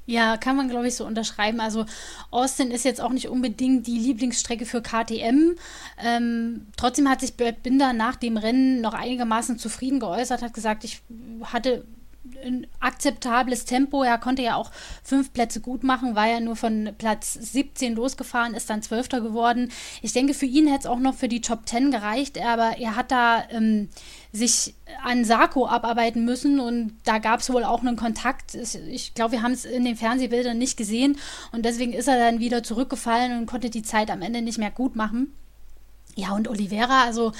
Ja, 0.05 0.37
kann 0.37 0.57
man, 0.57 0.69
glaube 0.69 0.89
ich, 0.89 0.97
so 0.97 1.07
unterschreiben. 1.07 1.61
Also 1.61 1.87
Austin 2.31 2.71
ist 2.73 2.85
jetzt 2.85 3.01
auch 3.01 3.11
nicht 3.11 3.29
unbedingt 3.29 3.87
die 3.87 3.99
Lieblingsstrecke 3.99 4.67
für 4.67 4.83
KTM. 4.83 5.57
Ähm, 6.05 6.67
trotzdem 6.77 7.09
hat 7.09 7.21
sich 7.21 7.35
Bert 7.35 7.63
Binder 7.63 7.93
nach 7.93 8.17
dem 8.17 8.37
Rennen 8.37 8.81
noch 8.81 8.95
einigermaßen 8.95 9.59
zufrieden 9.59 10.01
geäußert, 10.01 10.43
hat 10.43 10.55
gesagt, 10.55 10.83
ich 10.83 11.03
hatte 11.45 11.85
ein 12.45 12.66
akzeptables 12.81 13.64
Tempo. 13.64 14.03
Er 14.03 14.18
konnte 14.18 14.43
ja 14.43 14.57
auch 14.57 14.70
fünf 15.03 15.33
Plätze 15.33 15.61
gut 15.61 15.83
machen, 15.83 16.14
war 16.14 16.29
ja 16.29 16.41
nur 16.41 16.57
von 16.57 16.91
Platz 16.97 17.35
17 17.35 17.95
losgefahren, 17.95 18.55
ist 18.55 18.70
dann 18.70 18.83
Zwölfter 18.83 19.20
geworden. 19.20 19.73
Ich 20.03 20.12
denke, 20.12 20.35
für 20.35 20.47
ihn 20.47 20.66
hätte 20.68 20.81
es 20.81 20.87
auch 20.87 20.99
noch 20.99 21.14
für 21.14 21.29
die 21.29 21.41
Top 21.41 21.68
10 21.68 21.91
gereicht, 21.91 22.39
aber 22.41 22.79
er 22.79 22.95
hat 22.97 23.11
da 23.11 23.45
ähm, 23.51 23.89
sich 24.33 24.75
an 25.03 25.25
Sarko 25.25 25.66
abarbeiten 25.66 26.25
müssen 26.25 26.61
und 26.61 26.97
da 27.05 27.18
gab 27.18 27.41
es 27.41 27.53
wohl 27.53 27.64
auch 27.64 27.81
einen 27.81 27.97
Kontakt. 27.97 28.55
Ich 28.55 29.14
glaube, 29.14 29.33
wir 29.33 29.43
haben 29.43 29.53
es 29.53 29.64
in 29.64 29.85
den 29.85 29.97
Fernsehbildern 29.97 30.57
nicht 30.57 30.77
gesehen 30.77 31.18
und 31.51 31.64
deswegen 31.64 31.93
ist 31.93 32.09
er 32.09 32.18
dann 32.18 32.39
wieder 32.41 32.62
zurückgefallen 32.62 33.39
und 33.39 33.47
konnte 33.47 33.70
die 33.70 33.83
Zeit 33.83 34.11
am 34.11 34.23
Ende 34.23 34.43
nicht 34.43 34.59
mehr 34.59 34.70
gut 34.70 34.97
machen. 34.97 35.35
Ja, 36.14 36.33
und 36.33 36.49
Oliveira, 36.49 37.05
also 37.05 37.33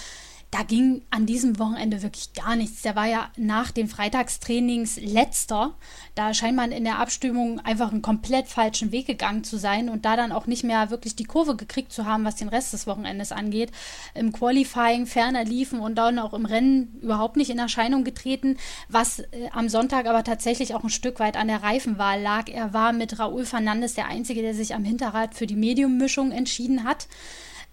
da 0.53 0.62
ging 0.64 1.00
an 1.09 1.24
diesem 1.24 1.59
Wochenende 1.59 2.03
wirklich 2.03 2.34
gar 2.34 2.57
nichts. 2.57 2.82
Der 2.82 2.94
war 2.94 3.07
ja 3.07 3.30
nach 3.38 3.70
den 3.70 3.88
Freitagstrainings 3.88 5.00
letzter. 5.00 5.72
Da 6.14 6.34
scheint 6.34 6.57
man 6.57 6.72
in 6.72 6.84
der 6.84 6.98
Abstimmung 6.98 7.59
einfach 7.61 7.90
einen 7.90 8.03
komplett 8.03 8.48
falschen 8.48 8.92
Weg 8.92 9.07
gegangen 9.07 9.44
zu 9.44 9.57
sein 9.57 9.88
und 9.88 10.05
da 10.05 10.14
dann 10.14 10.30
auch 10.30 10.46
nicht 10.46 10.62
mehr 10.62 10.90
wirklich 10.90 11.16
die 11.16 11.24
Kurve 11.24 11.57
gekriegt 11.57 11.90
zu 11.90 12.05
haben, 12.05 12.26
was 12.26 12.36
den 12.36 12.50
Rest 12.50 12.74
des 12.74 12.86
Wochenendes 12.86 13.32
angeht. 13.32 13.72
Im 14.12 14.30
Qualifying 14.30 15.07
ferner 15.07 15.44
liefen 15.44 15.80
und 15.80 15.94
dann 15.94 16.18
auch 16.18 16.34
im 16.34 16.44
Rennen 16.44 16.98
überhaupt 17.00 17.38
nicht 17.38 17.48
in 17.48 17.59
Erscheinung 17.59 18.05
getreten, 18.05 18.59
was 18.90 19.20
äh, 19.20 19.48
am 19.53 19.70
Sonntag 19.70 20.05
aber 20.05 20.22
tatsächlich 20.22 20.74
auch 20.74 20.84
ein 20.84 20.90
Stück 20.90 21.18
weit 21.18 21.38
an 21.38 21.48
der 21.48 21.62
Reifenwahl 21.62 22.20
lag. 22.20 22.50
Er 22.50 22.74
war 22.74 22.92
mit 22.92 23.18
Raúl 23.18 23.46
Fernandes 23.46 23.94
der 23.94 24.09
Einzige, 24.09 24.42
der 24.42 24.55
sich 24.55 24.74
am 24.74 24.84
Hinterrad 24.84 25.34
für 25.34 25.46
die 25.46 25.57
Medium-Mischung 25.57 26.30
entschieden 26.30 26.84
hat. 26.84 27.09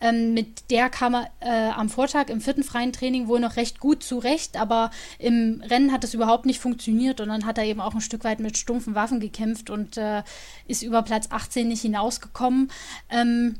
Ähm, 0.01 0.33
mit 0.33 0.69
der 0.71 0.89
kam 0.89 1.15
er 1.15 1.29
äh, 1.39 1.71
am 1.71 1.89
Vortag 1.89 2.29
im 2.29 2.41
vierten 2.41 2.63
freien 2.63 2.93
Training 2.93 3.27
wohl 3.27 3.39
noch 3.39 3.55
recht 3.55 3.79
gut 3.79 4.03
zurecht, 4.03 4.57
aber 4.57 4.91
im 5.17 5.61
Rennen 5.65 5.91
hat 5.91 6.03
es 6.03 6.13
überhaupt 6.13 6.45
nicht 6.45 6.59
funktioniert 6.59 7.21
und 7.21 7.29
dann 7.29 7.45
hat 7.45 7.57
er 7.57 7.65
eben 7.65 7.81
auch 7.81 7.93
ein 7.93 8.01
Stück 8.01 8.23
weit 8.23 8.39
mit 8.39 8.57
stumpfen 8.57 8.95
Waffen 8.95 9.19
gekämpft 9.19 9.69
und 9.69 9.97
äh, 9.97 10.23
ist 10.67 10.83
über 10.83 11.01
Platz 11.03 11.27
18 11.29 11.67
nicht 11.67 11.81
hinausgekommen. 11.81 12.71
Ähm, 13.09 13.55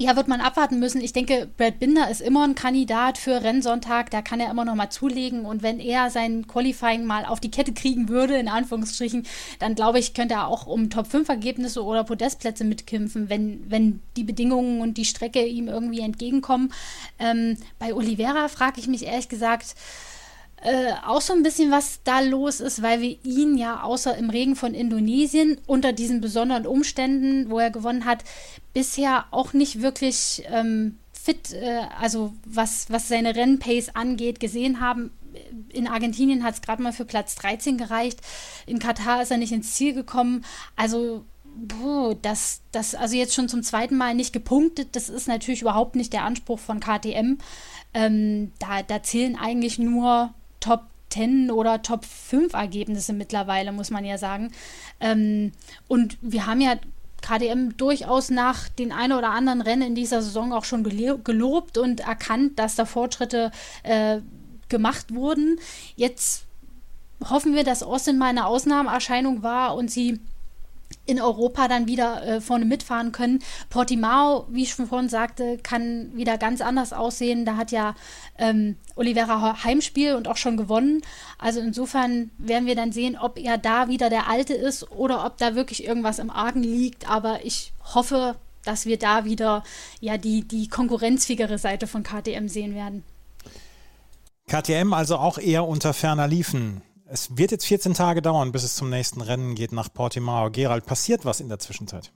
ja, 0.00 0.16
wird 0.16 0.28
man 0.28 0.40
abwarten 0.40 0.78
müssen. 0.78 1.02
Ich 1.02 1.12
denke, 1.12 1.46
Brad 1.58 1.78
Binder 1.78 2.10
ist 2.10 2.22
immer 2.22 2.42
ein 2.44 2.54
Kandidat 2.54 3.18
für 3.18 3.42
Rennsonntag. 3.42 4.10
Da 4.10 4.22
kann 4.22 4.40
er 4.40 4.50
immer 4.50 4.64
noch 4.64 4.74
mal 4.74 4.88
zulegen. 4.88 5.44
Und 5.44 5.62
wenn 5.62 5.78
er 5.78 6.08
sein 6.08 6.46
Qualifying 6.46 7.04
mal 7.04 7.26
auf 7.26 7.38
die 7.38 7.50
Kette 7.50 7.74
kriegen 7.74 8.08
würde, 8.08 8.38
in 8.38 8.48
Anführungsstrichen, 8.48 9.26
dann 9.58 9.74
glaube 9.74 9.98
ich, 9.98 10.14
könnte 10.14 10.36
er 10.36 10.48
auch 10.48 10.66
um 10.66 10.88
Top-5-Ergebnisse 10.88 11.84
oder 11.84 12.04
Podestplätze 12.04 12.64
mitkämpfen, 12.64 13.28
wenn, 13.28 13.70
wenn 13.70 14.00
die 14.16 14.24
Bedingungen 14.24 14.80
und 14.80 14.96
die 14.96 15.04
Strecke 15.04 15.44
ihm 15.44 15.68
irgendwie 15.68 16.00
entgegenkommen. 16.00 16.72
Ähm, 17.18 17.58
bei 17.78 17.92
Oliveira 17.92 18.48
frage 18.48 18.80
ich 18.80 18.88
mich 18.88 19.04
ehrlich 19.04 19.28
gesagt, 19.28 19.74
äh, 20.62 20.92
auch 21.06 21.20
so 21.20 21.32
ein 21.32 21.42
bisschen, 21.42 21.70
was 21.70 22.00
da 22.04 22.20
los 22.20 22.60
ist, 22.60 22.82
weil 22.82 23.00
wir 23.00 23.16
ihn 23.24 23.56
ja 23.56 23.82
außer 23.82 24.16
im 24.16 24.30
Regen 24.30 24.56
von 24.56 24.74
Indonesien 24.74 25.58
unter 25.66 25.92
diesen 25.92 26.20
besonderen 26.20 26.66
Umständen, 26.66 27.50
wo 27.50 27.58
er 27.58 27.70
gewonnen 27.70 28.04
hat, 28.04 28.24
bisher 28.74 29.24
auch 29.30 29.52
nicht 29.52 29.80
wirklich 29.80 30.44
ähm, 30.50 30.98
fit, 31.12 31.52
äh, 31.52 31.82
also 31.98 32.34
was, 32.44 32.90
was 32.90 33.08
seine 33.08 33.34
Rennpace 33.34 33.94
angeht, 33.94 34.38
gesehen 34.38 34.80
haben. 34.80 35.10
In 35.70 35.86
Argentinien 35.86 36.44
hat 36.44 36.54
es 36.54 36.62
gerade 36.62 36.82
mal 36.82 36.92
für 36.92 37.04
Platz 37.04 37.36
13 37.36 37.78
gereicht. 37.78 38.20
In 38.66 38.80
Katar 38.80 39.22
ist 39.22 39.30
er 39.30 39.38
nicht 39.38 39.52
ins 39.52 39.74
Ziel 39.74 39.94
gekommen. 39.94 40.44
Also 40.76 41.24
Puh, 41.66 42.14
das, 42.14 42.62
das, 42.70 42.94
also 42.94 43.16
jetzt 43.16 43.34
schon 43.34 43.48
zum 43.48 43.62
zweiten 43.64 43.96
Mal 43.96 44.14
nicht 44.14 44.32
gepunktet, 44.32 44.94
das 44.94 45.08
ist 45.08 45.26
natürlich 45.26 45.62
überhaupt 45.62 45.96
nicht 45.96 46.12
der 46.12 46.22
Anspruch 46.22 46.60
von 46.60 46.78
KTM. 46.78 47.38
Ähm, 47.92 48.52
da, 48.60 48.82
da 48.82 49.02
zählen 49.02 49.36
eigentlich 49.36 49.78
nur 49.78 50.32
Top 50.60 50.84
10 51.10 51.50
oder 51.50 51.82
Top 51.82 52.04
5 52.04 52.52
Ergebnisse 52.52 53.12
mittlerweile, 53.12 53.72
muss 53.72 53.90
man 53.90 54.04
ja 54.04 54.18
sagen. 54.18 54.52
Ähm, 55.00 55.52
und 55.88 56.18
wir 56.20 56.46
haben 56.46 56.60
ja 56.60 56.76
KDM 57.22 57.76
durchaus 57.76 58.30
nach 58.30 58.68
den 58.68 58.92
ein 58.92 59.12
oder 59.12 59.30
anderen 59.30 59.60
Rennen 59.60 59.88
in 59.88 59.94
dieser 59.94 60.22
Saison 60.22 60.52
auch 60.52 60.64
schon 60.64 60.84
gelobt 60.84 61.78
und 61.78 62.00
erkannt, 62.00 62.58
dass 62.58 62.76
da 62.76 62.84
Fortschritte 62.84 63.50
äh, 63.82 64.20
gemacht 64.68 65.14
wurden. 65.14 65.58
Jetzt 65.96 66.46
hoffen 67.28 67.54
wir, 67.54 67.64
dass 67.64 67.82
Austin 67.82 68.16
mal 68.16 68.28
eine 68.28 68.46
Ausnahmeerscheinung 68.46 69.42
war 69.42 69.74
und 69.74 69.90
sie 69.90 70.20
in 71.10 71.20
Europa 71.20 71.68
dann 71.68 71.88
wieder 71.88 72.22
äh, 72.26 72.40
vorne 72.40 72.64
mitfahren 72.64 73.12
können. 73.12 73.40
Portimao, 73.68 74.46
wie 74.48 74.62
ich 74.62 74.70
schon 74.70 74.86
vorhin 74.86 75.08
sagte, 75.08 75.58
kann 75.58 76.12
wieder 76.14 76.38
ganz 76.38 76.60
anders 76.60 76.92
aussehen. 76.92 77.44
Da 77.44 77.56
hat 77.56 77.72
ja 77.72 77.94
ähm, 78.38 78.76
Oliveira 78.94 79.64
Heimspiel 79.64 80.14
und 80.14 80.28
auch 80.28 80.36
schon 80.36 80.56
gewonnen. 80.56 81.02
Also 81.38 81.60
insofern 81.60 82.30
werden 82.38 82.66
wir 82.66 82.76
dann 82.76 82.92
sehen, 82.92 83.18
ob 83.20 83.38
er 83.38 83.58
da 83.58 83.88
wieder 83.88 84.08
der 84.08 84.28
Alte 84.28 84.54
ist 84.54 84.90
oder 84.92 85.26
ob 85.26 85.36
da 85.38 85.54
wirklich 85.54 85.84
irgendwas 85.84 86.18
im 86.18 86.30
Argen 86.30 86.62
liegt. 86.62 87.10
Aber 87.10 87.44
ich 87.44 87.72
hoffe, 87.94 88.36
dass 88.64 88.86
wir 88.86 88.98
da 88.98 89.24
wieder 89.24 89.64
ja 90.00 90.16
die, 90.16 90.46
die 90.46 90.68
konkurrenzfähigere 90.68 91.58
Seite 91.58 91.86
von 91.86 92.02
KTM 92.02 92.46
sehen 92.46 92.74
werden. 92.74 93.02
KTM 94.48 94.92
also 94.92 95.16
auch 95.16 95.38
eher 95.38 95.66
unter 95.66 95.92
ferner 95.92 96.26
Liefen 96.26 96.82
es 97.12 97.36
wird 97.36 97.50
jetzt 97.50 97.66
14 97.66 97.94
Tage 97.94 98.22
dauern, 98.22 98.52
bis 98.52 98.62
es 98.62 98.76
zum 98.76 98.88
nächsten 98.88 99.20
Rennen 99.20 99.54
geht 99.54 99.72
nach 99.72 99.92
Portimao. 99.92 100.50
Gerald, 100.50 100.86
passiert 100.86 101.24
was 101.24 101.40
in 101.40 101.48
der 101.48 101.58
Zwischenzeit? 101.58 102.12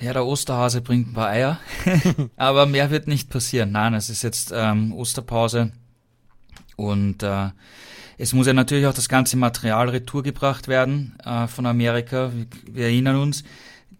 Ja, 0.00 0.12
der 0.12 0.26
Osterhase 0.26 0.80
bringt 0.80 1.08
ein 1.08 1.12
paar 1.14 1.28
Eier, 1.28 1.58
aber 2.36 2.66
mehr 2.66 2.90
wird 2.90 3.06
nicht 3.06 3.30
passieren. 3.30 3.72
Nein, 3.72 3.94
es 3.94 4.10
ist 4.10 4.22
jetzt 4.22 4.52
ähm, 4.54 4.92
Osterpause 4.92 5.72
und 6.76 7.22
äh, 7.22 7.50
es 8.18 8.32
muss 8.32 8.46
ja 8.46 8.52
natürlich 8.52 8.86
auch 8.86 8.94
das 8.94 9.08
ganze 9.08 9.36
Material 9.36 9.88
retourgebracht 9.88 10.68
werden 10.68 11.16
äh, 11.24 11.46
von 11.46 11.66
Amerika. 11.66 12.32
Wir, 12.32 12.46
wir, 12.72 12.84
erinnern 12.86 13.16
uns, 13.16 13.44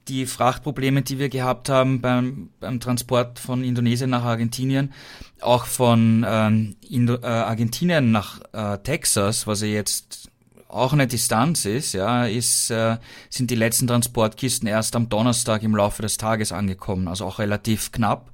die 0.08 0.26
Frachtprobleme, 0.26 1.02
die 1.02 1.18
wir 1.18 1.28
gehabt 1.28 1.68
haben 1.68 2.00
beim, 2.00 2.50
beim 2.60 2.80
Transport 2.80 3.38
von 3.38 3.64
Indonesien 3.64 4.10
nach 4.10 4.24
Argentinien, 4.24 4.92
auch 5.40 5.66
von 5.66 6.24
ähm, 6.28 6.76
Indo 6.88 7.16
äh, 7.16 7.26
Argentinien 7.26 8.12
nach 8.12 8.40
äh, 8.52 8.78
Texas, 8.78 9.46
was 9.46 9.62
ja 9.62 9.68
jetzt 9.68 10.30
auch 10.68 10.92
eine 10.92 11.06
Distanz 11.06 11.64
ist, 11.64 11.92
ja, 11.92 12.26
ist, 12.26 12.70
äh, 12.70 12.98
sind 13.30 13.50
die 13.50 13.54
letzten 13.54 13.86
Transportkisten 13.86 14.66
erst 14.66 14.96
am 14.96 15.08
Donnerstag 15.08 15.62
im 15.62 15.76
Laufe 15.76 16.02
des 16.02 16.16
Tages 16.16 16.52
angekommen, 16.52 17.06
also 17.08 17.24
auch 17.24 17.38
relativ 17.38 17.92
knapp. 17.92 18.32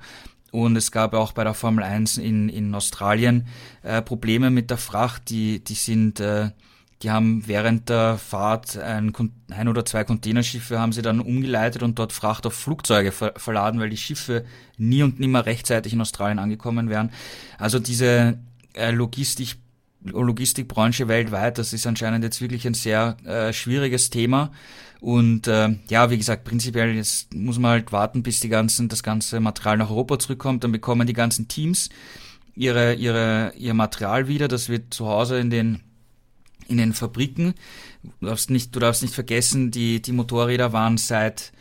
Und 0.50 0.74
es 0.74 0.90
gab 0.90 1.14
auch 1.14 1.32
bei 1.32 1.44
der 1.44 1.54
Formel 1.54 1.84
1 1.84 2.18
in, 2.18 2.48
in 2.48 2.74
Australien 2.74 3.46
äh, 3.82 4.02
Probleme 4.02 4.50
mit 4.50 4.70
der 4.70 4.78
Fracht, 4.78 5.30
die, 5.30 5.62
die 5.62 5.74
sind 5.74 6.18
äh, 6.18 6.50
die 7.02 7.10
haben 7.10 7.46
während 7.46 7.88
der 7.88 8.18
Fahrt 8.18 8.76
ein, 8.76 9.12
ein, 9.50 9.68
oder 9.68 9.84
zwei 9.86 10.04
Containerschiffe 10.04 10.78
haben 10.78 10.92
sie 10.92 11.02
dann 11.02 11.20
umgeleitet 11.20 11.82
und 11.82 11.98
dort 11.98 12.12
Fracht 12.12 12.46
auf 12.46 12.54
Flugzeuge 12.54 13.10
ver 13.10 13.32
verladen, 13.36 13.80
weil 13.80 13.88
die 13.88 13.96
Schiffe 13.96 14.44
nie 14.76 15.02
und 15.02 15.18
nimmer 15.18 15.46
rechtzeitig 15.46 15.94
in 15.94 16.00
Australien 16.00 16.38
angekommen 16.38 16.90
wären. 16.90 17.10
Also 17.58 17.78
diese 17.78 18.38
äh, 18.74 18.90
Logistik 18.90 19.56
Logistikbranche 20.02 21.08
weltweit, 21.08 21.58
das 21.58 21.74
ist 21.74 21.86
anscheinend 21.86 22.24
jetzt 22.24 22.40
wirklich 22.40 22.66
ein 22.66 22.72
sehr 22.72 23.18
äh, 23.26 23.52
schwieriges 23.52 24.08
Thema. 24.08 24.50
Und 25.00 25.46
äh, 25.46 25.76
ja, 25.88 26.10
wie 26.10 26.16
gesagt, 26.16 26.44
prinzipiell 26.44 26.94
jetzt 26.94 27.34
muss 27.34 27.58
man 27.58 27.72
halt 27.72 27.92
warten, 27.92 28.22
bis 28.22 28.40
die 28.40 28.48
ganzen, 28.48 28.88
das 28.88 29.02
ganze 29.02 29.40
Material 29.40 29.76
nach 29.76 29.90
Europa 29.90 30.18
zurückkommt. 30.18 30.64
Dann 30.64 30.72
bekommen 30.72 31.06
die 31.06 31.12
ganzen 31.12 31.48
Teams 31.48 31.90
ihre, 32.54 32.94
ihre, 32.94 33.52
ihr 33.58 33.74
Material 33.74 34.26
wieder. 34.26 34.48
Das 34.48 34.70
wird 34.70 34.94
zu 34.94 35.06
Hause 35.06 35.38
in 35.38 35.50
den 35.50 35.80
in 36.70 36.78
den 36.78 36.92
Fabriken. 36.94 37.54
Du 38.20 38.26
darfst 38.26 38.50
nicht, 38.50 38.74
du 38.74 38.80
darfst 38.80 39.02
nicht 39.02 39.14
vergessen, 39.14 39.70
die, 39.70 40.00
die 40.00 40.12
Motorräder 40.12 40.72
waren 40.72 40.96
seit 40.96 41.52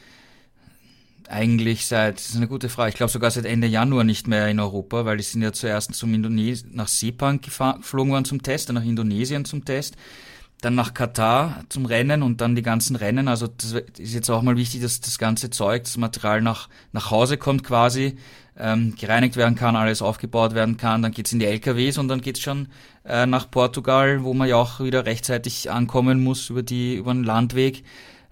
eigentlich 1.27 1.85
seit, 1.85 2.15
das 2.15 2.29
ist 2.29 2.37
eine 2.37 2.47
gute 2.47 2.69
Frage, 2.69 2.89
ich 2.89 2.95
glaube 2.95 3.11
sogar 3.11 3.29
seit 3.29 3.45
Ende 3.45 3.67
Januar 3.67 4.03
nicht 4.03 4.27
mehr 4.27 4.47
in 4.47 4.59
Europa, 4.59 5.05
weil 5.05 5.17
die 5.17 5.23
sind 5.23 5.43
ja 5.43 5.53
zuerst 5.53 5.93
zum 5.93 6.11
Indones 6.13 6.65
nach 6.71 6.87
Sepang 6.87 7.39
geflogen 7.39 8.11
worden 8.11 8.25
zum 8.25 8.41
Test, 8.41 8.69
dann 8.69 8.75
nach 8.75 8.83
Indonesien 8.83 9.45
zum 9.45 9.63
Test. 9.63 9.95
dann 10.61 10.75
nach 10.75 10.93
Katar 10.93 11.63
zum 11.69 11.85
Rennen 11.85 12.21
und 12.21 12.41
dann 12.41 12.55
die 12.55 12.61
ganzen 12.61 12.95
Rennen. 12.97 13.27
Also 13.27 13.47
das 13.47 13.71
ist 13.97 14.13
jetzt 14.13 14.29
auch 14.29 14.41
mal 14.41 14.57
wichtig, 14.57 14.81
dass 14.81 14.99
das 14.99 15.17
ganze 15.17 15.49
Zeug, 15.49 15.83
das 15.83 15.97
Material 15.97 16.41
nach, 16.41 16.67
nach 16.91 17.11
Hause 17.11 17.37
kommt 17.37 17.63
quasi, 17.63 18.17
ähm, 18.57 18.93
gereinigt 18.99 19.37
werden 19.37 19.55
kann, 19.55 19.77
alles 19.77 20.01
aufgebaut 20.01 20.53
werden 20.55 20.75
kann. 20.75 21.01
Dann 21.01 21.13
geht's 21.13 21.31
in 21.31 21.39
die 21.39 21.45
LKWs 21.45 21.97
und 21.97 22.09
dann 22.09 22.19
geht's 22.19 22.41
schon 22.41 22.67
äh, 23.09 23.25
nach 23.25 23.49
Portugal, 23.49 24.23
wo 24.23 24.33
man 24.33 24.47
ja 24.47 24.55
auch 24.55 24.79
wieder 24.79 25.05
rechtzeitig 25.05 25.71
ankommen 25.71 26.23
muss 26.23 26.49
über, 26.49 26.63
die, 26.63 26.95
über 26.95 27.13
den 27.13 27.23
Landweg 27.23 27.83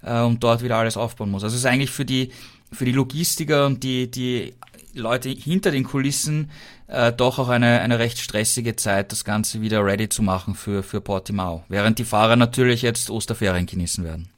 äh, 0.04 0.22
und 0.22 0.44
dort 0.44 0.64
wieder 0.64 0.78
alles 0.78 0.98
aufbauen 0.98 1.32
muss. 1.32 1.44
Also 1.44 1.56
es 1.56 1.62
ist 1.62 1.66
eigentlich 1.66 1.92
für 1.92 2.06
die, 2.06 2.32
für 2.72 2.86
die 2.86 2.92
Logistiker 2.92 3.66
und 3.66 3.84
die, 3.84 4.10
die 4.10 4.54
Leute 4.94 5.30
hinter 5.30 5.72
den 5.72 5.84
Kulissen 5.84 6.52
äh, 6.88 7.12
doch 7.12 7.40
auch 7.40 7.50
eine, 7.50 7.82
eine 7.82 8.00
recht 8.00 8.20
stressige 8.20 8.76
Zeit, 8.76 9.12
das 9.12 9.26
Ganze 9.26 9.62
wieder 9.62 9.84
ready 9.84 10.10
zu 10.10 10.22
machen 10.22 10.56
für, 10.56 10.84
für 10.84 11.02
Portimao. 11.02 11.64
Während 11.68 12.00
die 12.00 12.06
Fahrer 12.06 12.36
natürlich 12.36 12.82
jetzt 12.82 13.10
Osterferien 13.10 13.66
genießen 13.66 14.04
werden. 14.04 14.30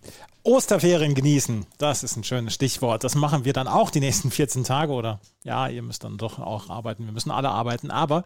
Osterferien 0.49 1.13
genießen, 1.13 1.67
das 1.77 2.01
ist 2.01 2.17
ein 2.17 2.23
schönes 2.23 2.55
Stichwort. 2.55 3.03
Das 3.03 3.13
machen 3.13 3.45
wir 3.45 3.53
dann 3.53 3.67
auch 3.67 3.91
die 3.91 3.99
nächsten 3.99 4.31
14 4.31 4.63
Tage 4.63 4.91
oder 4.93 5.19
ja, 5.43 5.67
ihr 5.67 5.83
müsst 5.83 6.03
dann 6.03 6.17
doch 6.17 6.39
auch 6.39 6.71
arbeiten. 6.71 7.05
Wir 7.05 7.11
müssen 7.11 7.29
alle 7.29 7.49
arbeiten. 7.49 7.91
Aber 7.91 8.23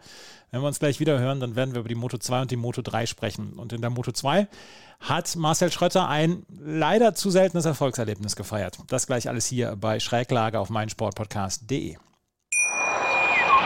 wenn 0.50 0.62
wir 0.62 0.66
uns 0.66 0.78
gleich 0.78 1.00
wieder 1.00 1.18
hören, 1.18 1.38
dann 1.38 1.54
werden 1.54 1.74
wir 1.74 1.80
über 1.80 1.88
die 1.90 1.94
Moto 1.94 2.16
2 2.16 2.40
und 2.40 2.50
die 2.50 2.56
Moto 2.56 2.80
3 2.80 3.04
sprechen. 3.04 3.52
Und 3.58 3.74
in 3.74 3.82
der 3.82 3.90
Moto 3.90 4.10
2 4.10 4.48
hat 5.00 5.36
Marcel 5.36 5.70
Schrötter 5.70 6.08
ein 6.08 6.46
leider 6.48 7.14
zu 7.14 7.30
seltenes 7.30 7.66
Erfolgserlebnis 7.66 8.36
gefeiert. 8.36 8.78
Das 8.86 9.06
gleich 9.06 9.28
alles 9.28 9.44
hier 9.44 9.76
bei 9.76 10.00
Schräglage 10.00 10.58
auf 10.58 10.70
meinsportpodcast.de. 10.70 11.98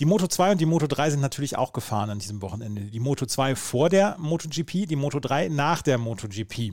Die 0.00 0.06
Moto 0.06 0.26
2 0.26 0.52
und 0.52 0.60
die 0.62 0.66
Moto 0.66 0.86
3 0.86 1.10
sind 1.10 1.20
natürlich 1.20 1.58
auch 1.58 1.74
gefahren 1.74 2.08
an 2.08 2.18
diesem 2.18 2.40
Wochenende. 2.40 2.84
Die 2.84 3.00
Moto 3.00 3.26
2 3.26 3.54
vor 3.54 3.90
der 3.90 4.16
MotoGP, 4.18 4.86
die 4.88 4.96
Moto 4.96 5.20
3 5.20 5.50
nach 5.50 5.82
der 5.82 5.98
MotoGP. 5.98 6.72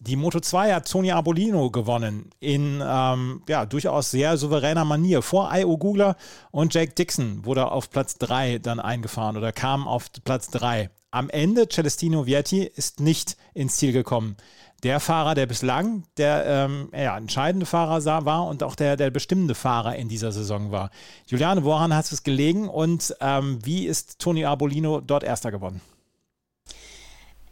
Die 0.00 0.16
Moto 0.16 0.40
2 0.40 0.74
hat 0.74 0.90
Tony 0.90 1.12
Arbolino 1.12 1.70
gewonnen 1.70 2.30
in 2.40 2.82
ähm, 2.84 3.42
ja, 3.48 3.66
durchaus 3.66 4.10
sehr 4.10 4.36
souveräner 4.36 4.84
Manier. 4.84 5.22
Vor 5.22 5.48
Io 5.54 5.78
Gugler 5.78 6.16
und 6.50 6.74
Jake 6.74 6.92
Dixon 6.92 7.44
wurde 7.44 7.70
auf 7.70 7.88
Platz 7.88 8.18
3 8.18 8.58
dann 8.58 8.80
eingefahren 8.80 9.36
oder 9.36 9.52
kam 9.52 9.86
auf 9.86 10.10
Platz 10.24 10.50
3. 10.50 10.90
Am 11.12 11.30
Ende 11.30 11.68
Celestino 11.68 12.26
Vietti 12.26 12.64
ist 12.64 12.98
nicht 12.98 13.36
ins 13.54 13.76
Ziel 13.76 13.92
gekommen 13.92 14.36
der 14.82 15.00
Fahrer, 15.00 15.34
der 15.34 15.46
bislang 15.46 16.04
der 16.16 16.44
ähm, 16.46 16.90
ja, 16.92 17.16
entscheidende 17.16 17.66
Fahrer 17.66 18.00
sah, 18.00 18.24
war 18.24 18.46
und 18.46 18.62
auch 18.62 18.74
der, 18.74 18.96
der 18.96 19.10
bestimmende 19.10 19.54
Fahrer 19.54 19.96
in 19.96 20.08
dieser 20.08 20.32
Saison 20.32 20.70
war. 20.70 20.90
Juliane, 21.26 21.64
woran 21.64 21.94
hat 21.94 22.10
es 22.10 22.22
gelegen 22.22 22.68
und 22.68 23.14
ähm, 23.20 23.58
wie 23.64 23.86
ist 23.86 24.18
Toni 24.18 24.44
Arbolino 24.44 25.00
dort 25.00 25.24
Erster 25.24 25.50
geworden? 25.50 25.80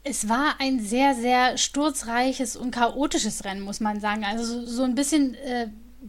Es 0.06 0.28
war 0.28 0.56
ein 0.58 0.80
sehr, 0.80 1.14
sehr 1.14 1.56
sturzreiches 1.56 2.56
und 2.56 2.72
chaotisches 2.72 3.44
Rennen, 3.44 3.62
muss 3.62 3.80
man 3.80 4.00
sagen. 4.00 4.24
Also 4.24 4.44
so, 4.44 4.66
so 4.66 4.82
ein 4.82 4.94
bisschen 4.94 5.34
äh, 5.34 5.68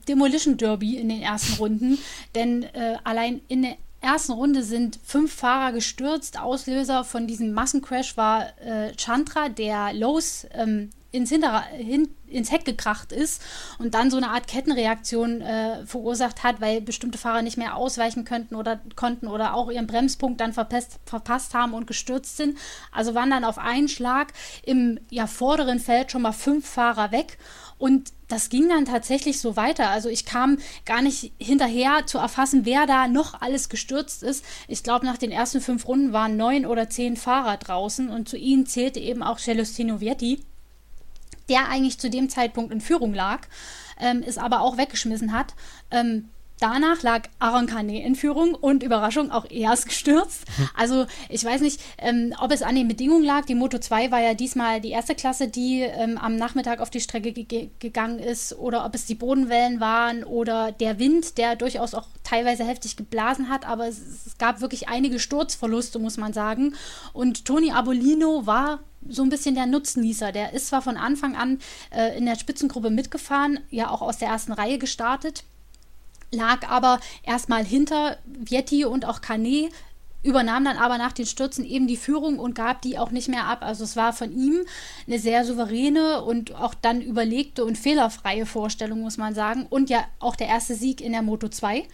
Demolition 0.09 0.57
Derby 0.57 0.97
in 0.97 1.07
den 1.07 1.21
ersten 1.21 1.53
Runden, 1.53 1.97
denn 2.35 2.63
äh, 2.63 2.97
allein 3.05 3.39
in 3.47 3.61
der 3.61 3.77
ersten 4.01 4.33
Runde 4.33 4.63
sind 4.63 4.99
fünf 5.03 5.33
Fahrer 5.33 5.71
gestürzt. 5.71 6.39
Auslöser 6.39 7.05
von 7.05 7.25
diesem 7.25 7.53
Massencrash 7.53 8.17
war 8.17 8.47
äh, 8.59 8.93
Chandra, 8.97 9.47
der 9.47 9.93
Lowe's 9.93 10.45
ähm, 10.51 10.89
ins, 11.15 11.29
hin, 11.29 12.09
ins 12.27 12.51
Heck 12.51 12.65
gekracht 12.65 13.11
ist 13.11 13.41
und 13.79 13.93
dann 13.93 14.11
so 14.11 14.17
eine 14.17 14.29
Art 14.29 14.47
Kettenreaktion 14.47 15.41
äh, 15.41 15.85
verursacht 15.85 16.43
hat, 16.43 16.61
weil 16.61 16.81
bestimmte 16.81 17.17
Fahrer 17.17 17.41
nicht 17.41 17.57
mehr 17.57 17.75
ausweichen 17.75 18.25
könnten 18.25 18.55
oder 18.55 18.79
konnten 18.95 19.27
oder 19.27 19.53
auch 19.53 19.71
ihren 19.71 19.87
Bremspunkt 19.87 20.41
dann 20.41 20.53
verpasst, 20.53 20.99
verpasst 21.05 21.53
haben 21.53 21.73
und 21.73 21.87
gestürzt 21.87 22.37
sind. 22.37 22.57
Also 22.91 23.15
waren 23.15 23.29
dann 23.29 23.45
auf 23.45 23.57
einen 23.57 23.87
Schlag 23.87 24.33
im 24.63 24.99
ja, 25.09 25.27
vorderen 25.27 25.79
Feld 25.79 26.11
schon 26.11 26.21
mal 26.21 26.33
fünf 26.33 26.67
Fahrer 26.67 27.11
weg 27.11 27.37
und 27.77 28.13
das 28.27 28.49
ging 28.49 28.69
dann 28.69 28.85
tatsächlich 28.85 29.39
so 29.39 29.55
weiter. 29.55 29.89
Also 29.89 30.09
ich 30.09 30.25
kam 30.25 30.57
gar 30.85 31.01
nicht 31.01 31.33
hinterher 31.39 32.05
zu 32.05 32.17
erfassen, 32.17 32.65
wer 32.65 32.87
da 32.87 33.07
noch 33.07 33.39
alles 33.41 33.69
gestürzt 33.69 34.23
ist. 34.23 34.43
Ich 34.67 34.81
glaube, 34.81 35.05
nach 35.05 35.17
den 35.17 35.31
ersten 35.31 35.61
fünf 35.61 35.87
Runden 35.87 36.11
waren 36.11 36.37
neun 36.37 36.65
oder 36.65 36.89
zehn 36.89 37.17
Fahrer 37.17 37.57
draußen 37.57 38.09
und 38.09 38.27
zu 38.27 38.37
ihnen 38.37 38.65
zählte 38.65 38.99
eben 38.99 39.21
auch 39.21 39.37
Celestino 39.37 39.99
Vietti 39.99 40.43
der 41.49 41.69
eigentlich 41.69 41.99
zu 41.99 42.09
dem 42.09 42.29
Zeitpunkt 42.29 42.71
in 42.71 42.81
Führung 42.81 43.13
lag, 43.13 43.41
ähm, 43.99 44.23
es 44.25 44.37
aber 44.37 44.61
auch 44.61 44.77
weggeschmissen 44.77 45.33
hat. 45.33 45.53
Ähm, 45.91 46.29
Danach 46.59 47.03
lag 47.03 47.23
Aaron 47.39 47.67
Kane 47.67 48.01
in 48.01 48.15
Führung 48.15 48.55
und 48.55 48.81
Überraschung 48.81 49.29
auch 49.29 49.45
erst 49.49 49.87
gestürzt. 49.87 50.45
Hm. 50.55 50.69
Also 50.73 51.05
ich 51.27 51.43
weiß 51.43 51.59
nicht, 51.59 51.81
ähm, 51.97 52.33
ob 52.39 52.51
es 52.51 52.61
an 52.61 52.75
den 52.75 52.87
Bedingungen 52.87 53.25
lag. 53.25 53.45
Die 53.45 53.55
Moto 53.55 53.77
2 53.77 54.09
war 54.09 54.21
ja 54.21 54.33
diesmal 54.33 54.79
die 54.79 54.91
erste 54.91 55.15
Klasse, 55.15 55.49
die 55.49 55.81
ähm, 55.81 56.17
am 56.17 56.37
Nachmittag 56.37 56.79
auf 56.79 56.89
die 56.89 57.01
Strecke 57.01 57.33
ge 57.33 57.69
gegangen 57.79 58.19
ist 58.19 58.57
oder 58.57 58.85
ob 58.85 58.95
es 58.95 59.05
die 59.05 59.15
Bodenwellen 59.15 59.81
waren 59.81 60.23
oder 60.23 60.71
der 60.71 60.97
Wind, 60.97 61.37
der 61.37 61.57
durchaus 61.57 61.93
auch 61.93 62.07
teilweise 62.23 62.63
heftig 62.63 62.95
geblasen 62.95 63.49
hat. 63.49 63.67
Aber 63.67 63.87
es, 63.87 63.99
es 64.25 64.37
gab 64.37 64.61
wirklich 64.61 64.87
einige 64.87 65.19
Sturzverluste, 65.19 65.99
muss 65.99 66.15
man 66.15 66.31
sagen. 66.31 66.75
Und 67.11 67.43
Toni 67.43 67.71
Abolino 67.71 68.45
war 68.45 68.79
so 69.07 69.23
ein 69.23 69.29
bisschen 69.29 69.55
der 69.55 69.65
Nutznießer. 69.65 70.31
Der 70.31 70.53
ist 70.53 70.67
zwar 70.67 70.81
von 70.81 70.97
Anfang 70.97 71.35
an 71.35 71.59
äh, 71.91 72.17
in 72.17 72.25
der 72.25 72.35
Spitzengruppe 72.35 72.89
mitgefahren, 72.89 73.59
ja 73.69 73.89
auch 73.89 74.01
aus 74.01 74.17
der 74.17 74.29
ersten 74.29 74.51
Reihe 74.51 74.77
gestartet, 74.77 75.43
lag 76.31 76.67
aber 76.67 76.99
erstmal 77.23 77.63
hinter 77.63 78.17
Vietti 78.25 78.85
und 78.85 79.05
auch 79.05 79.21
Canet, 79.21 79.71
übernahm 80.25 80.65
dann 80.65 80.77
aber 80.77 80.97
nach 80.97 81.13
den 81.13 81.27
Stürzen 81.27 81.63
eben 81.65 81.87
die 81.87 81.97
Führung 81.97 82.39
und 82.39 82.55
gab 82.55 82.81
die 82.81 82.97
auch 82.97 83.11
nicht 83.11 83.29
mehr 83.29 83.45
ab. 83.45 83.59
Also 83.61 83.83
es 83.83 83.95
war 83.95 84.11
von 84.11 84.35
ihm 84.35 84.65
eine 85.05 85.19
sehr 85.19 85.45
souveräne 85.45 86.23
und 86.23 86.55
auch 86.55 86.73
dann 86.73 87.01
überlegte 87.01 87.63
und 87.63 87.77
fehlerfreie 87.77 88.47
Vorstellung, 88.47 89.01
muss 89.01 89.17
man 89.17 89.35
sagen. 89.35 89.67
Und 89.69 89.89
ja 89.89 90.03
auch 90.19 90.35
der 90.35 90.47
erste 90.47 90.73
Sieg 90.73 90.99
in 90.99 91.11
der 91.11 91.21
Moto 91.21 91.47
2. 91.47 91.87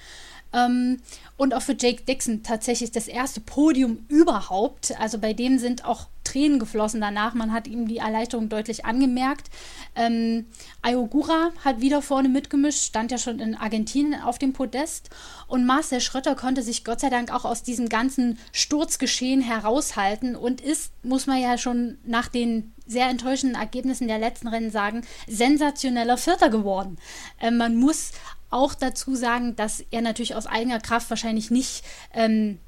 Ähm, 0.53 1.01
und 1.38 1.53
auch 1.53 1.62
für 1.62 1.76
Jake 1.78 2.03
Dixon 2.03 2.41
tatsächlich 2.43 2.91
das 2.91 3.07
erste 3.07 3.41
Podium 3.41 4.05
überhaupt. 4.07 4.97
Also 4.99 5.18
bei 5.18 5.34
dem 5.34 5.59
sind 5.59 5.86
auch 5.86 6.07
Tränen 6.32 6.59
geflossen 6.59 7.01
danach. 7.01 7.34
Man 7.34 7.51
hat 7.51 7.67
ihm 7.67 7.88
die 7.88 7.97
Erleichterung 7.97 8.47
deutlich 8.49 8.86
angemerkt. 8.86 9.49
Ähm, 9.95 10.45
Ayogura 10.82 11.51
hat 11.63 11.82
wieder 11.82 12.01
vorne 12.01 12.29
mitgemischt, 12.29 12.84
stand 12.84 13.11
ja 13.11 13.17
schon 13.17 13.39
in 13.39 13.55
Argentinien 13.55 14.21
auf 14.21 14.38
dem 14.38 14.53
Podest. 14.53 15.09
Und 15.47 15.65
Marcel 15.65 15.99
Schröter 15.99 16.36
konnte 16.36 16.63
sich 16.63 16.86
Gott 16.86 17.01
sei 17.01 17.09
Dank 17.09 17.34
auch 17.34 17.43
aus 17.43 17.63
diesem 17.63 17.89
ganzen 17.89 18.38
Sturzgeschehen 18.53 19.41
heraushalten 19.41 20.36
und 20.36 20.61
ist, 20.61 20.93
muss 21.03 21.27
man 21.27 21.41
ja 21.41 21.57
schon 21.57 21.97
nach 22.05 22.29
den 22.29 22.73
sehr 22.88 23.09
enttäuschenden 23.09 23.59
Ergebnissen 23.59 24.07
der 24.07 24.19
letzten 24.19 24.47
Rennen 24.47 24.71
sagen, 24.71 25.01
sensationeller 25.27 26.17
Vierter 26.17 26.49
geworden. 26.49 26.97
Ähm, 27.39 27.57
man 27.57 27.75
muss 27.75 28.11
auch 28.49 28.73
dazu 28.73 29.15
sagen, 29.15 29.55
dass 29.55 29.84
er 29.91 30.01
natürlich 30.01 30.36
aus 30.36 30.45
eigener 30.45 30.79
Kraft 30.79 31.09
wahrscheinlich 31.09 31.51
nicht 31.51 31.84
ähm, 32.13 32.59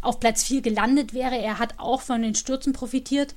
auf 0.00 0.20
Platz 0.20 0.44
4 0.44 0.62
gelandet 0.62 1.14
wäre. 1.14 1.36
Er 1.36 1.58
hat 1.58 1.74
auch 1.78 2.00
von 2.00 2.22
den 2.22 2.34
Stürzen 2.34 2.72
profitiert 2.72 3.34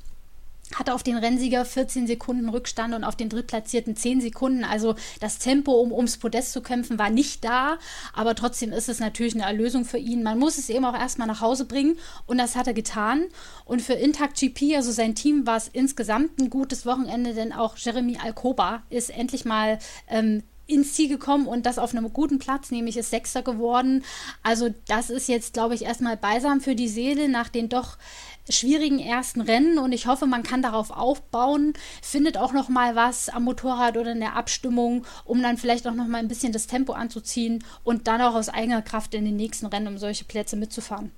hatte 0.75 0.93
auf 0.93 1.03
den 1.03 1.17
Rennsieger 1.17 1.65
14 1.65 2.07
Sekunden 2.07 2.49
Rückstand 2.49 2.93
und 2.93 3.03
auf 3.03 3.15
den 3.15 3.29
Drittplatzierten 3.29 3.95
10 3.95 4.21
Sekunden. 4.21 4.63
Also 4.63 4.95
das 5.19 5.37
Tempo, 5.37 5.73
um 5.73 5.91
ums 5.91 6.17
Podest 6.17 6.51
zu 6.51 6.61
kämpfen, 6.61 6.97
war 6.97 7.09
nicht 7.09 7.43
da. 7.43 7.77
Aber 8.13 8.35
trotzdem 8.35 8.71
ist 8.71 8.89
es 8.89 8.99
natürlich 8.99 9.35
eine 9.35 9.43
Erlösung 9.43 9.85
für 9.85 9.97
ihn. 9.97 10.23
Man 10.23 10.39
muss 10.39 10.57
es 10.57 10.69
eben 10.69 10.85
auch 10.85 10.97
erstmal 10.97 11.27
nach 11.27 11.41
Hause 11.41 11.65
bringen 11.65 11.97
und 12.25 12.37
das 12.37 12.55
hat 12.55 12.67
er 12.67 12.73
getan. 12.73 13.25
Und 13.65 13.81
für 13.81 13.93
Intact 13.93 14.39
GP, 14.39 14.75
also 14.75 14.91
sein 14.91 15.15
Team, 15.15 15.45
war 15.45 15.57
es 15.57 15.67
insgesamt 15.67 16.39
ein 16.39 16.49
gutes 16.49 16.85
Wochenende, 16.85 17.33
denn 17.33 17.53
auch 17.53 17.77
Jeremy 17.77 18.17
Alcoba 18.21 18.83
ist 18.89 19.09
endlich 19.09 19.45
mal 19.45 19.79
ähm, 20.07 20.43
ins 20.65 20.93
Ziel 20.93 21.09
gekommen 21.09 21.47
und 21.47 21.65
das 21.65 21.77
auf 21.77 21.93
einem 21.93 22.13
guten 22.13 22.39
Platz, 22.39 22.71
nämlich 22.71 22.97
ist 22.97 23.09
Sechster 23.09 23.41
geworden. 23.41 24.03
Also 24.43 24.73
das 24.87 25.09
ist 25.09 25.27
jetzt, 25.27 25.53
glaube 25.53 25.75
ich, 25.75 25.83
erstmal 25.83 26.17
beisam 26.17 26.61
für 26.61 26.75
die 26.75 26.87
Seele 26.87 27.29
nach 27.29 27.49
den 27.49 27.69
doch 27.69 27.97
schwierigen 28.49 28.99
ersten 28.99 29.41
Rennen 29.41 29.77
und 29.77 29.93
ich 29.93 30.07
hoffe, 30.07 30.25
man 30.25 30.43
kann 30.43 30.61
darauf 30.61 30.91
aufbauen, 30.91 31.73
findet 32.01 32.37
auch 32.37 32.51
noch 32.51 32.67
mal 32.67 32.95
was 32.95 33.29
am 33.29 33.43
Motorrad 33.43 33.97
oder 33.97 34.11
in 34.11 34.19
der 34.19 34.35
Abstimmung, 34.35 35.05
um 35.23 35.41
dann 35.41 35.57
vielleicht 35.57 35.87
auch 35.87 35.93
noch 35.93 36.07
mal 36.07 36.17
ein 36.17 36.27
bisschen 36.27 36.51
das 36.51 36.67
Tempo 36.67 36.93
anzuziehen 36.93 37.63
und 37.83 38.07
dann 38.07 38.21
auch 38.21 38.35
aus 38.35 38.49
eigener 38.49 38.81
Kraft 38.81 39.13
in 39.13 39.25
den 39.25 39.37
nächsten 39.37 39.67
Rennen 39.67 39.87
um 39.87 39.97
solche 39.97 40.25
Plätze 40.25 40.57
mitzufahren. 40.57 41.11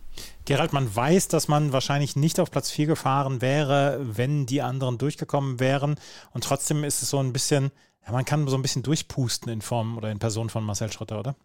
Gerald, 0.46 0.72
man 0.72 0.96
weiß, 0.96 1.28
dass 1.28 1.48
man 1.48 1.74
wahrscheinlich 1.74 2.16
nicht 2.16 2.40
auf 2.40 2.52
Platz 2.52 2.70
4 2.70 2.86
gefahren 2.86 3.42
wäre, 3.42 4.00
wenn 4.02 4.46
die 4.46 4.62
anderen 4.62 4.98
durchgekommen 4.98 5.60
wären 5.60 5.96
und 6.32 6.44
trotzdem 6.44 6.84
ist 6.84 7.02
es 7.02 7.10
so 7.10 7.20
ein 7.20 7.34
bisschen 7.34 7.72
Ja, 8.06 8.12
man 8.12 8.26
kann 8.26 8.48
so 8.48 8.56
ein 8.56 8.62
bisschen 8.62 8.84
durchpusten 8.84 9.52
in 9.52 9.62
Form 9.62 9.98
oder 9.98 10.12
in 10.12 10.20
Person 10.20 10.50
von 10.50 10.64
Marcel 10.64 10.92
Schrotter, 10.92 11.20
oder? 11.20 11.36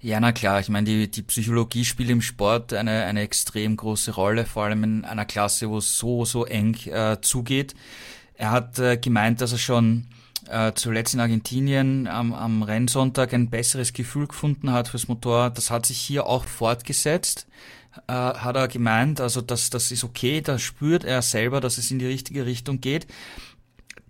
Ja, 0.00 0.20
na 0.20 0.32
klar. 0.32 0.60
Ich 0.60 0.68
meine, 0.68 0.84
die, 0.84 1.10
die 1.10 1.22
Psychologie 1.22 1.84
spielt 1.84 2.10
im 2.10 2.22
Sport 2.22 2.72
eine, 2.72 3.04
eine 3.04 3.22
extrem 3.22 3.76
große 3.76 4.12
Rolle, 4.12 4.44
vor 4.44 4.64
allem 4.64 4.84
in 4.84 5.04
einer 5.04 5.24
Klasse, 5.24 5.70
wo 5.70 5.78
es 5.78 5.98
so, 5.98 6.24
so 6.24 6.44
eng 6.44 6.74
äh, 6.86 7.20
zugeht. 7.22 7.74
Er 8.34 8.50
hat 8.50 8.78
äh, 8.78 8.98
gemeint, 8.98 9.40
dass 9.40 9.52
er 9.52 9.58
schon 9.58 10.06
äh, 10.48 10.72
zuletzt 10.74 11.14
in 11.14 11.20
Argentinien 11.20 12.06
am, 12.06 12.34
am 12.34 12.62
Rennsonntag 12.62 13.32
ein 13.32 13.48
besseres 13.48 13.92
Gefühl 13.92 14.26
gefunden 14.26 14.72
hat 14.72 14.88
fürs 14.88 15.08
Motorrad. 15.08 15.56
Das 15.56 15.70
hat 15.70 15.86
sich 15.86 15.98
hier 15.98 16.26
auch 16.26 16.44
fortgesetzt, 16.44 17.46
äh, 18.06 18.12
hat 18.12 18.56
er 18.56 18.68
gemeint. 18.68 19.20
Also 19.20 19.40
das, 19.40 19.70
das 19.70 19.90
ist 19.90 20.04
okay, 20.04 20.40
da 20.40 20.58
spürt 20.58 21.04
er 21.04 21.22
selber, 21.22 21.60
dass 21.60 21.78
es 21.78 21.90
in 21.90 21.98
die 21.98 22.06
richtige 22.06 22.44
Richtung 22.44 22.80
geht. 22.80 23.06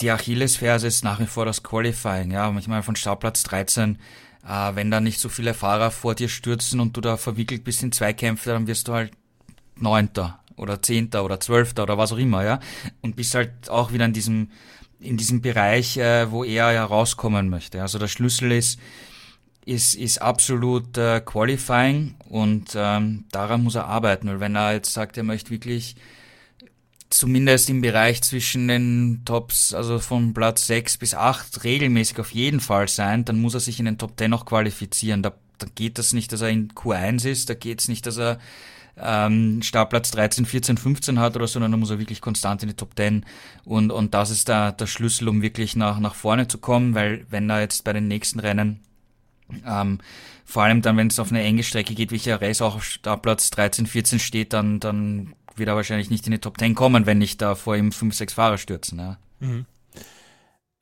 Die 0.01 0.11
Achillesferse 0.11 0.87
ist 0.87 1.05
nach 1.05 1.21
wie 1.21 1.27
vor 1.27 1.45
das 1.45 1.63
Qualifying. 1.63 2.33
Ja, 2.33 2.51
manchmal 2.51 2.83
von 2.83 2.97
Startplatz 2.97 3.43
13 3.45 3.99
äh, 4.47 4.75
wenn 4.75 4.91
da 4.91 5.01
nicht 5.01 5.21
so 5.21 5.29
viele 5.29 5.55
Fahrer 5.55 5.91
vor 5.91 6.15
dir 6.15 6.29
stürzen 6.29 6.81
und 6.81 6.97
du 6.97 7.01
da 7.01 7.17
verwickelt 7.17 7.65
bist 7.65 7.83
in 7.83 7.93
Zweikämpfe, 7.93 8.51
dann 8.51 8.67
wirst 8.67 8.89
du 8.89 8.93
halt 8.93 9.13
Neunter 9.77 10.41
oder 10.57 10.83
Zehnter 10.83 11.25
oder 11.25 11.41
Zwölfter 11.41 11.83
oder 11.85 11.99
was 11.99 12.13
auch 12.13 12.19
immer, 12.19 12.45
ja. 12.45 12.61
Und 13.01 13.17
bist 13.17 13.35
halt 13.35 13.69
auch 13.71 13.93
wieder 13.93 14.05
in 14.05 14.13
diesem, 14.13 14.51
in 15.01 15.17
diesem 15.17 15.41
Bereich, 15.41 15.97
äh, 15.97 16.31
wo 16.31 16.45
er 16.45 16.73
ja 16.73 16.85
rauskommen 16.85 17.49
möchte. 17.49 17.81
Also 17.83 17.99
der 17.99 18.09
Schlüssel 18.09 18.53
ist, 18.53 18.79
ist, 19.65 19.95
ist 19.95 20.21
absolut 20.21 20.97
äh, 20.99 21.21
Qualifying 21.21 22.17
und 22.29 22.75
ähm, 22.77 23.25
daran 23.33 23.65
muss 23.65 23.75
er 23.75 23.87
arbeiten, 23.87 24.29
weil 24.29 24.41
wenn 24.41 24.55
er 24.55 24.75
jetzt 24.75 24.93
sagt, 24.93 25.17
er 25.17 25.25
möchte 25.25 25.51
wirklich 25.51 25.97
zumindest 27.11 27.71
im 27.71 27.81
Bereich 27.81 28.23
zwischen 28.23 28.69
den 28.69 29.23
Tops, 29.25 29.73
also 29.75 29.99
von 29.99 30.35
Platz 30.35 30.67
6 30.67 30.99
bis 30.99 31.15
8 31.15 31.65
regelmäßig 31.65 32.19
auf 32.19 32.33
jeden 32.33 32.61
Fall 32.61 32.89
sein, 32.89 33.25
dann 33.25 33.41
muss 33.41 33.55
er 33.55 33.61
sich 33.61 33.79
in 33.79 33.85
den 33.85 33.99
Top 33.99 34.19
10 34.19 34.31
noch 34.31 34.47
qualifizieren. 34.47 35.23
Da, 35.23 35.33
da 35.59 35.67
geht 35.75 35.99
das 35.99 36.13
nicht, 36.13 36.33
dass 36.33 36.41
er 36.41 36.49
in 36.49 36.73
Q1 36.73 37.29
ist, 37.29 37.51
da 37.51 37.55
geht 37.55 37.81
es 37.81 37.89
nicht, 37.89 38.07
dass 38.07 38.19
er 38.19 38.39
ähm, 38.97 39.61
Startplatz 39.63 40.11
13, 40.13 40.47
14, 40.47 40.77
15 40.77 41.19
hat 41.19 41.37
oder 41.37 41.47
so, 41.47 41.55
sondern 41.55 41.73
da 41.73 41.77
muss 41.79 41.91
er 41.91 41.99
wirklich 41.99 42.21
konstant 42.21 42.63
in 42.63 42.69
die 42.69 42.77
Top 42.77 42.93
10 42.97 43.25
und, 43.65 43.91
und 43.91 44.15
das 44.15 44.31
ist 44.31 44.49
da 44.49 44.73
der 44.73 44.87
Schlüssel, 44.87 45.29
um 45.29 45.43
wirklich 45.43 45.77
nach, 45.77 45.99
nach 45.99 46.15
vorne 46.15 46.49
zu 46.49 46.59
kommen, 46.59 46.95
weil 46.95 47.27
wenn 47.31 47.51
er 47.51 47.61
jetzt 47.61 47.85
bei 47.85 47.93
den 47.93 48.09
nächsten 48.09 48.41
Rennen 48.41 48.81
ähm, 49.67 49.99
vor 50.45 50.63
allem 50.63 50.83
dann, 50.83 50.97
wenn 50.97 51.09
es 51.09 51.19
auf 51.19 51.31
eine 51.31 51.43
enge 51.43 51.63
Strecke 51.63 51.95
geht, 51.95 52.13
wie 52.13 52.31
Race 52.31 52.63
auch 52.63 52.77
auf 52.77 52.85
Startplatz 52.85 53.51
13, 53.51 53.87
14 53.87 54.19
steht, 54.19 54.53
dann, 54.53 54.79
dann 54.81 55.35
wird 55.57 55.69
er 55.69 55.77
wahrscheinlich 55.77 56.11
nicht 56.11 56.27
in 56.27 56.33
die 56.33 56.39
Top 56.39 56.59
10 56.59 56.75
kommen, 56.75 57.07
wenn 57.07 57.19
nicht 57.19 57.41
da 57.43 57.55
vor 57.55 57.77
ihm 57.77 57.93
fünf, 57.93 58.15
sechs 58.15 58.35
Fahrer 58.35 58.59
stürzen. 58.59 58.99
Ja. 58.99 59.19
Mhm. 59.41 59.67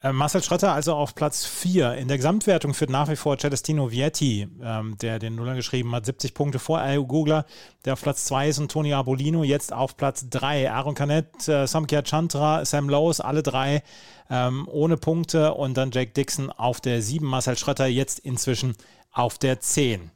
Äh, 0.03 0.13
Marcel 0.13 0.43
Schröter 0.43 0.73
also 0.73 0.95
auf 0.95 1.15
Platz 1.15 1.47
4. 1.47 1.95
In 1.95 2.09
der 2.09 2.17
Gesamtwertung 2.17 2.75
führt 2.75 2.91
nach 2.91 3.09
wie 3.09 3.17
vor 3.17 3.39
Celestino 3.39 3.93
Vietti, 3.93 4.49
ähm, 4.63 4.97
der 5.01 5.21
den 5.21 5.37
Nuller 5.37 5.55
geschrieben 5.55 5.95
hat, 5.95 6.07
70 6.07 6.35
Punkte 6.35 6.59
vor 6.59 6.81
Al 6.81 7.05
Gugler, 7.05 7.47
der 7.85 7.93
auf 7.93 8.03
Platz 8.03 8.25
2 8.25 8.49
ist 8.49 8.59
und 8.59 8.73
Toni 8.73 8.93
Abolino 8.93 9.45
jetzt 9.45 9.73
auf 9.73 9.97
Platz 9.97 10.29
3. 10.29 10.73
Aaron 10.73 10.97
Canet, 10.97 11.49
äh, 11.49 11.67
Samkia 11.67 12.03
Chandra, 12.03 12.65
Sam 12.65 12.89
Lowe's, 12.89 13.21
alle 13.21 13.45
drei 13.45 13.83
ähm, 14.29 14.67
ohne 14.71 14.97
Punkte 14.97 15.55
und 15.55 15.77
dann 15.77 15.93
Jake 15.93 16.13
Dixon 16.13 16.51
auf 16.51 16.81
der 16.81 17.01
7. 17.01 17.25
Marcel 17.25 17.57
Schröter 17.57 17.87
jetzt 17.87 18.19
inzwischen 18.19 18.75
auf 19.13 19.39
der 19.39 19.61
10. 19.61 20.11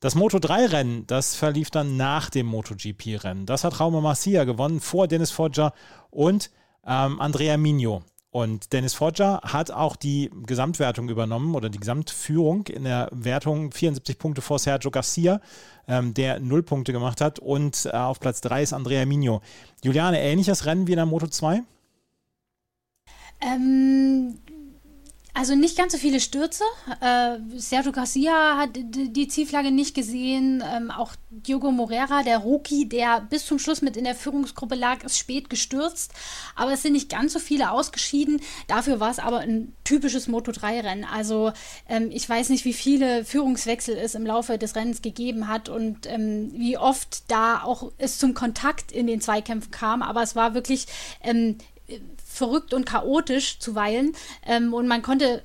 Das 0.00 0.16
Moto3-Rennen, 0.16 1.06
das 1.06 1.36
verlief 1.36 1.70
dann 1.70 1.98
nach 1.98 2.30
dem 2.30 2.46
MotoGP-Rennen. 2.46 3.44
Das 3.44 3.64
hat 3.64 3.80
Raume 3.80 4.00
Marcia 4.00 4.44
gewonnen 4.44 4.80
vor 4.80 5.06
Dennis 5.08 5.30
Foggia 5.30 5.74
und 6.10 6.50
ähm, 6.86 7.20
Andrea 7.20 7.58
Migno. 7.58 8.02
Und 8.30 8.72
Dennis 8.72 8.94
Foggia 8.94 9.42
hat 9.42 9.70
auch 9.70 9.96
die 9.96 10.30
Gesamtwertung 10.46 11.10
übernommen 11.10 11.54
oder 11.54 11.68
die 11.68 11.80
Gesamtführung 11.80 12.66
in 12.68 12.84
der 12.84 13.10
Wertung 13.12 13.72
74 13.72 14.18
Punkte 14.18 14.40
vor 14.40 14.58
Sergio 14.58 14.90
Garcia, 14.90 15.42
ähm, 15.86 16.14
der 16.14 16.40
0 16.40 16.62
Punkte 16.62 16.92
gemacht 16.92 17.20
hat. 17.20 17.38
Und 17.38 17.84
äh, 17.84 17.90
auf 17.90 18.20
Platz 18.20 18.40
3 18.40 18.62
ist 18.62 18.72
Andrea 18.72 19.04
Migno. 19.04 19.42
Juliane, 19.84 20.22
ähnliches 20.22 20.64
Rennen 20.64 20.86
wie 20.86 20.92
in 20.92 20.96
der 20.96 21.06
Moto 21.06 21.26
2? 21.26 21.62
Ähm, 23.42 24.38
also 25.32 25.54
nicht 25.54 25.76
ganz 25.76 25.92
so 25.92 25.98
viele 25.98 26.20
Stürze. 26.20 26.64
Äh, 27.00 27.38
Sergio 27.56 27.92
Garcia 27.92 28.56
hat 28.56 28.70
die 28.74 29.28
Zielflagge 29.28 29.70
nicht 29.70 29.94
gesehen. 29.94 30.62
Ähm, 30.66 30.90
auch 30.90 31.12
Diogo 31.30 31.70
Morera, 31.70 32.22
der 32.22 32.38
Rookie, 32.38 32.88
der 32.88 33.20
bis 33.20 33.46
zum 33.46 33.58
Schluss 33.58 33.80
mit 33.80 33.96
in 33.96 34.04
der 34.04 34.14
Führungsgruppe 34.14 34.74
lag, 34.74 35.04
ist 35.04 35.18
spät 35.18 35.48
gestürzt. 35.48 36.12
Aber 36.56 36.72
es 36.72 36.82
sind 36.82 36.92
nicht 36.92 37.08
ganz 37.08 37.32
so 37.32 37.38
viele 37.38 37.70
ausgeschieden. 37.70 38.40
Dafür 38.66 38.98
war 38.98 39.10
es 39.10 39.18
aber 39.18 39.38
ein 39.40 39.72
typisches 39.84 40.28
Moto3-Rennen. 40.28 41.04
Also 41.04 41.52
ähm, 41.88 42.10
ich 42.10 42.28
weiß 42.28 42.48
nicht, 42.48 42.64
wie 42.64 42.72
viele 42.72 43.24
Führungswechsel 43.24 43.96
es 43.96 44.14
im 44.14 44.26
Laufe 44.26 44.58
des 44.58 44.74
Rennens 44.74 45.00
gegeben 45.00 45.48
hat 45.48 45.68
und 45.68 46.06
ähm, 46.06 46.50
wie 46.54 46.76
oft 46.76 47.30
da 47.30 47.62
auch 47.62 47.92
es 47.98 48.18
zum 48.18 48.34
Kontakt 48.34 48.90
in 48.90 49.06
den 49.06 49.20
Zweikämpfen 49.20 49.70
kam. 49.70 50.02
Aber 50.02 50.22
es 50.22 50.34
war 50.34 50.54
wirklich 50.54 50.86
ähm, 51.22 51.56
verrückt 52.24 52.74
und 52.74 52.86
chaotisch 52.86 53.58
zuweilen. 53.58 54.12
Ähm, 54.46 54.74
und 54.74 54.88
man 54.88 55.02
konnte 55.02 55.42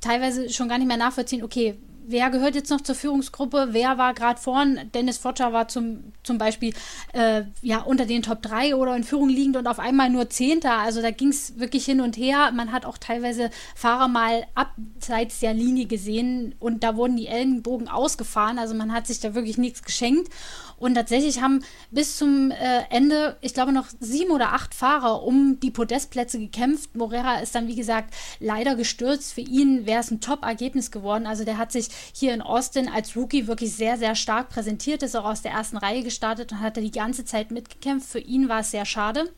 teilweise 0.00 0.50
schon 0.50 0.68
gar 0.68 0.78
nicht 0.78 0.88
mehr 0.88 0.96
nachvollziehen, 0.96 1.42
okay, 1.44 1.78
wer 2.06 2.30
gehört 2.30 2.54
jetzt 2.54 2.70
noch 2.70 2.80
zur 2.80 2.94
Führungsgruppe, 2.94 3.68
wer 3.70 3.98
war 3.98 4.14
gerade 4.14 4.40
vorn. 4.40 4.90
Dennis 4.94 5.18
Fotscher 5.18 5.52
war 5.52 5.68
zum, 5.68 6.12
zum 6.22 6.38
Beispiel 6.38 6.74
äh, 7.12 7.42
ja, 7.62 7.80
unter 7.80 8.06
den 8.06 8.22
Top 8.22 8.42
3 8.42 8.76
oder 8.76 8.96
in 8.96 9.04
Führung 9.04 9.28
liegend 9.28 9.56
und 9.56 9.66
auf 9.66 9.78
einmal 9.78 10.10
nur 10.10 10.30
Zehnter. 10.30 10.78
Also 10.78 11.02
da 11.02 11.10
ging 11.10 11.28
es 11.28 11.58
wirklich 11.58 11.84
hin 11.84 12.00
und 12.00 12.16
her. 12.16 12.50
Man 12.52 12.72
hat 12.72 12.84
auch 12.84 12.98
teilweise 12.98 13.50
Fahrer 13.74 14.08
mal 14.08 14.44
abseits 14.54 15.40
der 15.40 15.54
Linie 15.54 15.86
gesehen 15.86 16.54
und 16.58 16.82
da 16.82 16.96
wurden 16.96 17.16
die 17.16 17.28
Ellenbogen 17.28 17.88
ausgefahren. 17.88 18.58
Also 18.58 18.74
man 18.74 18.92
hat 18.92 19.06
sich 19.06 19.20
da 19.20 19.34
wirklich 19.34 19.58
nichts 19.58 19.82
geschenkt. 19.82 20.30
Und 20.76 20.94
tatsächlich 20.94 21.40
haben 21.40 21.64
bis 21.90 22.16
zum 22.16 22.50
äh, 22.50 22.82
Ende, 22.90 23.36
ich 23.40 23.54
glaube, 23.54 23.72
noch 23.72 23.86
sieben 24.00 24.30
oder 24.30 24.52
acht 24.52 24.74
Fahrer 24.74 25.22
um 25.22 25.60
die 25.60 25.70
Podestplätze 25.70 26.38
gekämpft. 26.38 26.96
Morera 26.96 27.40
ist 27.40 27.54
dann, 27.54 27.68
wie 27.68 27.76
gesagt, 27.76 28.14
leider 28.40 28.74
gestürzt. 28.74 29.32
Für 29.32 29.40
ihn 29.40 29.86
wäre 29.86 30.00
es 30.00 30.10
ein 30.10 30.20
Top-Ergebnis 30.20 30.90
geworden. 30.90 31.26
Also 31.26 31.44
der 31.44 31.58
hat 31.58 31.72
sich 31.72 31.88
hier 32.12 32.34
in 32.34 32.42
Austin 32.42 32.88
als 32.88 33.16
Rookie 33.16 33.46
wirklich 33.46 33.74
sehr, 33.74 33.98
sehr 33.98 34.14
stark 34.14 34.48
präsentiert, 34.48 35.02
ist 35.02 35.16
auch 35.16 35.24
aus 35.24 35.42
der 35.42 35.52
ersten 35.52 35.76
Reihe 35.76 36.02
gestartet 36.02 36.52
und 36.52 36.60
hat 36.60 36.76
da 36.76 36.80
die 36.80 36.90
ganze 36.90 37.24
Zeit 37.24 37.50
mitgekämpft. 37.50 38.08
Für 38.08 38.20
ihn 38.20 38.48
war 38.48 38.60
es 38.60 38.70
sehr 38.70 38.84
schade. 38.84 39.30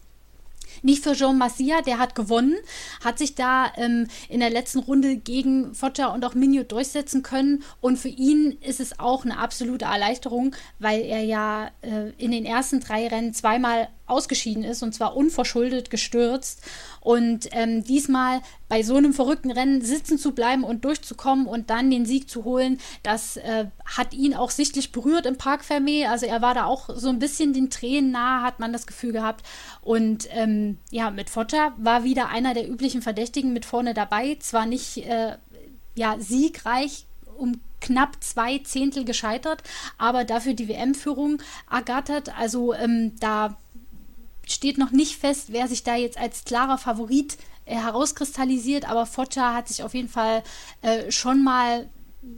Nicht 0.83 1.03
für 1.03 1.13
Jean 1.13 1.39
Massia, 1.39 1.83
der 1.83 1.99
hat 1.99 2.15
gewonnen, 2.15 2.57
hat 3.05 3.19
sich 3.19 3.35
da 3.35 3.73
ähm, 3.77 4.09
in 4.29 4.41
der 4.41 4.51
letzten 4.51 4.81
Runde 4.81 5.17
gegen 5.17 5.75
Foggia 5.75 6.09
und 6.09 6.25
auch 6.25 6.35
Minio 6.35 6.63
durchsetzen 6.63 7.23
können. 7.23 7.63
Und 7.81 7.99
für 7.99 8.09
ihn 8.09 8.59
ist 8.61 8.81
es 8.81 8.99
auch 8.99 9.25
eine 9.25 9.39
absolute 9.39 9.87
Erleichterung, 9.87 10.55
weil 10.79 11.03
er 11.03 11.23
ja 11.23 11.71
äh, 11.83 12.11
in 12.19 12.31
den 12.31 12.45
ersten 12.45 12.81
drei 12.81 13.07
Rennen 13.09 13.35
zweimal 13.35 13.89
ausgeschieden 14.07 14.65
ist 14.65 14.83
und 14.83 14.95
zwar 14.95 15.17
unverschuldet 15.17 15.91
gestürzt. 15.91 16.63
Und 17.01 17.49
ähm, 17.53 17.85
diesmal 17.85 18.41
bei 18.69 18.83
so 18.83 18.97
einem 18.97 19.13
verrückten 19.13 19.51
Rennen 19.51 19.83
sitzen 19.83 20.19
zu 20.19 20.33
bleiben 20.33 20.65
und 20.65 20.85
durchzukommen 20.85 21.47
und 21.47 21.71
dann 21.71 21.91
den 21.91 22.07
Sieg 22.07 22.29
zu 22.29 22.45
holen, 22.45 22.79
das 23.03 23.37
äh, 23.37 23.67
hat 23.85 24.15
ihn 24.15 24.35
auch 24.35 24.51
sichtlich 24.51 24.93
berührt 24.93 25.27
im 25.27 25.37
Park 25.37 25.63
Fermé. 25.63 26.09
Also 26.09 26.27
er 26.27 26.43
war 26.43 26.55
da 26.55 26.65
auch 26.65 26.91
so 26.95 27.09
ein 27.09 27.19
bisschen 27.19 27.53
den 27.53 27.71
Tränen 27.71 28.11
nahe, 28.11 28.43
hat 28.43 28.61
man 28.61 28.73
das 28.73 28.87
Gefühl 28.87 29.13
gehabt. 29.13 29.45
Und 29.83 30.29
ähm, 30.31 30.79
ja, 30.91 31.11
mit 31.11 31.31
Foggia 31.31 31.73
war 31.79 32.05
wieder 32.05 32.29
einer 32.29 32.55
der 32.55 32.71
üblichen 32.71 33.03
Verdächtigen 33.03 33.53
mit 33.53 33.65
vorne 33.65 33.95
dabei. 33.95 34.37
Zwar 34.41 34.67
nicht 34.67 34.99
äh, 34.99 35.37
ja, 35.95 36.17
siegreich 36.19 37.07
um 37.37 37.61
knapp 37.81 38.17
zwei 38.21 38.59
Zehntel 38.59 39.05
gescheitert, 39.05 39.63
aber 39.99 40.25
dafür 40.25 40.55
die 40.55 40.69
WM-Führung 40.69 41.43
ergattert. 41.71 42.37
Also 42.39 42.73
ähm, 42.73 43.13
da 43.21 43.59
steht 44.47 44.79
noch 44.79 44.91
nicht 44.91 45.17
fest, 45.17 45.47
wer 45.49 45.69
sich 45.69 45.83
da 45.83 45.97
jetzt 45.97 46.19
als 46.19 46.45
klarer 46.45 46.79
Favorit 46.79 47.37
äh, 47.67 47.77
herauskristallisiert, 47.77 48.89
aber 48.89 49.07
Foggia 49.07 49.55
hat 49.55 49.69
sich 49.69 49.83
auf 49.83 49.95
jeden 49.95 50.09
Fall 50.09 50.43
äh, 50.83 51.11
schon 51.11 51.43
mal 51.43 51.89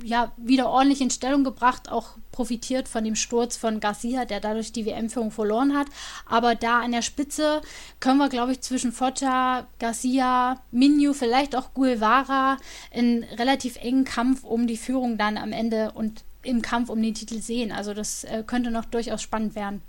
ja, 0.02 0.32
wieder 0.36 0.68
ordentlich 0.68 1.00
in 1.00 1.10
Stellung 1.10 1.44
gebracht, 1.44 1.90
auch 1.90 2.16
profitiert 2.32 2.88
von 2.88 3.04
dem 3.04 3.14
Sturz 3.14 3.56
von 3.56 3.80
Garcia, 3.80 4.24
der 4.24 4.40
dadurch 4.40 4.72
die 4.72 4.84
WM-Führung 4.84 5.30
verloren 5.30 5.76
hat. 5.76 5.86
Aber 6.26 6.54
da 6.54 6.80
an 6.80 6.92
der 6.92 7.02
Spitze 7.02 7.60
können 8.00 8.18
wir, 8.18 8.28
glaube 8.28 8.52
ich, 8.52 8.60
zwischen 8.60 8.92
Foggia, 8.92 9.66
Garcia, 9.78 10.60
Minyu, 10.70 11.12
vielleicht 11.12 11.56
auch 11.56 11.72
Guevara 11.74 12.58
einen 12.92 13.24
relativ 13.24 13.76
engen 13.76 14.04
Kampf 14.04 14.44
um 14.44 14.66
die 14.66 14.76
Führung 14.76 15.18
dann 15.18 15.36
am 15.36 15.52
Ende 15.52 15.92
und 15.92 16.24
im 16.42 16.62
Kampf 16.62 16.88
um 16.88 17.02
den 17.02 17.14
Titel 17.14 17.40
sehen. 17.40 17.72
Also 17.72 17.94
das 17.94 18.24
äh, 18.24 18.44
könnte 18.46 18.70
noch 18.70 18.84
durchaus 18.84 19.22
spannend 19.22 19.54
werden. 19.54 19.82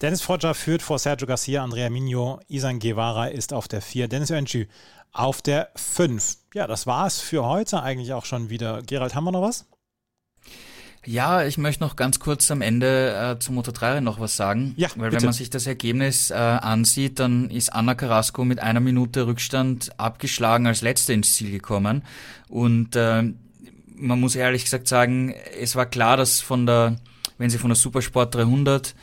Dennis 0.00 0.22
Foggia 0.22 0.54
führt 0.54 0.82
vor 0.82 0.98
Sergio 0.98 1.26
Garcia, 1.26 1.62
Andrea 1.62 1.88
Migno, 1.88 2.40
Isan 2.48 2.80
Guevara 2.80 3.26
ist 3.26 3.52
auf 3.52 3.68
der 3.68 3.82
4, 3.82 4.08
Dennis 4.08 4.30
Öncü 4.30 4.66
auf 5.12 5.42
der 5.42 5.70
5. 5.76 6.38
Ja, 6.54 6.66
das 6.66 6.86
war 6.86 7.06
es 7.06 7.20
für 7.20 7.44
heute 7.44 7.82
eigentlich 7.82 8.12
auch 8.12 8.24
schon 8.24 8.50
wieder. 8.50 8.82
Gerald, 8.82 9.14
haben 9.14 9.24
wir 9.24 9.32
noch 9.32 9.42
was? 9.42 9.66
Ja, 11.04 11.44
ich 11.44 11.58
möchte 11.58 11.82
noch 11.82 11.96
ganz 11.96 12.20
kurz 12.20 12.50
am 12.50 12.62
Ende 12.62 13.34
äh, 13.34 13.38
zum 13.40 13.56
Moto 13.56 13.72
3 13.72 14.00
noch 14.00 14.20
was 14.20 14.36
sagen. 14.36 14.74
Ja, 14.76 14.88
Weil 14.94 15.10
bitte. 15.10 15.22
wenn 15.22 15.26
man 15.26 15.32
sich 15.32 15.50
das 15.50 15.66
Ergebnis 15.66 16.30
äh, 16.30 16.34
ansieht, 16.34 17.18
dann 17.18 17.50
ist 17.50 17.72
Anna 17.72 17.94
Carrasco 17.94 18.44
mit 18.44 18.60
einer 18.60 18.78
Minute 18.78 19.26
Rückstand 19.26 19.98
abgeschlagen 19.98 20.66
als 20.66 20.80
Letzte 20.80 21.12
ins 21.12 21.34
Ziel 21.34 21.50
gekommen. 21.50 22.04
Und 22.48 22.94
äh, 22.94 23.24
man 23.96 24.20
muss 24.20 24.36
ehrlich 24.36 24.64
gesagt 24.64 24.86
sagen, 24.86 25.34
es 25.60 25.74
war 25.74 25.86
klar, 25.86 26.16
dass 26.16 26.40
von 26.40 26.66
der, 26.66 26.96
wenn 27.36 27.50
sie 27.50 27.58
von 27.58 27.70
der 27.70 27.76
Supersport 27.76 28.36
300 28.36 28.94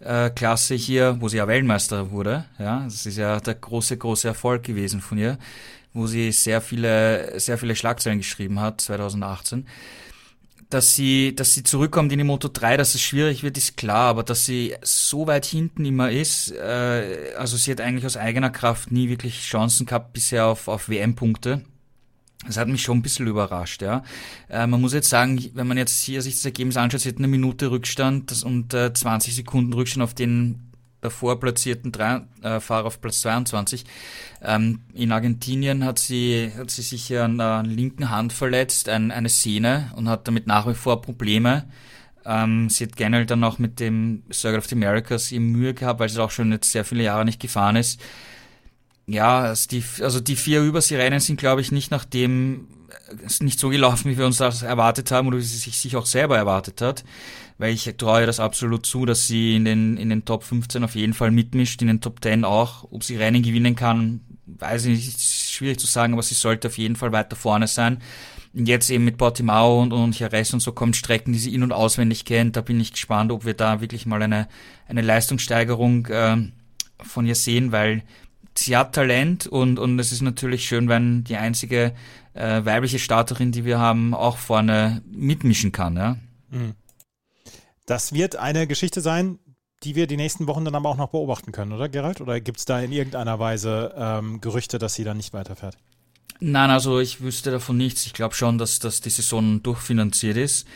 äh, 0.00 0.30
Klasse 0.30 0.74
hier, 0.74 1.16
wo 1.20 1.28
sie 1.28 1.38
ja 1.38 1.48
Weltmeister 1.48 2.10
wurde, 2.10 2.44
ja, 2.58 2.84
das 2.84 3.06
ist 3.06 3.16
ja 3.16 3.40
der 3.40 3.54
große, 3.54 3.96
große 3.96 4.28
Erfolg 4.28 4.62
gewesen 4.62 5.00
von 5.00 5.18
ihr, 5.18 5.38
wo 5.92 6.06
sie 6.06 6.32
sehr 6.32 6.60
viele, 6.60 7.38
sehr 7.40 7.58
viele 7.58 7.76
Schlagzeilen 7.76 8.18
geschrieben 8.18 8.60
hat, 8.60 8.80
2018 8.80 9.66
dass 10.70 10.94
sie, 10.94 11.34
dass 11.34 11.54
sie 11.54 11.62
zurückkommt 11.62 12.12
in 12.12 12.18
die 12.18 12.24
Moto 12.24 12.48
3, 12.52 12.76
dass 12.76 12.94
es 12.94 13.00
schwierig 13.00 13.42
wird, 13.42 13.56
ist 13.56 13.76
klar, 13.76 14.10
aber 14.10 14.22
dass 14.22 14.44
sie 14.44 14.74
so 14.82 15.26
weit 15.26 15.46
hinten 15.46 15.84
immer 15.84 16.10
ist, 16.10 16.52
äh, 16.52 17.32
also 17.38 17.56
sie 17.56 17.70
hat 17.70 17.80
eigentlich 17.80 18.04
aus 18.04 18.16
eigener 18.16 18.50
Kraft 18.50 18.90
nie 18.90 19.08
wirklich 19.08 19.40
Chancen 19.40 19.86
gehabt 19.86 20.12
bisher 20.12 20.46
auf, 20.46 20.68
auf 20.68 20.88
WM-Punkte. 20.88 21.62
Das 22.46 22.56
hat 22.56 22.68
mich 22.68 22.82
schon 22.82 22.98
ein 22.98 23.02
bisschen 23.02 23.26
überrascht, 23.26 23.82
ja. 23.82 24.04
Äh, 24.48 24.66
man 24.66 24.80
muss 24.80 24.92
jetzt 24.92 25.08
sagen, 25.08 25.44
wenn 25.54 25.66
man 25.66 25.76
jetzt 25.76 26.02
hier 26.02 26.22
sich 26.22 26.34
das 26.34 26.44
Ergebnis 26.44 26.76
anschaut, 26.76 27.00
sie 27.00 27.08
hat 27.08 27.18
eine 27.18 27.28
Minute 27.28 27.70
Rückstand 27.70 28.42
und 28.44 28.72
äh, 28.74 28.92
20 28.92 29.34
Sekunden 29.34 29.72
Rückstand 29.72 30.04
auf 30.04 30.14
den 30.14 30.68
davor 31.00 31.38
platzierten 31.38 31.92
drei, 31.92 32.22
äh, 32.42 32.60
Fahrer 32.60 32.86
auf 32.86 33.00
Platz 33.00 33.20
22. 33.20 33.84
Ähm, 34.42 34.80
in 34.94 35.12
Argentinien 35.12 35.84
hat 35.84 35.98
sie, 35.98 36.52
hat 36.56 36.70
sie 36.70 36.82
sich 36.82 37.16
an 37.16 37.38
der 37.38 37.62
linken 37.62 38.10
Hand 38.10 38.32
verletzt, 38.32 38.88
ein, 38.88 39.10
eine 39.10 39.28
Sehne, 39.28 39.92
und 39.96 40.08
hat 40.08 40.26
damit 40.28 40.46
nach 40.46 40.66
wie 40.68 40.74
vor 40.74 41.02
Probleme. 41.02 41.64
Ähm, 42.24 42.68
sie 42.68 42.84
hat 42.84 42.96
generell 42.96 43.26
dann 43.26 43.44
auch 43.44 43.58
mit 43.58 43.80
dem 43.80 44.22
Circle 44.32 44.58
of 44.58 44.66
the 44.66 44.74
Americas 44.74 45.32
eben 45.32 45.52
Mühe 45.52 45.74
gehabt, 45.74 46.00
weil 46.00 46.08
sie 46.08 46.22
auch 46.22 46.30
schon 46.30 46.52
jetzt 46.52 46.70
sehr 46.70 46.84
viele 46.84 47.04
Jahre 47.04 47.24
nicht 47.24 47.40
gefahren 47.40 47.76
ist. 47.76 48.00
Ja, 49.08 49.40
also 49.40 49.68
die, 49.68 49.82
also 50.02 50.20
die 50.20 50.36
vier 50.36 50.62
Überseerennen 50.62 51.18
sind, 51.18 51.40
glaube 51.40 51.60
ich, 51.62 51.72
nicht 51.72 51.90
nach 51.90 52.04
dem, 52.04 52.68
ist 53.24 53.42
nicht 53.42 53.58
so 53.58 53.70
gelaufen, 53.70 54.10
wie 54.10 54.18
wir 54.18 54.26
uns 54.26 54.36
das 54.36 54.62
erwartet 54.62 55.10
haben 55.10 55.26
oder 55.28 55.38
wie 55.38 55.42
sie 55.42 55.56
sich, 55.56 55.78
sich 55.78 55.96
auch 55.96 56.06
selber 56.06 56.36
erwartet 56.36 56.80
hat 56.80 57.04
weil 57.58 57.74
ich 57.74 57.92
traue 57.98 58.24
das 58.24 58.40
absolut 58.40 58.86
zu, 58.86 59.04
dass 59.04 59.26
sie 59.26 59.56
in 59.56 59.64
den, 59.64 59.96
in 59.96 60.08
den 60.08 60.24
Top 60.24 60.44
15 60.44 60.84
auf 60.84 60.94
jeden 60.94 61.12
Fall 61.12 61.32
mitmischt, 61.32 61.82
in 61.82 61.88
den 61.88 62.00
Top 62.00 62.22
10 62.22 62.44
auch. 62.44 62.86
Ob 62.90 63.02
sie 63.02 63.16
Rennen 63.16 63.42
gewinnen 63.42 63.74
kann, 63.74 64.20
weiß 64.46 64.86
ich 64.86 64.96
nicht, 64.96 65.08
ist 65.08 65.52
schwierig 65.52 65.78
zu 65.80 65.88
sagen, 65.88 66.12
aber 66.12 66.22
sie 66.22 66.34
sollte 66.34 66.68
auf 66.68 66.78
jeden 66.78 66.96
Fall 66.96 67.10
weiter 67.10 67.34
vorne 67.34 67.66
sein. 67.66 67.98
Und 68.54 68.66
jetzt 68.68 68.90
eben 68.90 69.04
mit 69.04 69.18
Portimao 69.18 69.82
und, 69.82 69.92
und 69.92 70.18
Jerez 70.18 70.52
und 70.52 70.60
so 70.60 70.72
kommen 70.72 70.94
Strecken, 70.94 71.32
die 71.32 71.38
sie 71.38 71.52
in- 71.52 71.64
und 71.64 71.72
auswendig 71.72 72.24
kennt. 72.24 72.56
Da 72.56 72.60
bin 72.60 72.80
ich 72.80 72.92
gespannt, 72.92 73.32
ob 73.32 73.44
wir 73.44 73.54
da 73.54 73.80
wirklich 73.80 74.06
mal 74.06 74.22
eine, 74.22 74.48
eine 74.86 75.02
Leistungssteigerung 75.02 76.06
äh, 76.06 76.36
von 77.02 77.26
ihr 77.26 77.34
sehen, 77.34 77.72
weil 77.72 78.02
sie 78.58 78.76
hat 78.76 78.94
Talent 78.94 79.46
und, 79.46 79.78
und 79.78 79.98
es 79.98 80.12
ist 80.12 80.22
natürlich 80.22 80.66
schön, 80.66 80.88
wenn 80.88 81.24
die 81.24 81.36
einzige 81.36 81.94
äh, 82.34 82.64
weibliche 82.64 82.98
Starterin, 82.98 83.52
die 83.52 83.64
wir 83.64 83.78
haben, 83.78 84.14
auch 84.14 84.36
vorne 84.36 85.02
mitmischen 85.10 85.72
kann. 85.72 85.96
Ja? 85.96 86.16
Mhm. 86.50 86.74
Das 87.86 88.12
wird 88.12 88.36
eine 88.36 88.66
Geschichte 88.66 89.00
sein, 89.00 89.38
die 89.82 89.94
wir 89.94 90.06
die 90.06 90.16
nächsten 90.16 90.46
Wochen 90.46 90.64
dann 90.64 90.74
aber 90.74 90.88
auch 90.88 90.96
noch 90.96 91.10
beobachten 91.10 91.52
können, 91.52 91.72
oder 91.72 91.88
Gerald? 91.88 92.20
Oder 92.20 92.40
gibt 92.40 92.58
es 92.58 92.64
da 92.64 92.80
in 92.80 92.92
irgendeiner 92.92 93.38
Weise 93.38 93.94
ähm, 93.96 94.40
Gerüchte, 94.40 94.78
dass 94.78 94.94
sie 94.94 95.04
dann 95.04 95.16
nicht 95.16 95.32
weiterfährt? 95.32 95.78
Nein, 96.40 96.70
also 96.70 97.00
ich 97.00 97.20
wüsste 97.20 97.50
davon 97.50 97.76
nichts. 97.76 98.06
Ich 98.06 98.12
glaube 98.12 98.34
schon, 98.34 98.58
dass, 98.58 98.78
dass 98.78 99.00
die 99.00 99.10
Saison 99.10 99.62
durchfinanziert 99.62 100.36
ist. 100.36 100.66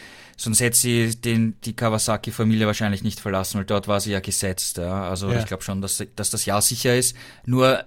Sonst 0.42 0.60
hätte 0.60 0.76
sie 0.76 1.20
den, 1.20 1.56
die 1.64 1.74
Kawasaki-Familie 1.74 2.66
wahrscheinlich 2.66 3.02
nicht 3.02 3.20
verlassen, 3.20 3.58
weil 3.58 3.64
dort 3.64 3.88
war 3.88 4.00
sie 4.00 4.12
ja 4.12 4.20
gesetzt. 4.20 4.78
Ja. 4.78 5.08
Also 5.08 5.30
ja. 5.30 5.38
ich 5.38 5.46
glaube 5.46 5.62
schon, 5.62 5.80
dass, 5.80 6.02
dass 6.16 6.30
das 6.30 6.46
Jahr 6.46 6.62
sicher 6.62 6.96
ist. 6.96 7.16
Nur 7.46 7.84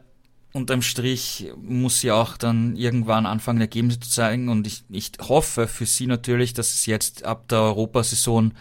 unterm 0.53 0.81
Strich 0.81 1.51
muss 1.61 1.99
sie 1.99 2.11
auch 2.11 2.37
dann 2.37 2.75
irgendwann 2.75 3.25
anfangen, 3.25 3.59
Ergebnisse 3.59 3.99
zu 3.99 4.09
zeigen. 4.09 4.49
Und 4.49 4.67
ich, 4.67 4.83
ich 4.89 5.11
hoffe 5.21 5.67
für 5.67 5.85
sie 5.85 6.07
natürlich, 6.07 6.53
dass 6.53 6.73
es 6.73 6.85
jetzt 6.85 7.25
ab 7.25 7.47
der 7.49 7.59
Europasaison 7.59 8.53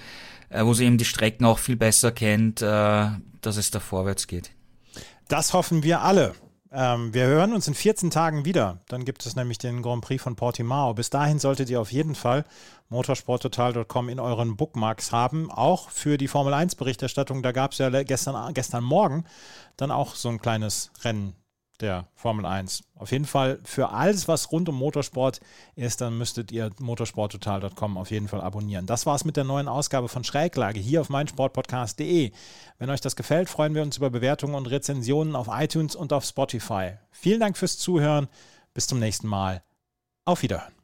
äh, 0.55 0.65
wo 0.65 0.73
sie 0.73 0.85
eben 0.85 0.99
die 0.99 1.05
Strecken 1.05 1.45
auch 1.45 1.59
viel 1.59 1.77
besser 1.77 2.13
kennt, 2.13 2.63
äh, 2.63 3.09
dass 3.41 3.57
es 3.57 3.71
da 3.71 3.81
vorwärts 3.81 4.27
geht. 4.27 4.51
Das 5.29 5.53
hoffen 5.53 5.83
wir 5.83 6.03
alle. 6.03 6.35
Ähm, 6.77 7.15
wir 7.15 7.27
hören 7.27 7.53
uns 7.53 7.69
in 7.69 7.75
14 7.75 8.11
Tagen 8.11 8.45
wieder. 8.45 8.81
Dann 8.89 9.05
gibt 9.05 9.25
es 9.25 9.37
nämlich 9.37 9.59
den 9.59 9.81
Grand 9.81 10.05
Prix 10.05 10.23
von 10.23 10.35
Portimao. 10.35 10.93
Bis 10.93 11.09
dahin 11.09 11.39
solltet 11.39 11.71
ihr 11.71 11.81
auf 11.81 11.93
jeden 11.93 12.17
Fall 12.17 12.45
motorsporttotal.com 12.89 14.09
in 14.09 14.19
euren 14.19 14.57
Bookmarks 14.57 15.13
haben. 15.13 15.53
Auch 15.53 15.91
für 15.91 16.19
die 16.19 16.27
Formel 16.27 16.53
1 16.53 16.75
Berichterstattung. 16.75 17.43
Da 17.43 17.53
gab 17.53 17.73
es 17.73 17.79
ja 17.79 18.03
gestern, 18.03 18.53
gestern 18.55 18.83
Morgen 18.83 19.25
dann 19.77 19.93
auch 19.93 20.17
so 20.17 20.29
ein 20.29 20.41
kleines 20.41 20.91
Rennen 21.03 21.35
der 21.85 22.09
Formel 22.15 22.47
1. 22.47 22.83
Auf 22.97 23.13
jeden 23.13 23.27
Fall 23.27 23.61
für 23.65 23.91
alles, 23.91 24.27
was 24.27 24.51
rund 24.51 24.69
um 24.69 24.77
Motorsport 24.77 25.41
ist, 25.77 26.01
dann 26.01 26.17
müsstet 26.17 26.51
ihr 26.51 26.71
motorsporttotal.com 26.81 27.99
auf 27.99 28.11
jeden 28.11 28.29
Fall 28.29 28.41
abonnieren. 28.41 28.87
Das 28.87 29.05
war's 29.05 29.25
mit 29.25 29.37
der 29.37 29.45
neuen 29.45 29.69
Ausgabe 29.69 30.09
von 30.09 30.25
Schräglage 30.25 30.81
hier 30.81 31.03
auf 31.03 31.11
meinsportpodcast.de. 31.11 32.33
Wenn 32.79 32.91
euch 32.91 33.03
das 33.03 33.17
gefällt, 33.17 33.49
freuen 33.49 33.75
wir 33.75 33.83
uns 33.83 33.99
über 33.99 34.11
Bewertungen 34.11 34.55
und 34.55 34.67
Rezensionen 34.67 35.37
auf 35.37 35.49
iTunes 35.51 35.95
und 35.95 36.13
auf 36.13 36.25
Spotify. 36.25 36.93
Vielen 37.11 37.41
Dank 37.41 37.59
fürs 37.59 37.79
Zuhören. 37.79 38.29
Bis 38.73 38.87
zum 38.87 38.99
nächsten 38.99 39.29
Mal. 39.29 39.63
Auf 40.25 40.43
Wiederhören. 40.43 40.84